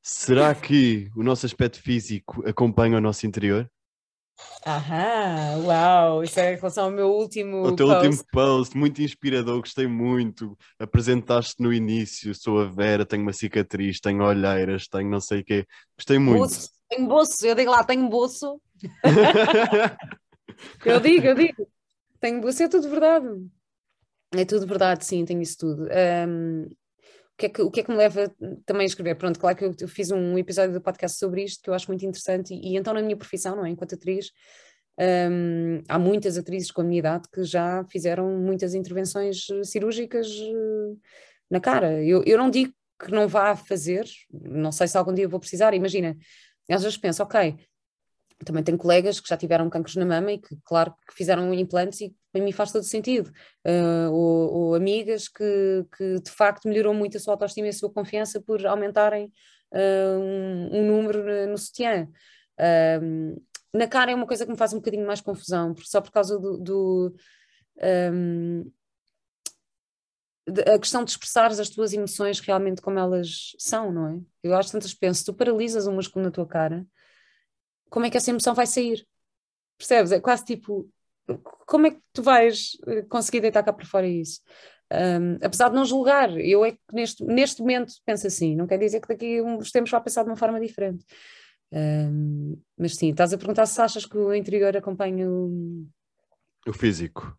Será 0.00 0.54
que 0.54 1.10
o 1.16 1.24
nosso 1.24 1.44
aspecto 1.44 1.82
físico 1.82 2.48
acompanha 2.48 2.96
o 2.96 3.00
nosso 3.00 3.26
interior? 3.26 3.68
Aham, 4.66 5.64
uau, 5.64 6.22
isso 6.22 6.38
é 6.38 6.52
em 6.52 6.56
relação 6.56 6.84
ao 6.84 6.90
meu 6.90 7.10
último 7.10 7.66
O 7.66 7.72
teu 7.72 7.86
post. 7.86 8.06
último 8.06 8.24
post, 8.30 8.76
muito 8.76 9.02
inspirador, 9.02 9.60
gostei 9.60 9.86
muito. 9.86 10.56
Apresentaste 10.78 11.62
no 11.62 11.72
início, 11.72 12.34
sou 12.34 12.60
a 12.60 12.66
Vera, 12.66 13.06
tenho 13.06 13.22
uma 13.22 13.32
cicatriz, 13.32 14.00
tenho 14.00 14.22
olheiras, 14.22 14.86
tenho 14.86 15.08
não 15.08 15.20
sei 15.20 15.40
o 15.40 15.44
quê. 15.44 15.66
Gostei 15.96 16.18
muito. 16.18 16.40
Bolso, 16.40 16.70
tenho 16.88 17.08
bolso, 17.08 17.46
eu 17.46 17.54
digo 17.54 17.70
lá, 17.70 17.84
tenho 17.84 18.08
bolso. 18.08 18.60
eu 20.84 21.00
digo, 21.00 21.26
eu 21.26 21.34
digo, 21.34 21.68
tenho 22.20 22.40
bolso, 22.40 22.62
é 22.62 22.68
tudo 22.68 22.90
verdade. 22.90 23.26
É 24.32 24.44
tudo 24.44 24.66
verdade, 24.66 25.04
sim, 25.04 25.24
tenho 25.24 25.42
isso 25.42 25.56
tudo. 25.58 25.88
Um, 26.28 26.68
que 27.40 27.46
é 27.46 27.48
que, 27.48 27.62
o 27.62 27.70
que 27.70 27.80
é 27.80 27.82
que 27.82 27.90
me 27.90 27.96
leva 27.96 28.30
também 28.66 28.82
a 28.82 28.86
escrever? 28.86 29.14
Pronto, 29.16 29.40
claro 29.40 29.56
que 29.56 29.64
eu, 29.64 29.74
eu, 29.80 29.88
fiz 29.88 30.10
um 30.10 30.36
episódio 30.36 30.74
do 30.74 30.80
podcast 30.80 31.18
sobre 31.18 31.42
isto 31.42 31.62
que 31.62 31.70
eu 31.70 31.74
acho 31.74 31.88
muito 31.88 32.04
interessante, 32.04 32.52
e, 32.52 32.72
e 32.72 32.76
então 32.76 32.92
na 32.92 33.00
minha 33.00 33.16
profissão, 33.16 33.56
não 33.56 33.64
é? 33.64 33.70
Enquanto 33.70 33.94
atriz, 33.94 34.30
um, 34.98 35.82
há 35.88 35.98
muitas 35.98 36.36
atrizes 36.36 36.70
com 36.70 36.82
a 36.82 36.84
minha 36.84 36.98
idade 36.98 37.28
que 37.32 37.42
já 37.42 37.82
fizeram 37.84 38.36
muitas 38.38 38.74
intervenções 38.74 39.48
eh, 39.50 39.64
cirúrgicas 39.64 40.28
uh, 40.28 41.00
na 41.50 41.58
cara. 41.60 42.04
Eu, 42.04 42.22
eu 42.26 42.36
não 42.36 42.50
digo 42.50 42.74
que 43.02 43.10
não 43.10 43.26
vá 43.26 43.56
fazer, 43.56 44.04
não 44.30 44.70
sei 44.70 44.86
se 44.86 44.98
algum 44.98 45.14
dia 45.14 45.26
vou 45.26 45.40
precisar, 45.40 45.72
imagina, 45.72 46.14
às 46.68 46.82
vezes 46.82 46.98
penso, 46.98 47.22
ok, 47.22 47.56
também 48.44 48.62
tenho 48.62 48.76
colegas 48.76 49.18
que 49.18 49.28
já 49.28 49.36
tiveram 49.38 49.70
cancros 49.70 49.96
na 49.96 50.04
mama 50.04 50.32
e 50.32 50.38
que, 50.38 50.54
claro, 50.62 50.94
que 51.08 51.14
fizeram 51.14 51.52
implantes 51.54 52.02
e 52.02 52.14
para 52.32 52.42
mim 52.42 52.52
faz 52.52 52.72
todo 52.72 52.82
sentido. 52.84 53.30
Uh, 53.66 54.10
ou, 54.10 54.52
ou, 54.52 54.74
amigas 54.74 55.28
que, 55.28 55.86
que 55.96 56.20
de 56.20 56.30
facto 56.30 56.68
melhorou 56.68 56.94
muito 56.94 57.16
a 57.16 57.20
sua 57.20 57.34
autoestima 57.34 57.66
e 57.66 57.70
a 57.70 57.72
sua 57.72 57.92
confiança 57.92 58.40
por 58.40 58.64
aumentarem 58.66 59.32
uh, 59.72 60.18
um, 60.18 60.78
um, 60.78 60.86
número 60.86 61.48
no, 61.48 61.58
sutiã. 61.58 62.08
Uh, 62.58 63.42
na 63.72 63.86
cara 63.86 64.10
é 64.10 64.14
uma 64.14 64.26
coisa 64.26 64.44
que 64.44 64.52
me 64.52 64.58
faz 64.58 64.72
um 64.72 64.78
bocadinho 64.78 65.06
mais 65.06 65.20
confusão, 65.20 65.74
só 65.78 66.00
por 66.00 66.10
causa 66.10 66.38
do. 66.38 66.58
do 66.58 67.16
um, 68.12 68.70
a 70.74 70.78
questão 70.78 71.04
de 71.04 71.12
expressar 71.12 71.46
as 71.48 71.68
tuas 71.68 71.92
emoções 71.92 72.40
realmente 72.40 72.82
como 72.82 72.98
elas 72.98 73.54
são, 73.58 73.92
não 73.92 74.08
é? 74.08 74.20
Eu 74.42 74.56
acho 74.56 74.72
tantas 74.72 74.92
penso, 74.92 75.24
tu 75.24 75.34
paralisas 75.34 75.86
o 75.86 75.92
músculo 75.92 76.24
na 76.24 76.30
tua 76.30 76.46
cara 76.46 76.84
como 77.90 78.06
é 78.06 78.10
que 78.10 78.16
essa 78.16 78.30
emoção 78.30 78.54
vai 78.54 78.66
sair? 78.66 79.06
Percebes? 79.76 80.12
É 80.12 80.20
quase 80.20 80.44
tipo, 80.44 80.88
como 81.66 81.86
é 81.86 81.90
que 81.92 82.00
tu 82.12 82.22
vais 82.22 82.72
eh, 82.86 83.02
conseguir 83.02 83.40
deitar 83.40 83.62
cá 83.62 83.72
para 83.72 83.86
fora 83.86 84.06
isso? 84.06 84.40
Um, 84.92 85.38
apesar 85.40 85.68
de 85.68 85.76
não 85.76 85.84
julgar, 85.84 86.36
eu 86.36 86.64
é 86.64 86.72
que 86.72 86.78
neste, 86.92 87.24
neste 87.24 87.60
momento 87.60 87.94
penso 88.04 88.26
assim, 88.26 88.56
não 88.56 88.66
quer 88.66 88.76
dizer 88.76 89.00
que 89.00 89.06
daqui 89.06 89.38
a 89.38 89.42
uns 89.44 89.70
tempos 89.70 89.90
vá 89.90 90.00
pensar 90.00 90.24
de 90.24 90.30
uma 90.30 90.36
forma 90.36 90.58
diferente. 90.58 91.04
Um, 91.72 92.60
mas 92.76 92.96
sim, 92.96 93.10
estás 93.10 93.32
a 93.32 93.38
perguntar 93.38 93.66
se 93.66 93.80
achas 93.80 94.04
que 94.04 94.18
o 94.18 94.34
interior 94.34 94.76
acompanha 94.76 95.30
o, 95.30 95.86
o 96.66 96.72
físico. 96.72 97.36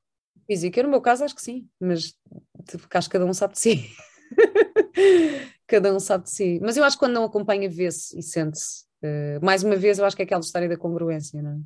Físico, 0.47 0.79
eu 0.79 0.83
no 0.85 0.89
meu 0.89 1.01
caso 1.01 1.25
acho 1.25 1.35
que 1.35 1.41
sim, 1.41 1.67
mas 1.79 2.13
acho 2.93 3.09
que 3.09 3.13
cada 3.13 3.25
um 3.25 3.33
sabe 3.33 3.53
de 3.53 3.59
si. 3.59 3.89
cada 5.67 5.93
um 5.93 5.99
sabe 5.99 6.23
de 6.25 6.31
si. 6.31 6.59
Mas 6.61 6.77
eu 6.77 6.83
acho 6.83 6.95
que 6.95 7.01
quando 7.01 7.13
não 7.13 7.25
acompanha, 7.25 7.69
vê-se 7.69 8.17
e 8.17 8.23
sente-se. 8.23 8.85
Uh, 9.03 9.43
mais 9.43 9.63
uma 9.63 9.75
vez, 9.75 9.99
eu 9.99 10.05
acho 10.05 10.15
que 10.15 10.21
é 10.21 10.25
aquela 10.25 10.41
história 10.41 10.69
da 10.69 10.77
congruência, 10.77 11.41
não 11.41 11.51
é? 11.51 11.59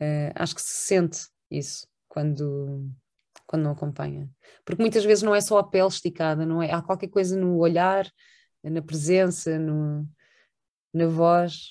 Uh, 0.00 0.32
acho 0.34 0.54
que 0.54 0.62
se 0.62 0.86
sente 0.86 1.28
isso 1.50 1.86
quando, 2.08 2.90
quando 3.46 3.62
não 3.62 3.72
acompanha. 3.72 4.30
Porque 4.64 4.80
muitas 4.80 5.04
vezes 5.04 5.22
não 5.22 5.34
é 5.34 5.40
só 5.40 5.58
a 5.58 5.68
pele 5.68 5.88
esticada, 5.88 6.46
não 6.46 6.62
é? 6.62 6.72
Há 6.72 6.80
qualquer 6.80 7.08
coisa 7.08 7.36
no 7.36 7.58
olhar, 7.58 8.10
na 8.62 8.82
presença, 8.82 9.58
no, 9.58 10.08
na 10.92 11.06
voz, 11.06 11.70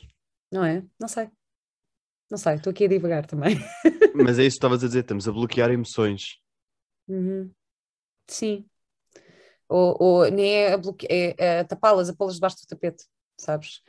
não 0.52 0.64
é? 0.64 0.84
Não 1.00 1.08
sei. 1.08 1.30
Não 2.30 2.38
sei, 2.38 2.56
estou 2.56 2.70
aqui 2.72 2.86
a 2.86 2.88
divagar 2.88 3.26
também. 3.26 3.58
Mas 4.14 4.38
é 4.38 4.44
isso 4.44 4.56
que 4.56 4.58
estavas 4.58 4.84
a 4.84 4.88
dizer, 4.88 5.00
estamos 5.00 5.28
a 5.28 5.32
bloquear 5.32 5.72
emoções. 5.72 6.38
Uhum. 7.08 7.52
Sim. 8.28 8.66
Ou, 9.68 9.96
ou 10.00 10.32
nem 10.32 10.52
é 10.52 10.74
a, 10.74 10.78
bloque... 10.78 11.08
é, 11.10 11.36
é 11.38 11.64
tapá-las, 11.64 12.10
a 12.10 12.16
pô-las 12.16 12.36
debaixo 12.36 12.58
do 12.58 12.68
tapete, 12.68 13.06
sabes? 13.38 13.82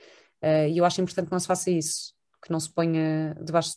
Uh, 0.43 0.69
e 0.71 0.79
eu 0.79 0.85
acho 0.85 1.01
importante 1.01 1.27
que 1.27 1.33
não 1.33 1.41
se 1.41 1.47
faça 1.47 1.71
isso, 1.71 2.15
que 2.43 2.51
não 2.51 2.59
se 2.59 2.73
ponha 2.73 3.35
debaixo 3.43 3.73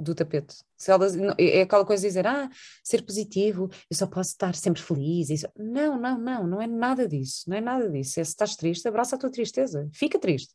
do 0.00 0.14
tapete. 0.14 0.56
Se 0.76 0.90
ela, 0.90 1.06
é 1.38 1.62
aquela 1.62 1.84
coisa 1.84 2.02
de 2.02 2.08
dizer, 2.08 2.26
ah, 2.26 2.48
ser 2.84 3.02
positivo, 3.02 3.68
eu 3.90 3.96
só 3.96 4.06
posso 4.06 4.30
estar 4.30 4.54
sempre 4.54 4.80
feliz. 4.80 5.30
Isso. 5.30 5.46
Não, 5.56 5.98
não, 6.00 6.18
não, 6.18 6.46
não 6.46 6.62
é 6.62 6.66
nada 6.66 7.08
disso, 7.08 7.44
não 7.48 7.56
é 7.56 7.60
nada 7.60 7.90
disso. 7.90 8.12
Se 8.12 8.20
estás 8.20 8.56
triste, 8.56 8.86
abraça 8.86 9.16
a 9.16 9.18
tua 9.18 9.30
tristeza, 9.30 9.88
fica 9.92 10.18
triste. 10.18 10.54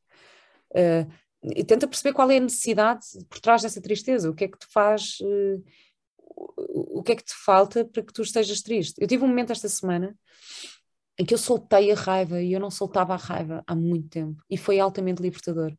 Uh, 0.71 1.11
e 1.43 1.63
tenta 1.63 1.87
perceber 1.87 2.13
qual 2.13 2.31
é 2.31 2.37
a 2.37 2.41
necessidade 2.41 3.05
por 3.29 3.39
trás 3.39 3.61
dessa 3.61 3.81
tristeza, 3.81 4.29
o 4.29 4.33
que 4.33 4.45
é 4.45 4.47
que 4.47 4.57
te 4.57 4.67
faz, 4.71 5.17
uh, 5.21 5.63
o 6.35 7.03
que 7.03 7.11
é 7.11 7.15
que 7.15 7.23
te 7.23 7.35
falta 7.35 7.83
para 7.83 8.01
que 8.01 8.13
tu 8.13 8.21
estejas 8.21 8.61
triste. 8.61 8.95
Eu 8.97 9.07
tive 9.07 9.23
um 9.23 9.27
momento 9.27 9.51
esta 9.51 9.67
semana 9.67 10.15
em 11.19 11.25
que 11.25 11.33
eu 11.33 11.37
soltei 11.37 11.91
a 11.91 11.95
raiva 11.95 12.41
e 12.41 12.53
eu 12.53 12.59
não 12.59 12.71
soltava 12.71 13.13
a 13.13 13.17
raiva 13.17 13.63
há 13.67 13.75
muito 13.75 14.09
tempo 14.09 14.41
e 14.49 14.57
foi 14.57 14.79
altamente 14.79 15.21
libertador. 15.21 15.75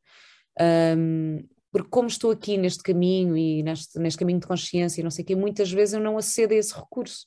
Um, 0.60 1.44
porque 1.74 1.88
como 1.90 2.06
estou 2.06 2.30
aqui 2.30 2.56
neste 2.56 2.84
caminho 2.84 3.36
e 3.36 3.60
neste, 3.60 3.98
neste 3.98 4.16
caminho 4.16 4.38
de 4.38 4.46
consciência 4.46 5.00
e 5.00 5.02
não 5.02 5.10
sei 5.10 5.24
o 5.24 5.26
quê, 5.26 5.34
muitas 5.34 5.72
vezes 5.72 5.94
eu 5.94 6.00
não 6.00 6.16
acedo 6.16 6.54
a 6.54 6.56
esse 6.56 6.72
recurso. 6.72 7.26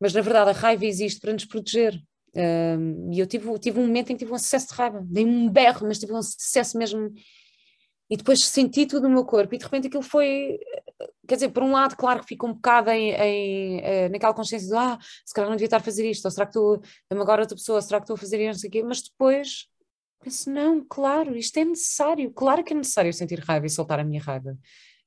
Mas 0.00 0.14
na 0.14 0.22
verdade 0.22 0.48
a 0.48 0.52
raiva 0.54 0.86
existe 0.86 1.20
para 1.20 1.34
nos 1.34 1.44
proteger. 1.44 2.02
Um, 2.34 3.12
e 3.12 3.20
eu 3.20 3.26
tive, 3.26 3.58
tive 3.58 3.78
um 3.78 3.86
momento 3.86 4.08
em 4.08 4.14
que 4.14 4.20
tive 4.20 4.32
um 4.32 4.36
acesso 4.36 4.68
de 4.68 4.74
raiva, 4.74 5.04
dei 5.04 5.26
um 5.26 5.50
berro, 5.50 5.86
mas 5.86 5.98
tive 5.98 6.14
um 6.14 6.16
acesso 6.16 6.78
mesmo. 6.78 7.12
E 8.08 8.16
depois 8.16 8.42
senti 8.42 8.86
tudo 8.86 9.06
no 9.06 9.12
meu 9.12 9.24
corpo 9.26 9.54
e 9.54 9.58
de 9.58 9.64
repente 9.64 9.88
aquilo 9.88 10.02
foi. 10.02 10.58
Quer 11.28 11.34
dizer, 11.34 11.50
por 11.50 11.62
um 11.62 11.72
lado, 11.72 11.94
claro 11.94 12.20
que 12.20 12.28
fico 12.28 12.46
um 12.46 12.54
bocado 12.54 12.88
em, 12.88 13.10
em, 13.10 13.80
eh, 13.80 14.08
naquela 14.08 14.32
consciência 14.32 14.66
de 14.66 14.74
ah, 14.74 14.98
se 15.26 15.34
calhar 15.34 15.50
não 15.50 15.56
devia 15.56 15.66
estar 15.66 15.76
a 15.76 15.80
fazer 15.80 16.08
isto, 16.08 16.24
ou 16.24 16.30
será 16.30 16.46
que 16.46 16.52
estou. 16.52 16.80
Agora 17.10 17.42
outra 17.42 17.54
pessoa, 17.54 17.82
será 17.82 17.98
que 17.98 18.04
estou 18.04 18.14
a 18.14 18.18
fazer 18.18 18.40
isto, 18.40 18.52
não 18.54 18.58
sei 18.60 18.68
o 18.70 18.72
quê, 18.72 18.82
mas 18.82 19.02
depois 19.02 19.68
Penso, 20.26 20.50
não, 20.50 20.84
claro, 20.84 21.36
isto 21.36 21.56
é 21.56 21.64
necessário, 21.64 22.28
claro 22.32 22.64
que 22.64 22.72
é 22.72 22.76
necessário 22.76 23.12
sentir 23.12 23.38
raiva 23.38 23.64
e 23.64 23.70
soltar 23.70 24.00
a 24.00 24.04
minha 24.04 24.20
raiva. 24.20 24.58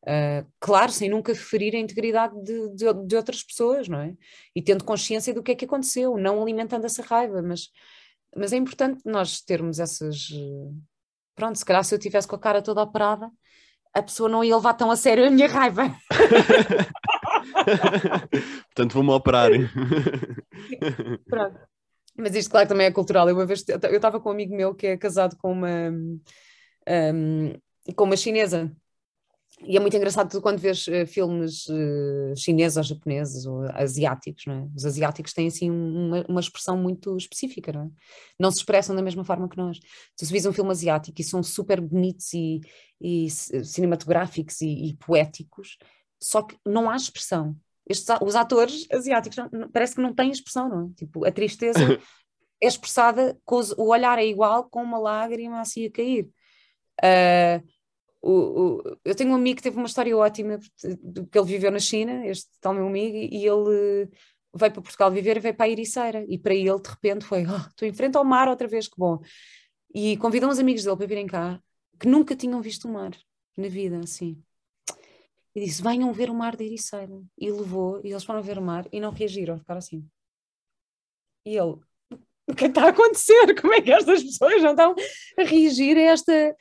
Uh, 0.04 0.50
claro, 0.62 0.94
sem 0.94 1.10
nunca 1.10 1.36
ferir 1.36 1.76
a 1.76 1.78
integridade 1.78 2.34
de, 2.42 2.70
de, 2.70 2.94
de, 3.06 3.16
outras 3.18 3.44
pessoas, 3.44 3.90
não 3.90 4.00
é? 4.00 4.16
E 4.56 4.62
tendo 4.62 4.86
consciência 4.86 5.34
do 5.34 5.44
que 5.44 5.52
é 5.52 5.56
que 5.56 5.66
aconteceu, 5.66 6.16
não 6.16 6.42
alimentando 6.42 6.86
essa 6.86 7.04
raiva, 7.04 7.42
mas, 7.42 7.68
mas 8.34 8.54
é 8.54 8.56
importante 8.56 9.02
nós 9.04 9.42
termos 9.42 9.78
essas. 9.78 10.30
Pronto, 11.36 11.58
se 11.58 11.66
calhar 11.66 11.84
se 11.84 11.94
eu 11.94 12.00
tivesse 12.00 12.26
com 12.26 12.38
a 12.38 12.40
cara 12.40 12.62
toda 12.62 12.82
operada, 12.82 13.30
a 13.94 14.02
pessoa 14.02 14.30
não 14.30 14.42
ia 14.42 14.56
levar 14.56 14.76
tão 14.76 14.90
a 14.90 14.96
sério 14.96 15.28
a 15.28 15.30
minha 15.30 15.50
raiva. 15.50 15.94
Portanto, 18.74 18.94
vou-me 18.94 19.12
operar. 19.12 19.52
Pronto. 21.28 21.60
Mas 22.20 22.36
isto, 22.36 22.52
claro, 22.52 22.68
também 22.68 22.88
é 22.88 22.92
cultural. 22.92 23.30
Eu 23.30 23.36
uma 23.36 23.46
vez 23.46 23.64
eu 23.68 23.96
estava 23.96 24.20
com 24.20 24.30
um 24.30 24.34
amigo 24.34 24.56
meu 24.56 24.76
que 24.76 24.88
é 24.88 24.98
casado 24.98 25.38
com 25.38 25.52
uma, 25.54 25.90
um, 25.90 27.54
com 27.96 28.04
uma 28.04 28.18
chinesa. 28.18 28.72
E 29.62 29.76
é 29.76 29.80
muito 29.80 29.96
engraçado 29.96 30.42
quando 30.42 30.58
vês 30.60 30.88
uh, 30.88 31.06
filmes 31.06 31.68
uh, 31.68 32.34
chineses 32.36 32.78
ou 32.78 32.84
japoneses 32.84 33.46
ou 33.46 33.64
asiáticos, 33.74 34.46
não 34.46 34.54
é? 34.54 34.68
Os 34.76 34.86
asiáticos 34.86 35.34
têm 35.34 35.48
assim 35.48 35.70
uma, 35.70 36.26
uma 36.30 36.40
expressão 36.40 36.78
muito 36.78 37.16
específica, 37.18 37.74
não 37.74 37.84
é? 37.84 37.90
Não 38.40 38.52
se 38.52 38.58
expressam 38.60 38.96
da 38.96 39.02
mesma 39.02 39.24
forma 39.26 39.50
que 39.50 39.58
nós. 39.58 39.80
Tu 40.18 40.26
se 40.26 40.32
vês 40.32 40.46
um 40.46 40.54
filme 40.54 40.72
asiático 40.72 41.20
e 41.20 41.24
são 41.24 41.44
super 41.44 41.82
bonitos 41.82 42.34
e, 42.34 42.62
e 43.02 43.30
cinematográficos 43.30 44.62
e, 44.62 44.90
e, 44.90 44.94
poéticos, 44.96 45.78
só 46.22 46.42
que 46.42 46.58
não 46.66 46.90
há 46.90 46.96
expressão. 46.96 47.56
Estes, 47.90 48.16
os 48.22 48.36
atores 48.36 48.88
asiáticos 48.94 49.38
não, 49.52 49.70
parece 49.70 49.96
que 49.96 50.02
não 50.02 50.14
têm 50.14 50.30
expressão, 50.30 50.70
não 50.70 50.86
é? 50.86 50.94
Tipo, 50.96 51.26
a 51.26 51.32
tristeza 51.32 51.80
é 52.62 52.68
expressada, 52.68 53.38
o 53.78 53.90
olhar 53.90 54.20
é 54.20 54.26
igual, 54.26 54.70
com 54.70 54.84
uma 54.84 55.00
lágrima 55.00 55.60
assim 55.60 55.86
a 55.86 55.92
cair. 55.92 56.30
Uh, 57.04 57.68
o, 58.22 58.32
o, 58.32 58.98
eu 59.04 59.16
tenho 59.16 59.32
um 59.32 59.36
amigo 59.36 59.58
que 59.58 59.64
teve 59.64 59.78
uma 59.78 59.88
história 59.88 60.16
ótima, 60.16 60.60
que 60.60 61.38
ele 61.38 61.48
viveu 61.48 61.72
na 61.72 61.80
China, 61.80 62.26
este 62.28 62.50
tal 62.62 62.74
meu 62.74 62.86
amigo, 62.86 63.16
e 63.16 63.46
ele 63.46 64.10
veio 64.54 64.72
para 64.74 64.82
Portugal 64.82 65.10
viver 65.10 65.38
e 65.38 65.40
veio 65.40 65.56
para 65.56 65.66
a 65.66 65.70
Ericeira. 65.70 66.26
E 66.28 66.38
para 66.38 66.54
ele, 66.54 66.80
de 66.80 66.90
repente, 66.90 67.26
foi: 67.26 67.46
oh, 67.48 67.70
estou 67.70 67.88
em 67.88 67.94
frente 67.94 68.18
ao 68.18 68.26
mar 68.26 68.50
outra 68.50 68.68
vez, 68.68 68.88
que 68.88 68.98
bom. 68.98 69.20
E 69.96 70.18
convidou 70.18 70.50
uns 70.50 70.60
amigos 70.60 70.84
dele 70.84 70.98
para 70.98 71.08
virem 71.08 71.28
cá, 71.28 71.60
que 72.00 72.08
nunca 72.08 72.36
tinham 72.36 72.62
visto 72.62 72.88
o 72.88 72.92
mar 72.92 73.12
na 73.58 73.70
vida, 73.70 74.00
assim 74.00 74.44
e 75.56 75.66
disse: 75.66 75.82
Venham 75.82 76.12
ver 76.14 76.30
o 76.30 76.34
mar 76.34 76.56
de 76.56 76.66
Ericeira. 76.66 77.22
E 77.38 77.52
levou, 77.52 78.02
e 78.04 78.12
eles 78.12 78.24
foram 78.24 78.42
ver 78.42 78.58
o 78.58 78.62
mar 78.62 78.88
e 78.92 79.00
não 79.00 79.12
reagiram, 79.12 79.58
ficaram 79.58 79.80
assim. 79.80 80.08
E 81.46 81.58
ele: 81.58 81.78
O 82.48 82.56
que 82.56 82.66
é 82.66 82.68
está 82.68 82.86
a 82.86 82.90
acontecer? 82.90 83.60
Como 83.60 83.74
é 83.74 83.82
que 83.82 83.92
estas 83.92 84.24
pessoas 84.24 84.62
não 84.62 84.72
estão 84.72 84.96
a 85.38 85.44
reagir 85.44 85.98
a 85.98 86.02
esta. 86.02 86.56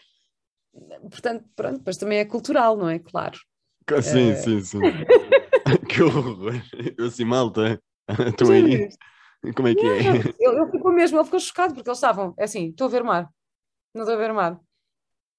Portanto, 1.10 1.44
pronto, 1.56 1.78
depois 1.78 1.96
também 1.96 2.18
é 2.18 2.24
cultural, 2.24 2.76
não 2.76 2.88
é? 2.88 2.98
Claro. 2.98 3.38
Sim, 4.02 4.30
é... 4.30 4.36
sim, 4.36 4.60
sim. 4.60 4.80
que 5.88 6.02
horror. 6.02 6.54
Eu 6.96 7.06
assim, 7.06 7.24
malta, 7.24 7.80
estou 8.28 8.52
aí. 8.52 8.88
Como 9.54 9.68
é 9.68 9.74
que 9.74 9.86
é? 9.86 9.98
Ele, 9.98 10.34
ele 10.38 10.70
ficou 10.70 10.92
mesmo, 10.92 11.16
ele 11.18 11.24
ficou 11.24 11.40
chocado 11.40 11.74
porque 11.74 11.88
eles 11.88 11.98
estavam, 11.98 12.34
é 12.38 12.44
assim, 12.44 12.70
estou 12.70 12.86
a 12.86 12.90
ver 12.90 13.02
o 13.02 13.06
mar, 13.06 13.28
não 13.94 14.02
estou 14.02 14.14
a 14.14 14.18
ver 14.18 14.30
o 14.30 14.34
mar. 14.34 14.60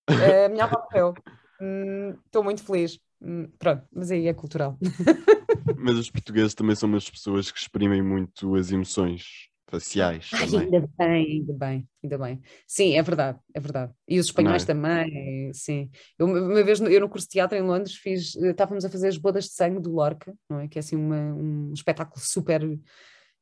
É, 0.07 0.45
a 0.45 0.49
minha 0.49 0.63
avó 0.63 0.81
morreu, 0.81 1.13
hum, 1.61 2.17
estou 2.25 2.43
muito 2.43 2.63
feliz. 2.63 2.99
Hum, 3.21 3.49
pronto, 3.57 3.83
mas 3.93 4.11
aí 4.11 4.27
é 4.27 4.33
cultural. 4.33 4.77
mas 5.77 5.97
os 5.97 6.09
portugueses 6.09 6.53
também 6.53 6.75
são 6.75 6.87
umas 6.87 7.09
pessoas 7.09 7.51
que 7.51 7.59
exprimem 7.59 8.01
muito 8.01 8.55
as 8.55 8.71
emoções 8.71 9.49
faciais. 9.69 10.29
Ai, 10.33 10.45
ainda 10.45 10.89
bem, 10.97 11.25
ainda 11.31 11.53
bem, 11.53 11.89
ainda 12.03 12.17
bem. 12.17 12.41
Sim, 12.67 12.97
é 12.97 13.01
verdade, 13.01 13.39
é 13.53 13.59
verdade. 13.59 13.93
E 14.07 14.19
os 14.19 14.25
espanhóis 14.25 14.63
é? 14.63 14.65
também, 14.65 15.51
sim. 15.53 15.89
Eu, 16.17 16.27
uma 16.27 16.63
vez, 16.63 16.79
eu 16.79 16.99
no 16.99 17.09
curso 17.09 17.27
de 17.27 17.33
teatro 17.33 17.57
em 17.57 17.61
Londres, 17.61 17.95
fiz, 17.95 18.35
eh, 18.35 18.49
estávamos 18.49 18.83
a 18.83 18.89
fazer 18.89 19.07
as 19.07 19.17
bodas 19.17 19.45
de 19.45 19.51
sangue 19.51 19.79
do 19.79 19.91
Lorca, 19.91 20.33
não 20.49 20.59
é? 20.59 20.67
Que 20.67 20.79
é 20.79 20.81
assim 20.81 20.95
uma, 20.95 21.33
um 21.33 21.71
espetáculo 21.73 22.19
super 22.19 22.61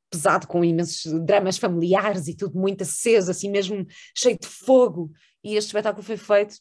pesado, 0.10 0.48
com 0.48 0.64
imensos 0.64 1.12
dramas 1.26 1.58
familiares 1.58 2.28
e 2.28 2.36
tudo 2.36 2.58
muito 2.58 2.84
aceso, 2.84 3.32
assim 3.32 3.50
mesmo 3.50 3.86
cheio 4.16 4.38
de 4.40 4.48
fogo. 4.48 5.12
E 5.44 5.56
este 5.56 5.68
espetáculo 5.68 6.04
foi 6.04 6.18
feito 6.18 6.56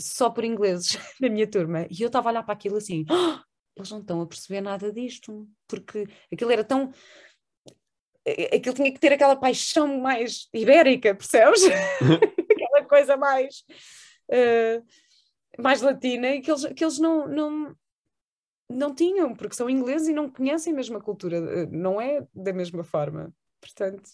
só 0.00 0.30
por 0.30 0.44
ingleses 0.44 0.98
na 1.20 1.28
minha 1.28 1.46
turma. 1.46 1.86
E 1.90 2.02
eu 2.02 2.06
estava 2.06 2.28
a 2.28 2.32
olhar 2.32 2.42
para 2.42 2.54
aquilo 2.54 2.76
assim, 2.76 3.04
oh, 3.10 3.38
eles 3.76 3.90
não 3.90 4.00
estão 4.00 4.20
a 4.20 4.26
perceber 4.26 4.60
nada 4.60 4.92
disto, 4.92 5.48
porque 5.68 6.06
aquilo 6.32 6.50
era 6.50 6.64
tão. 6.64 6.92
Aquilo 8.52 8.74
tinha 8.74 8.92
que 8.92 8.98
ter 8.98 9.12
aquela 9.12 9.36
paixão 9.36 10.00
mais 10.00 10.48
ibérica, 10.52 11.14
percebes? 11.14 11.60
aquela 12.50 12.84
coisa 12.84 13.16
mais. 13.16 13.64
Uh, 14.28 14.84
mais 15.58 15.80
latina 15.80 16.28
e 16.34 16.40
que 16.40 16.50
eles, 16.50 16.64
que 16.74 16.84
eles 16.84 16.98
não, 16.98 17.26
não, 17.26 17.76
não 18.68 18.94
tinham, 18.94 19.34
porque 19.34 19.54
são 19.54 19.70
ingleses 19.70 20.08
e 20.08 20.12
não 20.12 20.28
conhecem 20.28 20.72
a 20.72 20.76
mesma 20.76 21.00
cultura, 21.00 21.36
eh, 21.36 21.66
não 21.66 22.00
é 22.00 22.26
da 22.34 22.52
mesma 22.52 22.84
forma. 22.84 23.32
Portanto, 23.60 24.10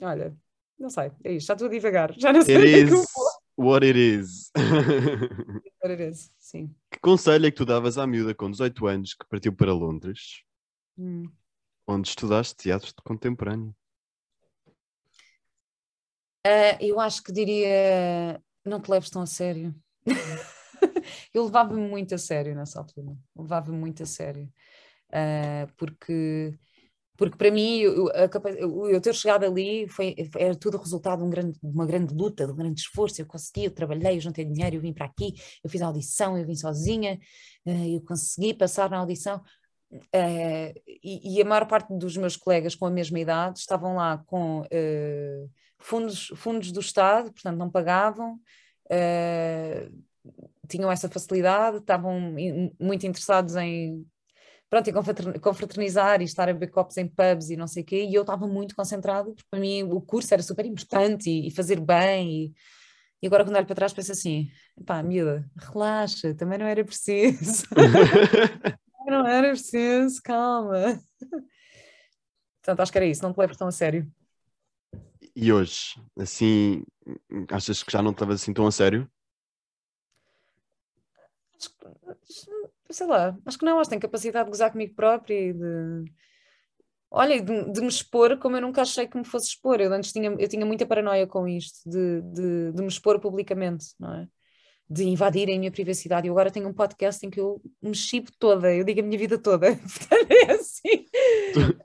olha, 0.00 0.36
não 0.78 0.90
sei, 0.90 1.12
é 1.24 1.32
isto, 1.32 1.46
já 1.46 1.54
estou 1.54 1.68
a 1.68 1.70
divagar, 1.70 2.14
já 2.16 2.32
não 2.32 2.42
sei 2.42 2.56
o 2.56 2.60
que 2.60 2.74
é 2.74 2.86
que 2.86 2.92
eu 2.92 2.96
vou. 2.96 3.31
What 3.62 3.86
it 3.86 3.96
is. 3.96 4.50
What 5.80 5.92
it 5.92 6.02
is, 6.02 6.32
sim. 6.36 6.74
Que 6.90 6.98
conselho 6.98 7.46
é 7.46 7.50
que 7.52 7.56
tu 7.56 7.64
davas 7.64 7.96
à 7.96 8.04
miúda 8.04 8.34
com 8.34 8.50
18 8.50 8.86
anos 8.88 9.14
que 9.14 9.24
partiu 9.28 9.52
para 9.52 9.72
Londres, 9.72 10.42
hum. 10.98 11.30
onde 11.86 12.08
estudaste 12.08 12.56
teatro 12.56 12.92
contemporâneo? 13.04 13.72
Uh, 16.44 16.74
eu 16.80 16.98
acho 16.98 17.22
que 17.22 17.30
diria: 17.30 18.42
não 18.64 18.80
te 18.80 18.90
leves 18.90 19.10
tão 19.10 19.22
a 19.22 19.26
sério. 19.26 19.72
eu 21.32 21.44
levava-me 21.44 21.88
muito 21.88 22.16
a 22.16 22.18
sério 22.18 22.56
nessa 22.56 22.80
altura. 22.80 23.16
Levava-me 23.36 23.78
muito 23.78 24.02
a 24.02 24.06
sério. 24.06 24.52
Uh, 25.08 25.72
porque 25.76 26.58
porque 27.22 27.36
para 27.36 27.50
mim 27.50 27.78
eu, 27.78 28.08
eu, 28.08 28.88
eu, 28.88 29.00
ter 29.00 29.14
chegado 29.14 29.44
ali 29.44 29.86
foi, 29.88 30.14
era 30.36 30.56
tudo 30.56 30.76
resultado 30.76 31.20
de, 31.20 31.24
um 31.24 31.30
grande, 31.30 31.52
de, 31.52 31.58
uma 31.62 31.86
grande 31.86 32.12
luta, 32.12 32.46
de 32.46 32.52
um 32.52 32.56
grande 32.56 32.80
esforço, 32.80 33.20
eu 33.20 33.26
consegui, 33.26 33.66
eu 33.66 33.70
trabalhei, 33.70 34.16
eu 34.16 34.20
juntei 34.20 34.44
dinheiro, 34.44 34.76
eu 34.76 34.80
vim 34.80 34.92
para 34.92 35.06
aqui, 35.06 35.34
eu 35.62 35.70
fiz 35.70 35.80
a 35.82 35.86
audição, 35.86 36.36
eu 36.36 36.44
vim 36.44 36.56
sozinha, 36.56 37.18
eh, 37.64 37.96
eu 37.96 38.00
consegui 38.02 38.54
passar 38.54 38.90
na 38.90 38.98
audição, 38.98 39.40
Uh, 39.94 40.72
e, 41.04 41.36
e, 41.36 41.42
a 41.42 41.44
maior 41.44 41.66
parte 41.66 41.92
dos 41.92 42.16
meus 42.16 42.34
colegas 42.34 42.74
com 42.74 42.86
a 42.86 42.90
mesma 42.90 43.20
idade 43.20 43.58
estavam 43.58 43.96
lá 43.96 44.24
com 44.26 44.60
uh, 44.62 45.50
fundos, 45.78 46.28
fundos 46.34 46.72
do 46.72 46.80
Estado, 46.80 47.30
portanto 47.30 47.58
não 47.58 47.70
pagavam, 47.70 48.40
tinham 50.66 50.90
essa 50.90 51.10
facilidade, 51.10 51.76
estavam 51.76 52.18
muito 52.80 53.06
interessados 53.06 53.54
em 53.56 54.02
pronto, 54.72 54.88
e 54.88 55.38
confraternizar 55.38 56.22
e 56.22 56.24
estar 56.24 56.48
a 56.48 56.52
beber 56.54 56.70
copos 56.70 56.96
em 56.96 57.06
pubs 57.06 57.50
e 57.50 57.58
não 57.58 57.66
sei 57.66 57.82
o 57.82 57.86
quê, 57.86 58.06
e 58.06 58.14
eu 58.14 58.22
estava 58.22 58.46
muito 58.46 58.74
concentrado, 58.74 59.34
porque 59.34 59.46
para 59.50 59.60
mim 59.60 59.82
o 59.82 60.00
curso 60.00 60.32
era 60.32 60.42
super 60.42 60.64
importante 60.64 61.28
e, 61.28 61.48
e 61.48 61.50
fazer 61.50 61.78
bem, 61.78 62.46
e, 62.46 62.54
e, 63.20 63.26
agora 63.26 63.44
quando 63.44 63.56
olho 63.56 63.66
para 63.66 63.76
trás 63.76 63.92
penso 63.92 64.12
assim, 64.12 64.50
pá, 64.86 65.02
miúda, 65.02 65.46
relaxa, 65.58 66.34
também 66.34 66.58
não 66.58 66.64
era 66.64 66.82
preciso. 66.82 67.66
não 69.06 69.26
era 69.26 69.50
preciso, 69.50 70.22
calma. 70.24 70.98
Portanto, 72.62 72.80
acho 72.80 72.92
que 72.92 72.98
era 72.98 73.06
isso, 73.06 73.22
não 73.22 73.34
te 73.34 73.40
leves 73.40 73.58
tão 73.58 73.68
a 73.68 73.72
sério. 73.72 74.10
E 75.36 75.52
hoje, 75.52 76.00
assim, 76.18 76.82
achas 77.50 77.82
que 77.82 77.92
já 77.92 78.00
não 78.00 78.14
te 78.14 78.22
levas 78.22 78.40
assim 78.40 78.54
tão 78.54 78.66
a 78.66 78.72
sério? 78.72 79.06
Sei 82.92 83.06
lá, 83.06 83.36
acho 83.46 83.58
que 83.58 83.64
não, 83.64 83.78
acho 83.78 83.88
que 83.88 83.90
tenho 83.90 84.02
capacidade 84.02 84.44
de 84.44 84.50
gozar 84.50 84.70
comigo 84.70 84.94
própria 84.94 85.34
e 85.34 85.52
de. 85.52 86.04
Olha, 87.10 87.40
de, 87.42 87.72
de, 87.72 87.80
me 87.82 87.88
expor 87.88 88.38
como 88.38 88.56
eu 88.56 88.62
nunca 88.62 88.82
achei 88.82 89.06
que 89.06 89.18
me 89.18 89.24
fosse 89.24 89.48
expor. 89.48 89.80
Eu 89.80 89.92
antes 89.92 90.12
tinha, 90.12 90.30
eu 90.30 90.48
tinha 90.48 90.64
muita 90.64 90.86
paranoia 90.86 91.26
com 91.26 91.46
isto, 91.46 91.88
de, 91.88 92.22
de, 92.22 92.72
de 92.72 92.82
me 92.82 92.88
expor 92.88 93.20
publicamente, 93.20 93.86
não 94.00 94.14
é? 94.14 94.28
De 94.88 95.04
invadirem 95.04 95.56
a 95.56 95.58
minha 95.58 95.70
privacidade. 95.70 96.26
E 96.26 96.30
agora 96.30 96.50
tenho 96.50 96.68
um 96.68 96.72
podcast 96.72 97.24
em 97.26 97.30
que 97.30 97.38
eu 97.38 97.60
me 97.82 97.94
chipo 97.94 98.30
toda, 98.38 98.74
eu 98.74 98.82
digo 98.82 99.00
a 99.00 99.02
minha 99.02 99.18
vida 99.18 99.36
toda. 99.36 99.76
Portanto, 99.76 100.30
é 100.30 100.52
assim. 100.52 101.06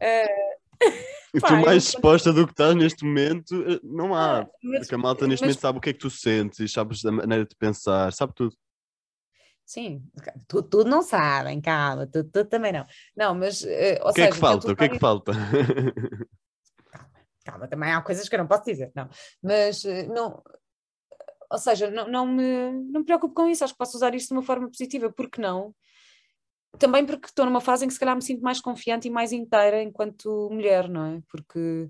uh... 0.80 1.41
tu 1.45 1.53
mais 1.58 1.93
eu... 1.93 1.97
exposta 1.97 2.32
do 2.32 2.45
que 2.45 2.53
estás 2.53 2.74
neste 2.76 3.03
momento, 3.03 3.53
eh, 3.70 3.80
não 3.84 4.16
há. 4.16 4.41
Ah, 4.41 4.47
mas, 4.64 4.80
Porque 4.80 4.95
a 4.95 4.97
malta 4.97 5.28
neste 5.28 5.43
momento 5.43 5.60
sabe 5.60 5.78
o 5.78 5.82
que 5.82 5.89
é 5.89 5.93
que 5.93 5.99
tu 5.99 6.10
sentes, 6.10 6.72
sabes 6.72 7.01
da 7.01 7.12
maneira 7.12 7.45
de 7.45 7.55
pensar, 7.55 8.14
sabe 8.14 8.34
tudo. 8.34 8.55
Sim, 9.68 10.01
tudo, 10.47 10.70
tudo 10.70 10.89
não 10.89 11.01
sabem, 11.01 11.59
calma, 11.59 12.07
tudo, 12.07 12.30
tudo 12.32 12.47
também 12.47 12.72
não. 12.72 12.86
Não, 13.18 13.36
mas. 13.36 13.63
Uh, 13.63 13.99
o 14.01 14.13
que 14.13 14.22
seja, 14.22 14.28
é 14.30 14.32
que 14.32 14.38
falta? 14.38 14.72
O 14.72 14.76
que 14.78 14.84
é 14.86 14.89
que 14.89 14.97
falta? 14.97 15.34
Calma, 16.89 17.11
calma, 17.43 17.68
também 17.68 17.91
há 17.91 18.01
coisas 18.01 18.30
que 18.30 18.36
eu 18.36 18.39
não 18.39 18.47
posso 18.47 18.63
dizer, 18.63 18.93
não. 18.95 19.09
Mas 19.43 19.84
uh, 19.84 20.07
não. 20.07 20.41
Ou 21.51 21.57
seja, 21.57 21.91
não, 21.91 22.07
não, 22.07 22.26
me, 22.26 22.72
não 22.72 23.01
me 23.01 23.05
preocupo 23.05 23.36
com 23.36 23.49
isso, 23.49 23.65
acho 23.65 23.74
que 23.74 23.78
posso 23.78 23.97
usar 23.97 24.15
isto 24.15 24.30
de 24.30 24.36
uma 24.36 24.41
forma 24.41 24.70
positiva, 24.70 25.11
porque 25.11 25.41
não? 25.41 25.76
Também 26.80 27.05
porque 27.05 27.28
estou 27.28 27.43
numa 27.43 27.59
fase 27.59 27.84
em 27.84 27.89
que 27.89 27.93
se 27.93 27.99
calhar 27.99 28.15
me 28.15 28.22
sinto 28.22 28.41
mais 28.41 28.61
confiante 28.61 29.09
e 29.09 29.11
mais 29.11 29.34
inteira 29.34 29.84
enquanto 29.84 30.47
mulher, 30.49 30.88
não 30.88 31.05
é? 31.05 31.22
Porque 31.30 31.89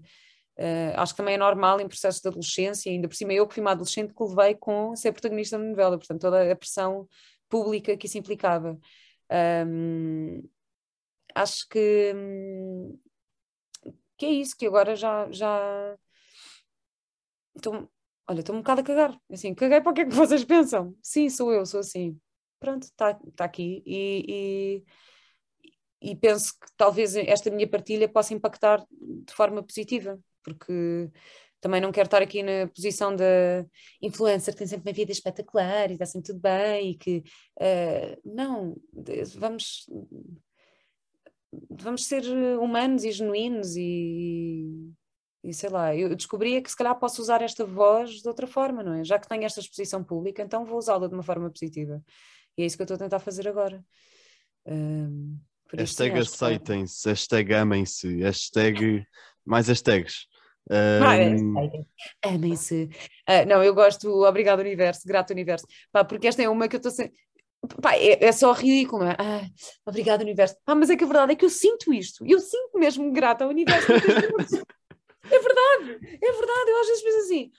Uh, 0.60 0.90
acho 0.96 1.14
que 1.14 1.18
também 1.18 1.36
é 1.36 1.38
normal 1.38 1.80
em 1.80 1.88
processos 1.88 2.20
de 2.20 2.28
adolescência, 2.28 2.92
ainda 2.92 3.08
por 3.08 3.14
cima 3.14 3.32
eu 3.32 3.46
que 3.46 3.54
fui 3.54 3.62
uma 3.62 3.74
adolescente 3.74 4.12
que 4.12 4.24
levei 4.24 4.56
com 4.56 4.96
ser 4.96 5.12
protagonista 5.12 5.56
da 5.56 5.64
novela, 5.64 6.00
portanto 6.00 6.20
toda 6.20 6.52
a 6.52 6.56
pressão 6.56 7.08
pública 7.50 7.98
que 7.98 8.08
isso 8.08 8.18
implicava. 8.18 8.80
Um, 9.32 10.48
acho 11.36 11.68
que, 11.70 12.14
que 14.18 14.26
é 14.26 14.30
isso, 14.30 14.58
que 14.58 14.66
agora 14.68 14.96
já. 14.96 15.32
já 15.32 15.98
estou, 17.56 17.90
olha, 18.28 18.40
estou 18.40 18.56
um 18.56 18.60
bocado 18.60 18.82
a 18.82 18.84
cagar. 18.84 19.20
Assim, 19.32 19.54
caguei 19.54 19.82
para 19.82 19.92
o 19.92 19.94
que 19.94 20.02
é 20.02 20.06
que 20.06 20.12
vocês 20.16 20.44
pensam? 20.44 20.96
Sim, 21.02 21.30
sou 21.30 21.52
eu, 21.52 21.66
sou 21.66 21.80
assim. 21.80 22.20
Pronto, 22.60 22.84
está 22.84 23.14
tá 23.36 23.46
aqui. 23.46 23.84
E, 23.86 24.84
e, 26.02 26.12
e 26.12 26.16
penso 26.16 26.54
que 26.60 26.68
talvez 26.76 27.16
esta 27.16 27.52
minha 27.52 27.70
partilha 27.70 28.10
possa 28.10 28.34
impactar 28.34 28.86
de 28.90 29.34
forma 29.34 29.64
positiva, 29.64 30.20
porque 30.44 31.12
também 31.60 31.82
não 31.82 31.92
quero 31.92 32.08
estar 32.08 32.22
aqui 32.22 32.44
na 32.44 32.68
posição 32.68 33.16
da 33.16 33.66
influencer 34.02 34.54
que 34.54 34.60
tem 34.60 34.68
sempre 34.68 34.90
uma 34.90 34.96
vida 34.96 35.12
espetacular 35.12 35.90
e 35.90 35.94
está 35.94 36.06
sempre 36.06 36.28
tudo 36.28 36.40
bem 36.40 36.92
e 36.92 36.96
que 36.96 37.24
uh, 37.60 38.22
não, 38.24 38.76
vamos 39.36 39.86
vamos 41.70 42.06
ser 42.06 42.24
humanos 42.60 43.04
e 43.04 43.12
genuínos 43.12 43.76
e, 43.76 44.92
e 45.44 45.54
sei 45.54 45.70
lá, 45.70 45.96
eu 45.96 46.16
descobria 46.16 46.62
que 46.62 46.70
se 46.70 46.76
calhar 46.76 46.98
posso 47.00 47.22
usar 47.22 47.42
esta 47.42 47.66
voz 47.66 48.22
de 48.22 48.28
outra 48.28 48.46
forma, 48.48 48.84
não 48.84 48.94
é? 48.94 49.04
Já 49.04 49.18
que 49.18 49.28
tenho 49.28 49.44
esta 49.44 49.60
exposição 49.60 50.04
pública, 50.04 50.42
então 50.42 50.66
vou 50.66 50.78
usá-la 50.78 51.08
de 51.08 51.14
uma 51.14 51.24
forma 51.24 51.50
positiva. 51.50 52.04
E 52.58 52.64
é 52.64 52.66
isso 52.66 52.76
que 52.76 52.82
eu 52.82 52.86
estou 52.86 52.96
a 52.96 53.00
tentar 53.00 53.20
fazer 53.20 53.48
agora. 53.48 53.84
Um, 54.66 55.38
hashtag 55.74 56.20
aceitem-se, 56.20 57.08
hashtag 57.08 57.54
amem-se, 57.54 58.22
hashtag 58.22 59.06
mais 59.46 59.68
hashtags. 59.68 60.28
Um... 60.70 61.04
Amem-se. 62.24 62.90
Uh, 63.30 63.48
não, 63.48 63.64
eu 63.64 63.74
gosto, 63.74 64.10
obrigado 64.26 64.60
universo, 64.60 65.08
grato 65.08 65.32
universo, 65.32 65.66
pá, 65.92 66.04
porque 66.04 66.28
esta 66.28 66.42
é 66.42 66.50
uma 66.50 66.68
que 66.68 66.76
eu 66.76 66.80
estou 66.80 66.92
sempre. 66.92 67.18
Pá, 67.82 67.96
é, 67.96 68.24
é, 68.24 68.32
só 68.32 68.52
ridículo, 68.52 69.04
é? 69.04 69.16
Ah, 69.18 69.46
obrigado 69.86 70.22
universo. 70.22 70.56
Pá, 70.64 70.76
mas 70.76 70.90
é 70.90 70.96
que 70.96 71.04
a 71.04 71.08
verdade 71.08 71.34
é 71.34 71.36
que 71.36 71.46
eu 71.46 71.50
sinto 71.50 71.94
isto, 71.94 72.26
eu 72.26 72.40
sinto 72.40 72.78
mesmo 72.78 73.12
grato 73.12 73.44
ao 73.44 73.50
universo. 73.50 73.88
é 73.92 75.40
verdade, 75.40 76.20
é 76.22 76.32
verdade, 76.32 76.70
eu 76.70 76.82
às 76.82 76.88
vezes 76.88 77.04
penso 77.04 77.18
assim, 77.20 77.52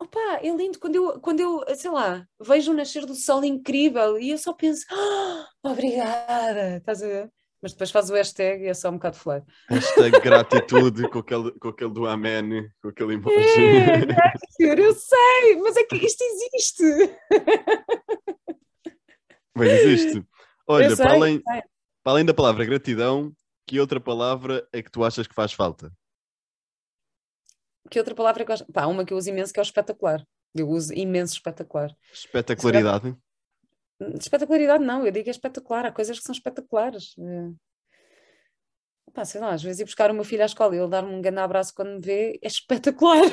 opá, 0.00 0.40
é 0.42 0.48
lindo 0.50 0.78
quando 0.78 0.94
eu, 0.96 1.20
quando 1.20 1.40
eu, 1.40 1.64
sei 1.76 1.90
lá, 1.90 2.26
vejo 2.40 2.72
o 2.72 2.74
nascer 2.74 3.04
do 3.04 3.14
sol 3.14 3.44
incrível 3.44 4.18
e 4.18 4.30
eu 4.30 4.38
só 4.38 4.52
penso, 4.52 4.86
oh, 4.92 5.68
obrigada, 5.68 6.76
estás 6.78 7.02
a 7.02 7.06
ver? 7.06 7.32
Mas 7.60 7.72
depois 7.72 7.90
faz 7.90 8.08
o 8.08 8.14
hashtag 8.14 8.64
e 8.64 8.68
é 8.68 8.74
só 8.74 8.88
um 8.88 8.94
bocado 8.94 9.16
fleiro. 9.16 9.44
Hashtag 9.68 10.20
gratitude 10.20 11.08
com 11.10 11.18
aquele, 11.18 11.50
com 11.52 11.68
aquele 11.68 11.92
do 11.92 12.06
amém, 12.06 12.70
com 12.80 12.88
aquele 12.88 13.14
emoji. 13.14 13.36
É, 14.60 14.80
eu 14.80 14.94
sei, 14.94 15.56
mas 15.60 15.76
é 15.76 15.84
que 15.84 15.96
isto 15.96 16.22
existe. 16.22 16.84
Mas 19.54 19.68
existe. 19.70 20.24
Olha, 20.68 20.94
sei, 20.94 21.04
para, 21.04 21.14
além, 21.14 21.42
para 21.42 21.62
além 22.04 22.24
da 22.24 22.32
palavra 22.32 22.64
gratidão, 22.64 23.32
que 23.66 23.80
outra 23.80 23.98
palavra 23.98 24.66
é 24.72 24.80
que 24.80 24.90
tu 24.90 25.02
achas 25.04 25.26
que 25.26 25.34
faz 25.34 25.52
falta? 25.52 25.92
Que 27.90 27.98
outra 27.98 28.14
palavra 28.14 28.42
é 28.42 28.44
que 28.44 28.52
eu 28.52 28.54
acho? 28.54 28.64
Pá, 28.72 28.86
uma 28.86 29.04
que 29.04 29.12
eu 29.12 29.16
uso 29.16 29.30
imenso 29.30 29.52
que 29.52 29.58
é 29.58 29.62
o 29.62 29.64
espetacular. 29.64 30.24
Eu 30.54 30.68
uso 30.68 30.94
imenso 30.94 31.34
espetacular. 31.34 31.94
Espetacularidade? 32.12 33.16
Espetacularidade 34.18 34.84
não, 34.84 35.04
eu 35.04 35.12
digo 35.12 35.28
é 35.28 35.30
espetacular, 35.30 35.86
há 35.86 35.92
coisas 35.92 36.18
que 36.18 36.24
são 36.24 36.32
espetaculares. 36.32 37.14
É. 37.18 37.68
Pá, 39.12 39.24
sei 39.24 39.40
lá, 39.40 39.52
às 39.52 39.62
vezes 39.62 39.80
ir 39.80 39.84
buscar 39.84 40.10
o 40.10 40.14
meu 40.14 40.24
filho 40.24 40.42
à 40.42 40.46
escola 40.46 40.74
e 40.74 40.78
ele 40.78 40.88
dar-me 40.88 41.14
um 41.14 41.20
grande 41.20 41.40
abraço 41.40 41.74
quando 41.74 41.94
me 41.94 42.00
vê 42.00 42.38
é 42.42 42.46
espetacular. 42.46 43.24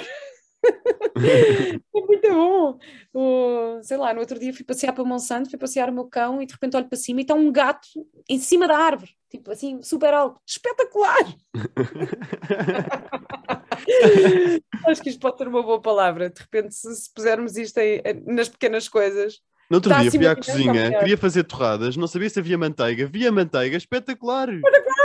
é 1.94 1.94
muito 1.94 2.30
bom. 2.30 2.78
O, 3.14 3.82
sei 3.84 3.98
lá, 3.98 4.14
no 4.14 4.20
outro 4.20 4.40
dia 4.40 4.54
fui 4.54 4.66
passear 4.66 4.94
para 4.94 5.04
Monsanto, 5.04 5.50
fui 5.50 5.60
passear 5.60 5.90
o 5.90 5.94
meu 5.94 6.06
cão 6.06 6.42
e 6.42 6.46
de 6.46 6.54
repente 6.54 6.76
olho 6.76 6.88
para 6.88 6.98
cima 6.98 7.20
e 7.20 7.24
está 7.24 7.34
um 7.34 7.52
gato 7.52 7.88
em 8.28 8.40
cima 8.40 8.68
da 8.68 8.78
árvore, 8.78 9.12
tipo 9.30 9.52
assim, 9.52 9.82
super 9.84 10.14
alto. 10.14 10.40
Espetacular! 10.48 11.36
Acho 14.88 15.02
que 15.02 15.10
isto 15.10 15.20
pode 15.20 15.38
ter 15.38 15.48
uma 15.48 15.62
boa 15.62 15.82
palavra. 15.82 16.30
De 16.30 16.40
repente, 16.40 16.74
se, 16.74 16.96
se 16.96 17.14
pusermos 17.14 17.58
isto 17.58 17.78
em, 17.78 18.02
nas 18.26 18.50
pequenas 18.50 18.90
coisas, 18.90 19.40
no 19.70 19.78
outro 19.78 19.90
tá 19.92 20.02
dia 20.02 20.12
fui 20.12 20.28
à 20.28 20.36
cozinha, 20.36 21.00
queria 21.00 21.18
fazer 21.18 21.44
torradas, 21.44 21.98
não 21.98 22.08
sabia 22.08 22.30
se 22.30 22.40
havia 22.40 22.58
manteiga, 22.58 23.08
via 23.08 23.32
manteiga, 23.32 23.76
espetacular! 23.76 24.50
Espetacular! 24.54 24.96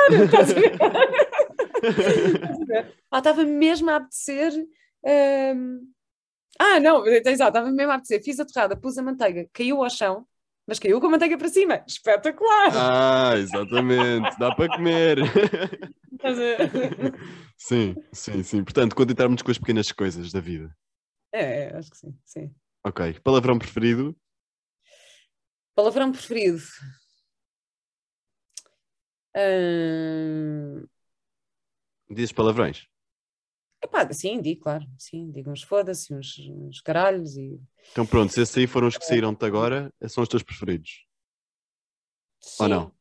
ah, 3.11 3.19
estava 3.19 3.45
mesmo 3.45 3.91
a 3.91 3.97
apetecer. 3.97 4.53
Um... 5.05 5.81
Ah, 6.59 6.79
não, 6.79 7.07
exato, 7.07 7.33
estava 7.33 7.71
mesmo 7.71 7.91
a 7.91 7.95
apetecer. 7.95 8.23
Fiz 8.23 8.39
a 8.39 8.45
torrada, 8.45 8.77
pus 8.77 8.99
a 8.99 9.03
manteiga, 9.03 9.49
caiu 9.53 9.83
ao 9.83 9.89
chão, 9.89 10.27
mas 10.67 10.79
caiu 10.79 11.01
com 11.01 11.07
a 11.07 11.11
manteiga 11.11 11.39
para 11.39 11.49
cima. 11.49 11.83
Espetacular! 11.87 12.71
Ah, 12.75 13.33
exatamente, 13.39 14.39
dá 14.39 14.55
para 14.55 14.77
comer. 14.77 15.19
sim, 17.57 17.95
sim, 18.13 18.43
sim. 18.43 18.63
Portanto, 18.63 18.95
contentarmos 18.95 19.41
com 19.41 19.51
as 19.51 19.59
pequenas 19.59 19.91
coisas 19.91 20.31
da 20.31 20.41
vida. 20.41 20.71
É, 21.33 21.75
acho 21.77 21.91
que 21.91 21.97
sim, 21.97 22.15
sim. 22.27 22.55
Ok. 22.85 23.19
Palavrão 23.25 23.59
preferido? 23.59 24.15
Palavrão 25.81 26.13
preferido. 26.13 26.61
Hum... 29.35 30.87
Dizes 32.11 32.33
palavrões? 32.33 32.87
Epá, 33.83 34.13
sim, 34.13 34.43
digo, 34.43 34.61
claro. 34.61 34.85
Sim, 34.99 35.31
digo 35.31 35.51
uns 35.51 35.63
foda-se, 35.63 36.13
uns, 36.13 36.39
uns 36.39 36.83
caralhos 36.83 37.35
e... 37.39 37.59
Então 37.93 38.05
pronto, 38.05 38.31
se 38.31 38.43
esses 38.43 38.59
aí 38.59 38.67
foram 38.67 38.89
os 38.89 38.99
que 38.99 39.07
saíram-te 39.07 39.43
agora, 39.47 39.91
são 40.07 40.23
os 40.23 40.29
teus 40.29 40.43
preferidos? 40.43 41.07
Sim. 42.41 42.63
Ou 42.63 42.69
não? 42.69 42.95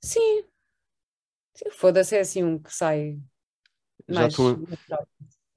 Sim. 0.00 0.44
sim 1.56 1.70
Foda-se 1.72 2.14
é 2.14 2.20
assim 2.20 2.44
um 2.44 2.56
que 2.56 2.72
sai 2.72 3.18
mais... 4.08 4.32
Já 4.32 4.36
tô... 4.36 4.64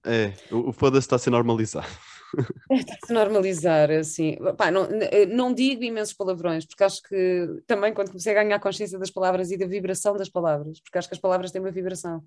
É, 0.03 0.33
o, 0.51 0.69
o 0.69 0.73
foda-se 0.73 1.05
está 1.05 1.17
a 1.17 1.19
ser 1.19 1.29
normalizado. 1.29 1.87
Está-se 2.71 3.13
normalizar, 3.13 3.91
assim. 3.91 4.37
Pá, 4.57 4.71
não, 4.71 4.85
eh, 4.85 5.25
não 5.25 5.53
digo 5.53 5.83
imensos 5.83 6.13
palavrões, 6.13 6.65
porque 6.65 6.83
acho 6.83 7.01
que 7.03 7.61
também 7.65 7.93
quando 7.93 8.09
comecei 8.09 8.31
a 8.35 8.43
ganhar 8.43 8.59
consciência 8.59 8.99
das 8.99 9.11
palavras 9.11 9.51
e 9.51 9.57
da 9.57 9.65
vibração 9.65 10.15
das 10.15 10.29
palavras, 10.29 10.79
porque 10.79 10.97
acho 10.97 11.07
que 11.07 11.15
as 11.15 11.21
palavras 11.21 11.51
têm 11.51 11.61
uma 11.61 11.71
vibração. 11.71 12.19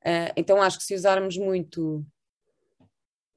Uh, 0.00 0.32
então 0.36 0.62
acho 0.62 0.78
que 0.78 0.84
se 0.84 0.94
usarmos 0.94 1.36
muito 1.36 2.04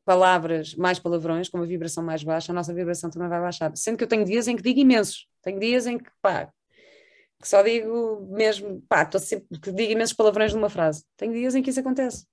palavras, 0.05 0.75
mais 0.75 0.99
palavrões, 0.99 1.49
com 1.49 1.57
uma 1.57 1.65
vibração 1.65 2.03
mais 2.03 2.23
baixa, 2.23 2.51
a 2.51 2.55
nossa 2.55 2.73
vibração 2.73 3.09
também 3.09 3.29
vai 3.29 3.39
baixar. 3.39 3.71
Sendo 3.75 3.97
que 3.97 4.03
eu 4.03 4.07
tenho 4.07 4.25
dias 4.25 4.47
em 4.47 4.55
que 4.55 4.61
digo 4.61 4.79
imensos, 4.79 5.27
tenho 5.41 5.59
dias 5.59 5.87
em 5.87 5.97
que, 5.97 6.09
pá, 6.21 6.51
que 7.41 7.47
só 7.47 7.61
digo 7.61 8.27
mesmo, 8.31 8.81
pá, 8.87 9.03
estou 9.03 9.19
sempre, 9.19 9.59
que 9.59 9.71
digo 9.71 9.91
imensos 9.91 10.15
palavrões 10.15 10.53
numa 10.53 10.69
frase. 10.69 11.03
Tenho 11.17 11.33
dias 11.33 11.55
em 11.55 11.61
que 11.61 11.69
isso 11.69 11.79
acontece. 11.79 12.25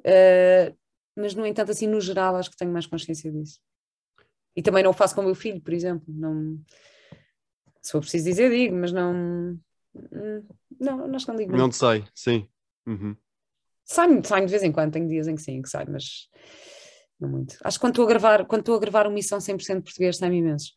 Uh, 0.00 0.76
mas 1.16 1.34
no 1.34 1.46
entanto, 1.46 1.70
assim, 1.70 1.86
no 1.86 2.00
geral, 2.00 2.36
acho 2.36 2.50
que 2.50 2.56
tenho 2.56 2.72
mais 2.72 2.86
consciência 2.86 3.32
disso. 3.32 3.58
E 4.54 4.62
também 4.62 4.82
não 4.82 4.90
o 4.90 4.94
faço 4.94 5.14
com 5.14 5.22
o 5.22 5.24
meu 5.24 5.34
filho, 5.34 5.60
por 5.60 5.72
exemplo. 5.72 6.04
Não, 6.08 6.58
se 7.82 7.92
for 7.92 8.00
preciso 8.00 8.24
dizer, 8.24 8.50
digo, 8.50 8.74
mas 8.74 8.92
não. 8.92 9.58
Não, 10.78 11.14
acho 11.14 11.24
que 11.24 11.32
não 11.32 11.38
digo. 11.38 11.56
Não 11.56 11.68
te 11.68 11.76
sai, 11.76 12.04
sim. 12.14 12.48
Uhum. 12.86 13.16
Sai-me 13.84 14.24
sai 14.26 14.44
de 14.44 14.50
vez 14.50 14.62
em 14.62 14.72
quando, 14.72 14.92
tenho 14.92 15.08
dias 15.08 15.28
em 15.28 15.36
que 15.36 15.42
sim, 15.42 15.62
que 15.62 15.68
sai, 15.68 15.86
mas 15.88 16.28
não 17.20 17.28
muito. 17.28 17.56
Acho 17.62 17.78
que 17.78 17.80
quando 17.80 17.92
estou 17.92 18.04
a 18.04 18.08
gravar, 18.08 18.44
quando 18.46 18.60
estou 18.60 18.76
a 18.76 18.80
gravar 18.80 19.06
uma 19.06 19.14
missão 19.14 19.38
100% 19.38 19.82
português, 19.82 20.16
sai-me 20.16 20.38
imenso. 20.38 20.72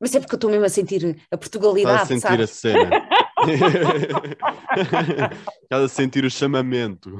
Mas 0.00 0.14
é 0.14 0.20
porque 0.20 0.34
eu 0.34 0.36
estou 0.36 0.50
mesmo 0.50 0.66
a 0.66 0.68
sentir 0.68 1.24
a 1.30 1.38
Portugalidade. 1.38 2.12
Estás 2.14 2.42
a 2.42 2.46
sentir 2.46 2.48
sabes? 2.48 2.50
a 2.50 2.54
cena. 2.54 3.08
Estás 5.62 5.84
a 5.84 5.88
sentir 5.88 6.24
o 6.24 6.30
chamamento. 6.30 7.10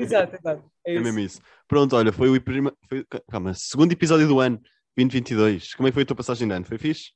Exato, 0.00 0.36
exato. 0.36 0.64
É 0.86 0.96
É 0.96 1.00
mesmo 1.00 1.18
isso. 1.18 1.40
Pronto, 1.66 1.96
olha, 1.96 2.12
foi 2.12 2.30
o 2.30 2.40
prima... 2.40 2.72
foi... 2.88 3.04
Calma, 3.30 3.54
segundo 3.54 3.92
episódio 3.92 4.26
do 4.26 4.40
ano, 4.40 4.60
2022. 4.96 5.74
Como 5.74 5.88
é 5.88 5.90
que 5.90 5.94
foi 5.94 6.02
a 6.02 6.06
tua 6.06 6.16
passagem 6.16 6.48
de 6.48 6.54
ano? 6.54 6.64
Foi 6.64 6.78
fixe? 6.78 7.10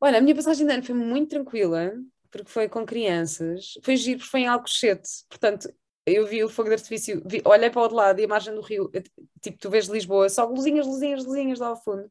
Olha, 0.00 0.18
a 0.18 0.20
minha 0.20 0.34
passagem 0.34 0.66
de 0.66 0.72
ano 0.72 0.82
foi 0.82 0.94
muito 0.94 1.30
tranquila, 1.30 1.92
porque 2.30 2.50
foi 2.50 2.68
com 2.68 2.84
crianças. 2.84 3.72
Foi 3.82 3.96
giro, 3.96 4.18
porque 4.18 4.30
foi 4.30 4.40
em 4.40 4.46
Alcochete. 4.46 5.08
Portanto, 5.28 5.72
eu 6.06 6.26
vi 6.26 6.44
o 6.44 6.48
fogo 6.48 6.68
de 6.68 6.76
artifício, 6.76 7.20
vi, 7.26 7.42
olhei 7.44 7.68
para 7.68 7.80
o 7.80 7.82
outro 7.82 7.96
lado 7.96 8.20
e 8.20 8.24
a 8.24 8.28
margem 8.28 8.54
do 8.54 8.60
rio, 8.60 8.88
eu, 8.92 9.02
tipo, 9.42 9.58
tu 9.58 9.68
vês 9.68 9.86
Lisboa, 9.86 10.28
só 10.28 10.44
luzinhas, 10.44 10.86
luzinhas, 10.86 11.24
luzinhas 11.24 11.58
lá 11.58 11.68
ao 11.68 11.82
fundo. 11.82 12.08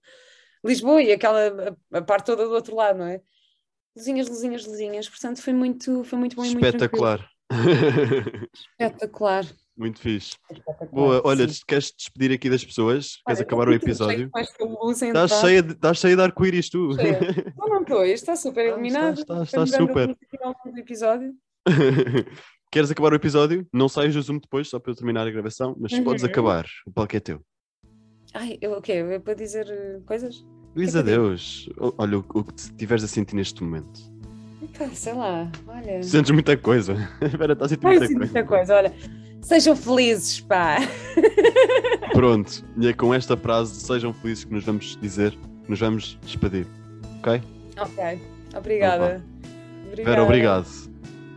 Lisboa 0.63 1.01
e 1.01 1.13
aquela, 1.13 1.75
a, 1.93 1.97
a 1.99 2.01
parte 2.01 2.25
toda 2.25 2.45
do 2.45 2.53
outro 2.53 2.75
lado, 2.75 2.99
não 2.99 3.05
é? 3.05 3.21
Luzinhas, 3.95 4.27
luzinhas, 4.29 4.65
luzinhas. 4.65 5.09
Portanto, 5.09 5.41
foi 5.41 5.53
muito, 5.53 6.03
foi 6.03 6.19
muito 6.19 6.35
bom 6.35 6.43
e 6.43 6.51
muito. 6.51 6.65
Espetacular. 6.65 7.29
Espetacular. 8.53 9.45
Muito 9.77 9.99
fixe. 9.99 10.37
Espetacular, 10.49 10.89
Boa, 10.89 11.21
olha, 11.25 11.49
sim. 11.49 11.59
queres 11.67 11.91
despedir 11.91 12.31
aqui 12.31 12.49
das 12.49 12.63
pessoas? 12.63 13.17
Queres 13.25 13.39
Olha, 13.39 13.45
acabar 13.45 13.67
o 13.67 13.71
cheia 13.71 13.75
episódio? 13.83 14.31
luz 14.61 15.01
Estás 15.01 15.31
cheia, 15.41 15.61
de, 15.61 15.73
estás 15.73 15.97
cheia 15.97 16.15
de 16.15 16.21
arco-íris, 16.21 16.69
tu. 16.69 16.93
Cheia. 16.95 17.19
Não, 17.59 17.67
não 17.67 17.81
estou, 17.81 18.05
isto 18.05 18.23
está 18.23 18.37
super 18.37 18.65
iluminado. 18.69 19.19
está, 19.19 19.43
está, 19.43 19.63
está 19.65 19.77
super. 19.77 20.15
do 20.15 20.79
episódio. 20.79 21.33
Queres 22.71 22.89
acabar 22.89 23.11
o 23.11 23.15
episódio? 23.17 23.67
Não 23.73 23.89
saias 23.89 24.13
do 24.13 24.21
Zoom 24.21 24.39
depois, 24.39 24.69
só 24.69 24.79
para 24.79 24.93
eu 24.93 24.95
terminar 24.95 25.27
a 25.27 25.31
gravação, 25.31 25.75
mas 25.77 25.97
podes 25.99 26.23
Uhum. 26.23 26.29
acabar. 26.29 26.65
O 26.87 26.91
palco 26.93 27.13
é 27.17 27.19
teu. 27.19 27.41
Ai, 28.33 28.57
eu, 28.61 28.71
o 28.77 28.81
quê? 28.81 28.93
É 28.93 29.19
para 29.19 29.33
dizer 29.33 29.67
eh, 29.69 29.99
coisas? 30.05 30.45
Adeus. 30.95 31.69
O- 31.77 31.93
Olha, 31.97 32.17
o, 32.19 32.25
o 32.33 32.43
que 32.43 32.53
estiveres 32.59 33.03
a 33.03 33.07
sentir 33.07 33.35
neste 33.35 33.63
momento. 33.63 33.99
Sei 34.93 35.13
lá, 35.13 35.49
olha. 35.67 36.03
Sentes 36.03 36.31
muita 36.31 36.57
coisa. 36.57 36.93
Espera, 37.21 37.53
está 37.53 37.65
a 37.65 37.69
sentir 37.69 37.85
muita 37.85 37.99
coisa. 38.07 38.17
muita 38.19 38.43
coisa, 38.43 38.75
olha. 38.75 38.93
Sejam 39.41 39.75
felizes, 39.75 40.39
pá. 40.41 40.77
Pronto, 42.11 42.63
e 42.77 42.87
é 42.87 42.93
com 42.93 43.13
esta 43.13 43.37
frase, 43.37 43.79
sejam 43.79 44.11
felizes 44.13 44.43
que 44.43 44.53
nos 44.53 44.63
vamos 44.63 44.97
dizer, 45.01 45.37
nos 45.67 45.79
vamos 45.79 46.17
despedir. 46.23 46.65
Ok? 47.19 47.41
Ok, 47.79 48.21
obrigada. 48.57 49.23
Vera, 49.95 50.23
obrigado. 50.23 50.67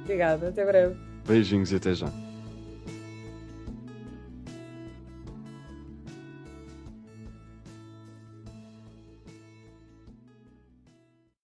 Obrigada, 0.05 0.49
até 0.49 0.65
breve. 0.65 0.97
Beijinhos 1.27 1.71
e 1.71 1.77
até 1.77 1.95
já. 1.95 2.11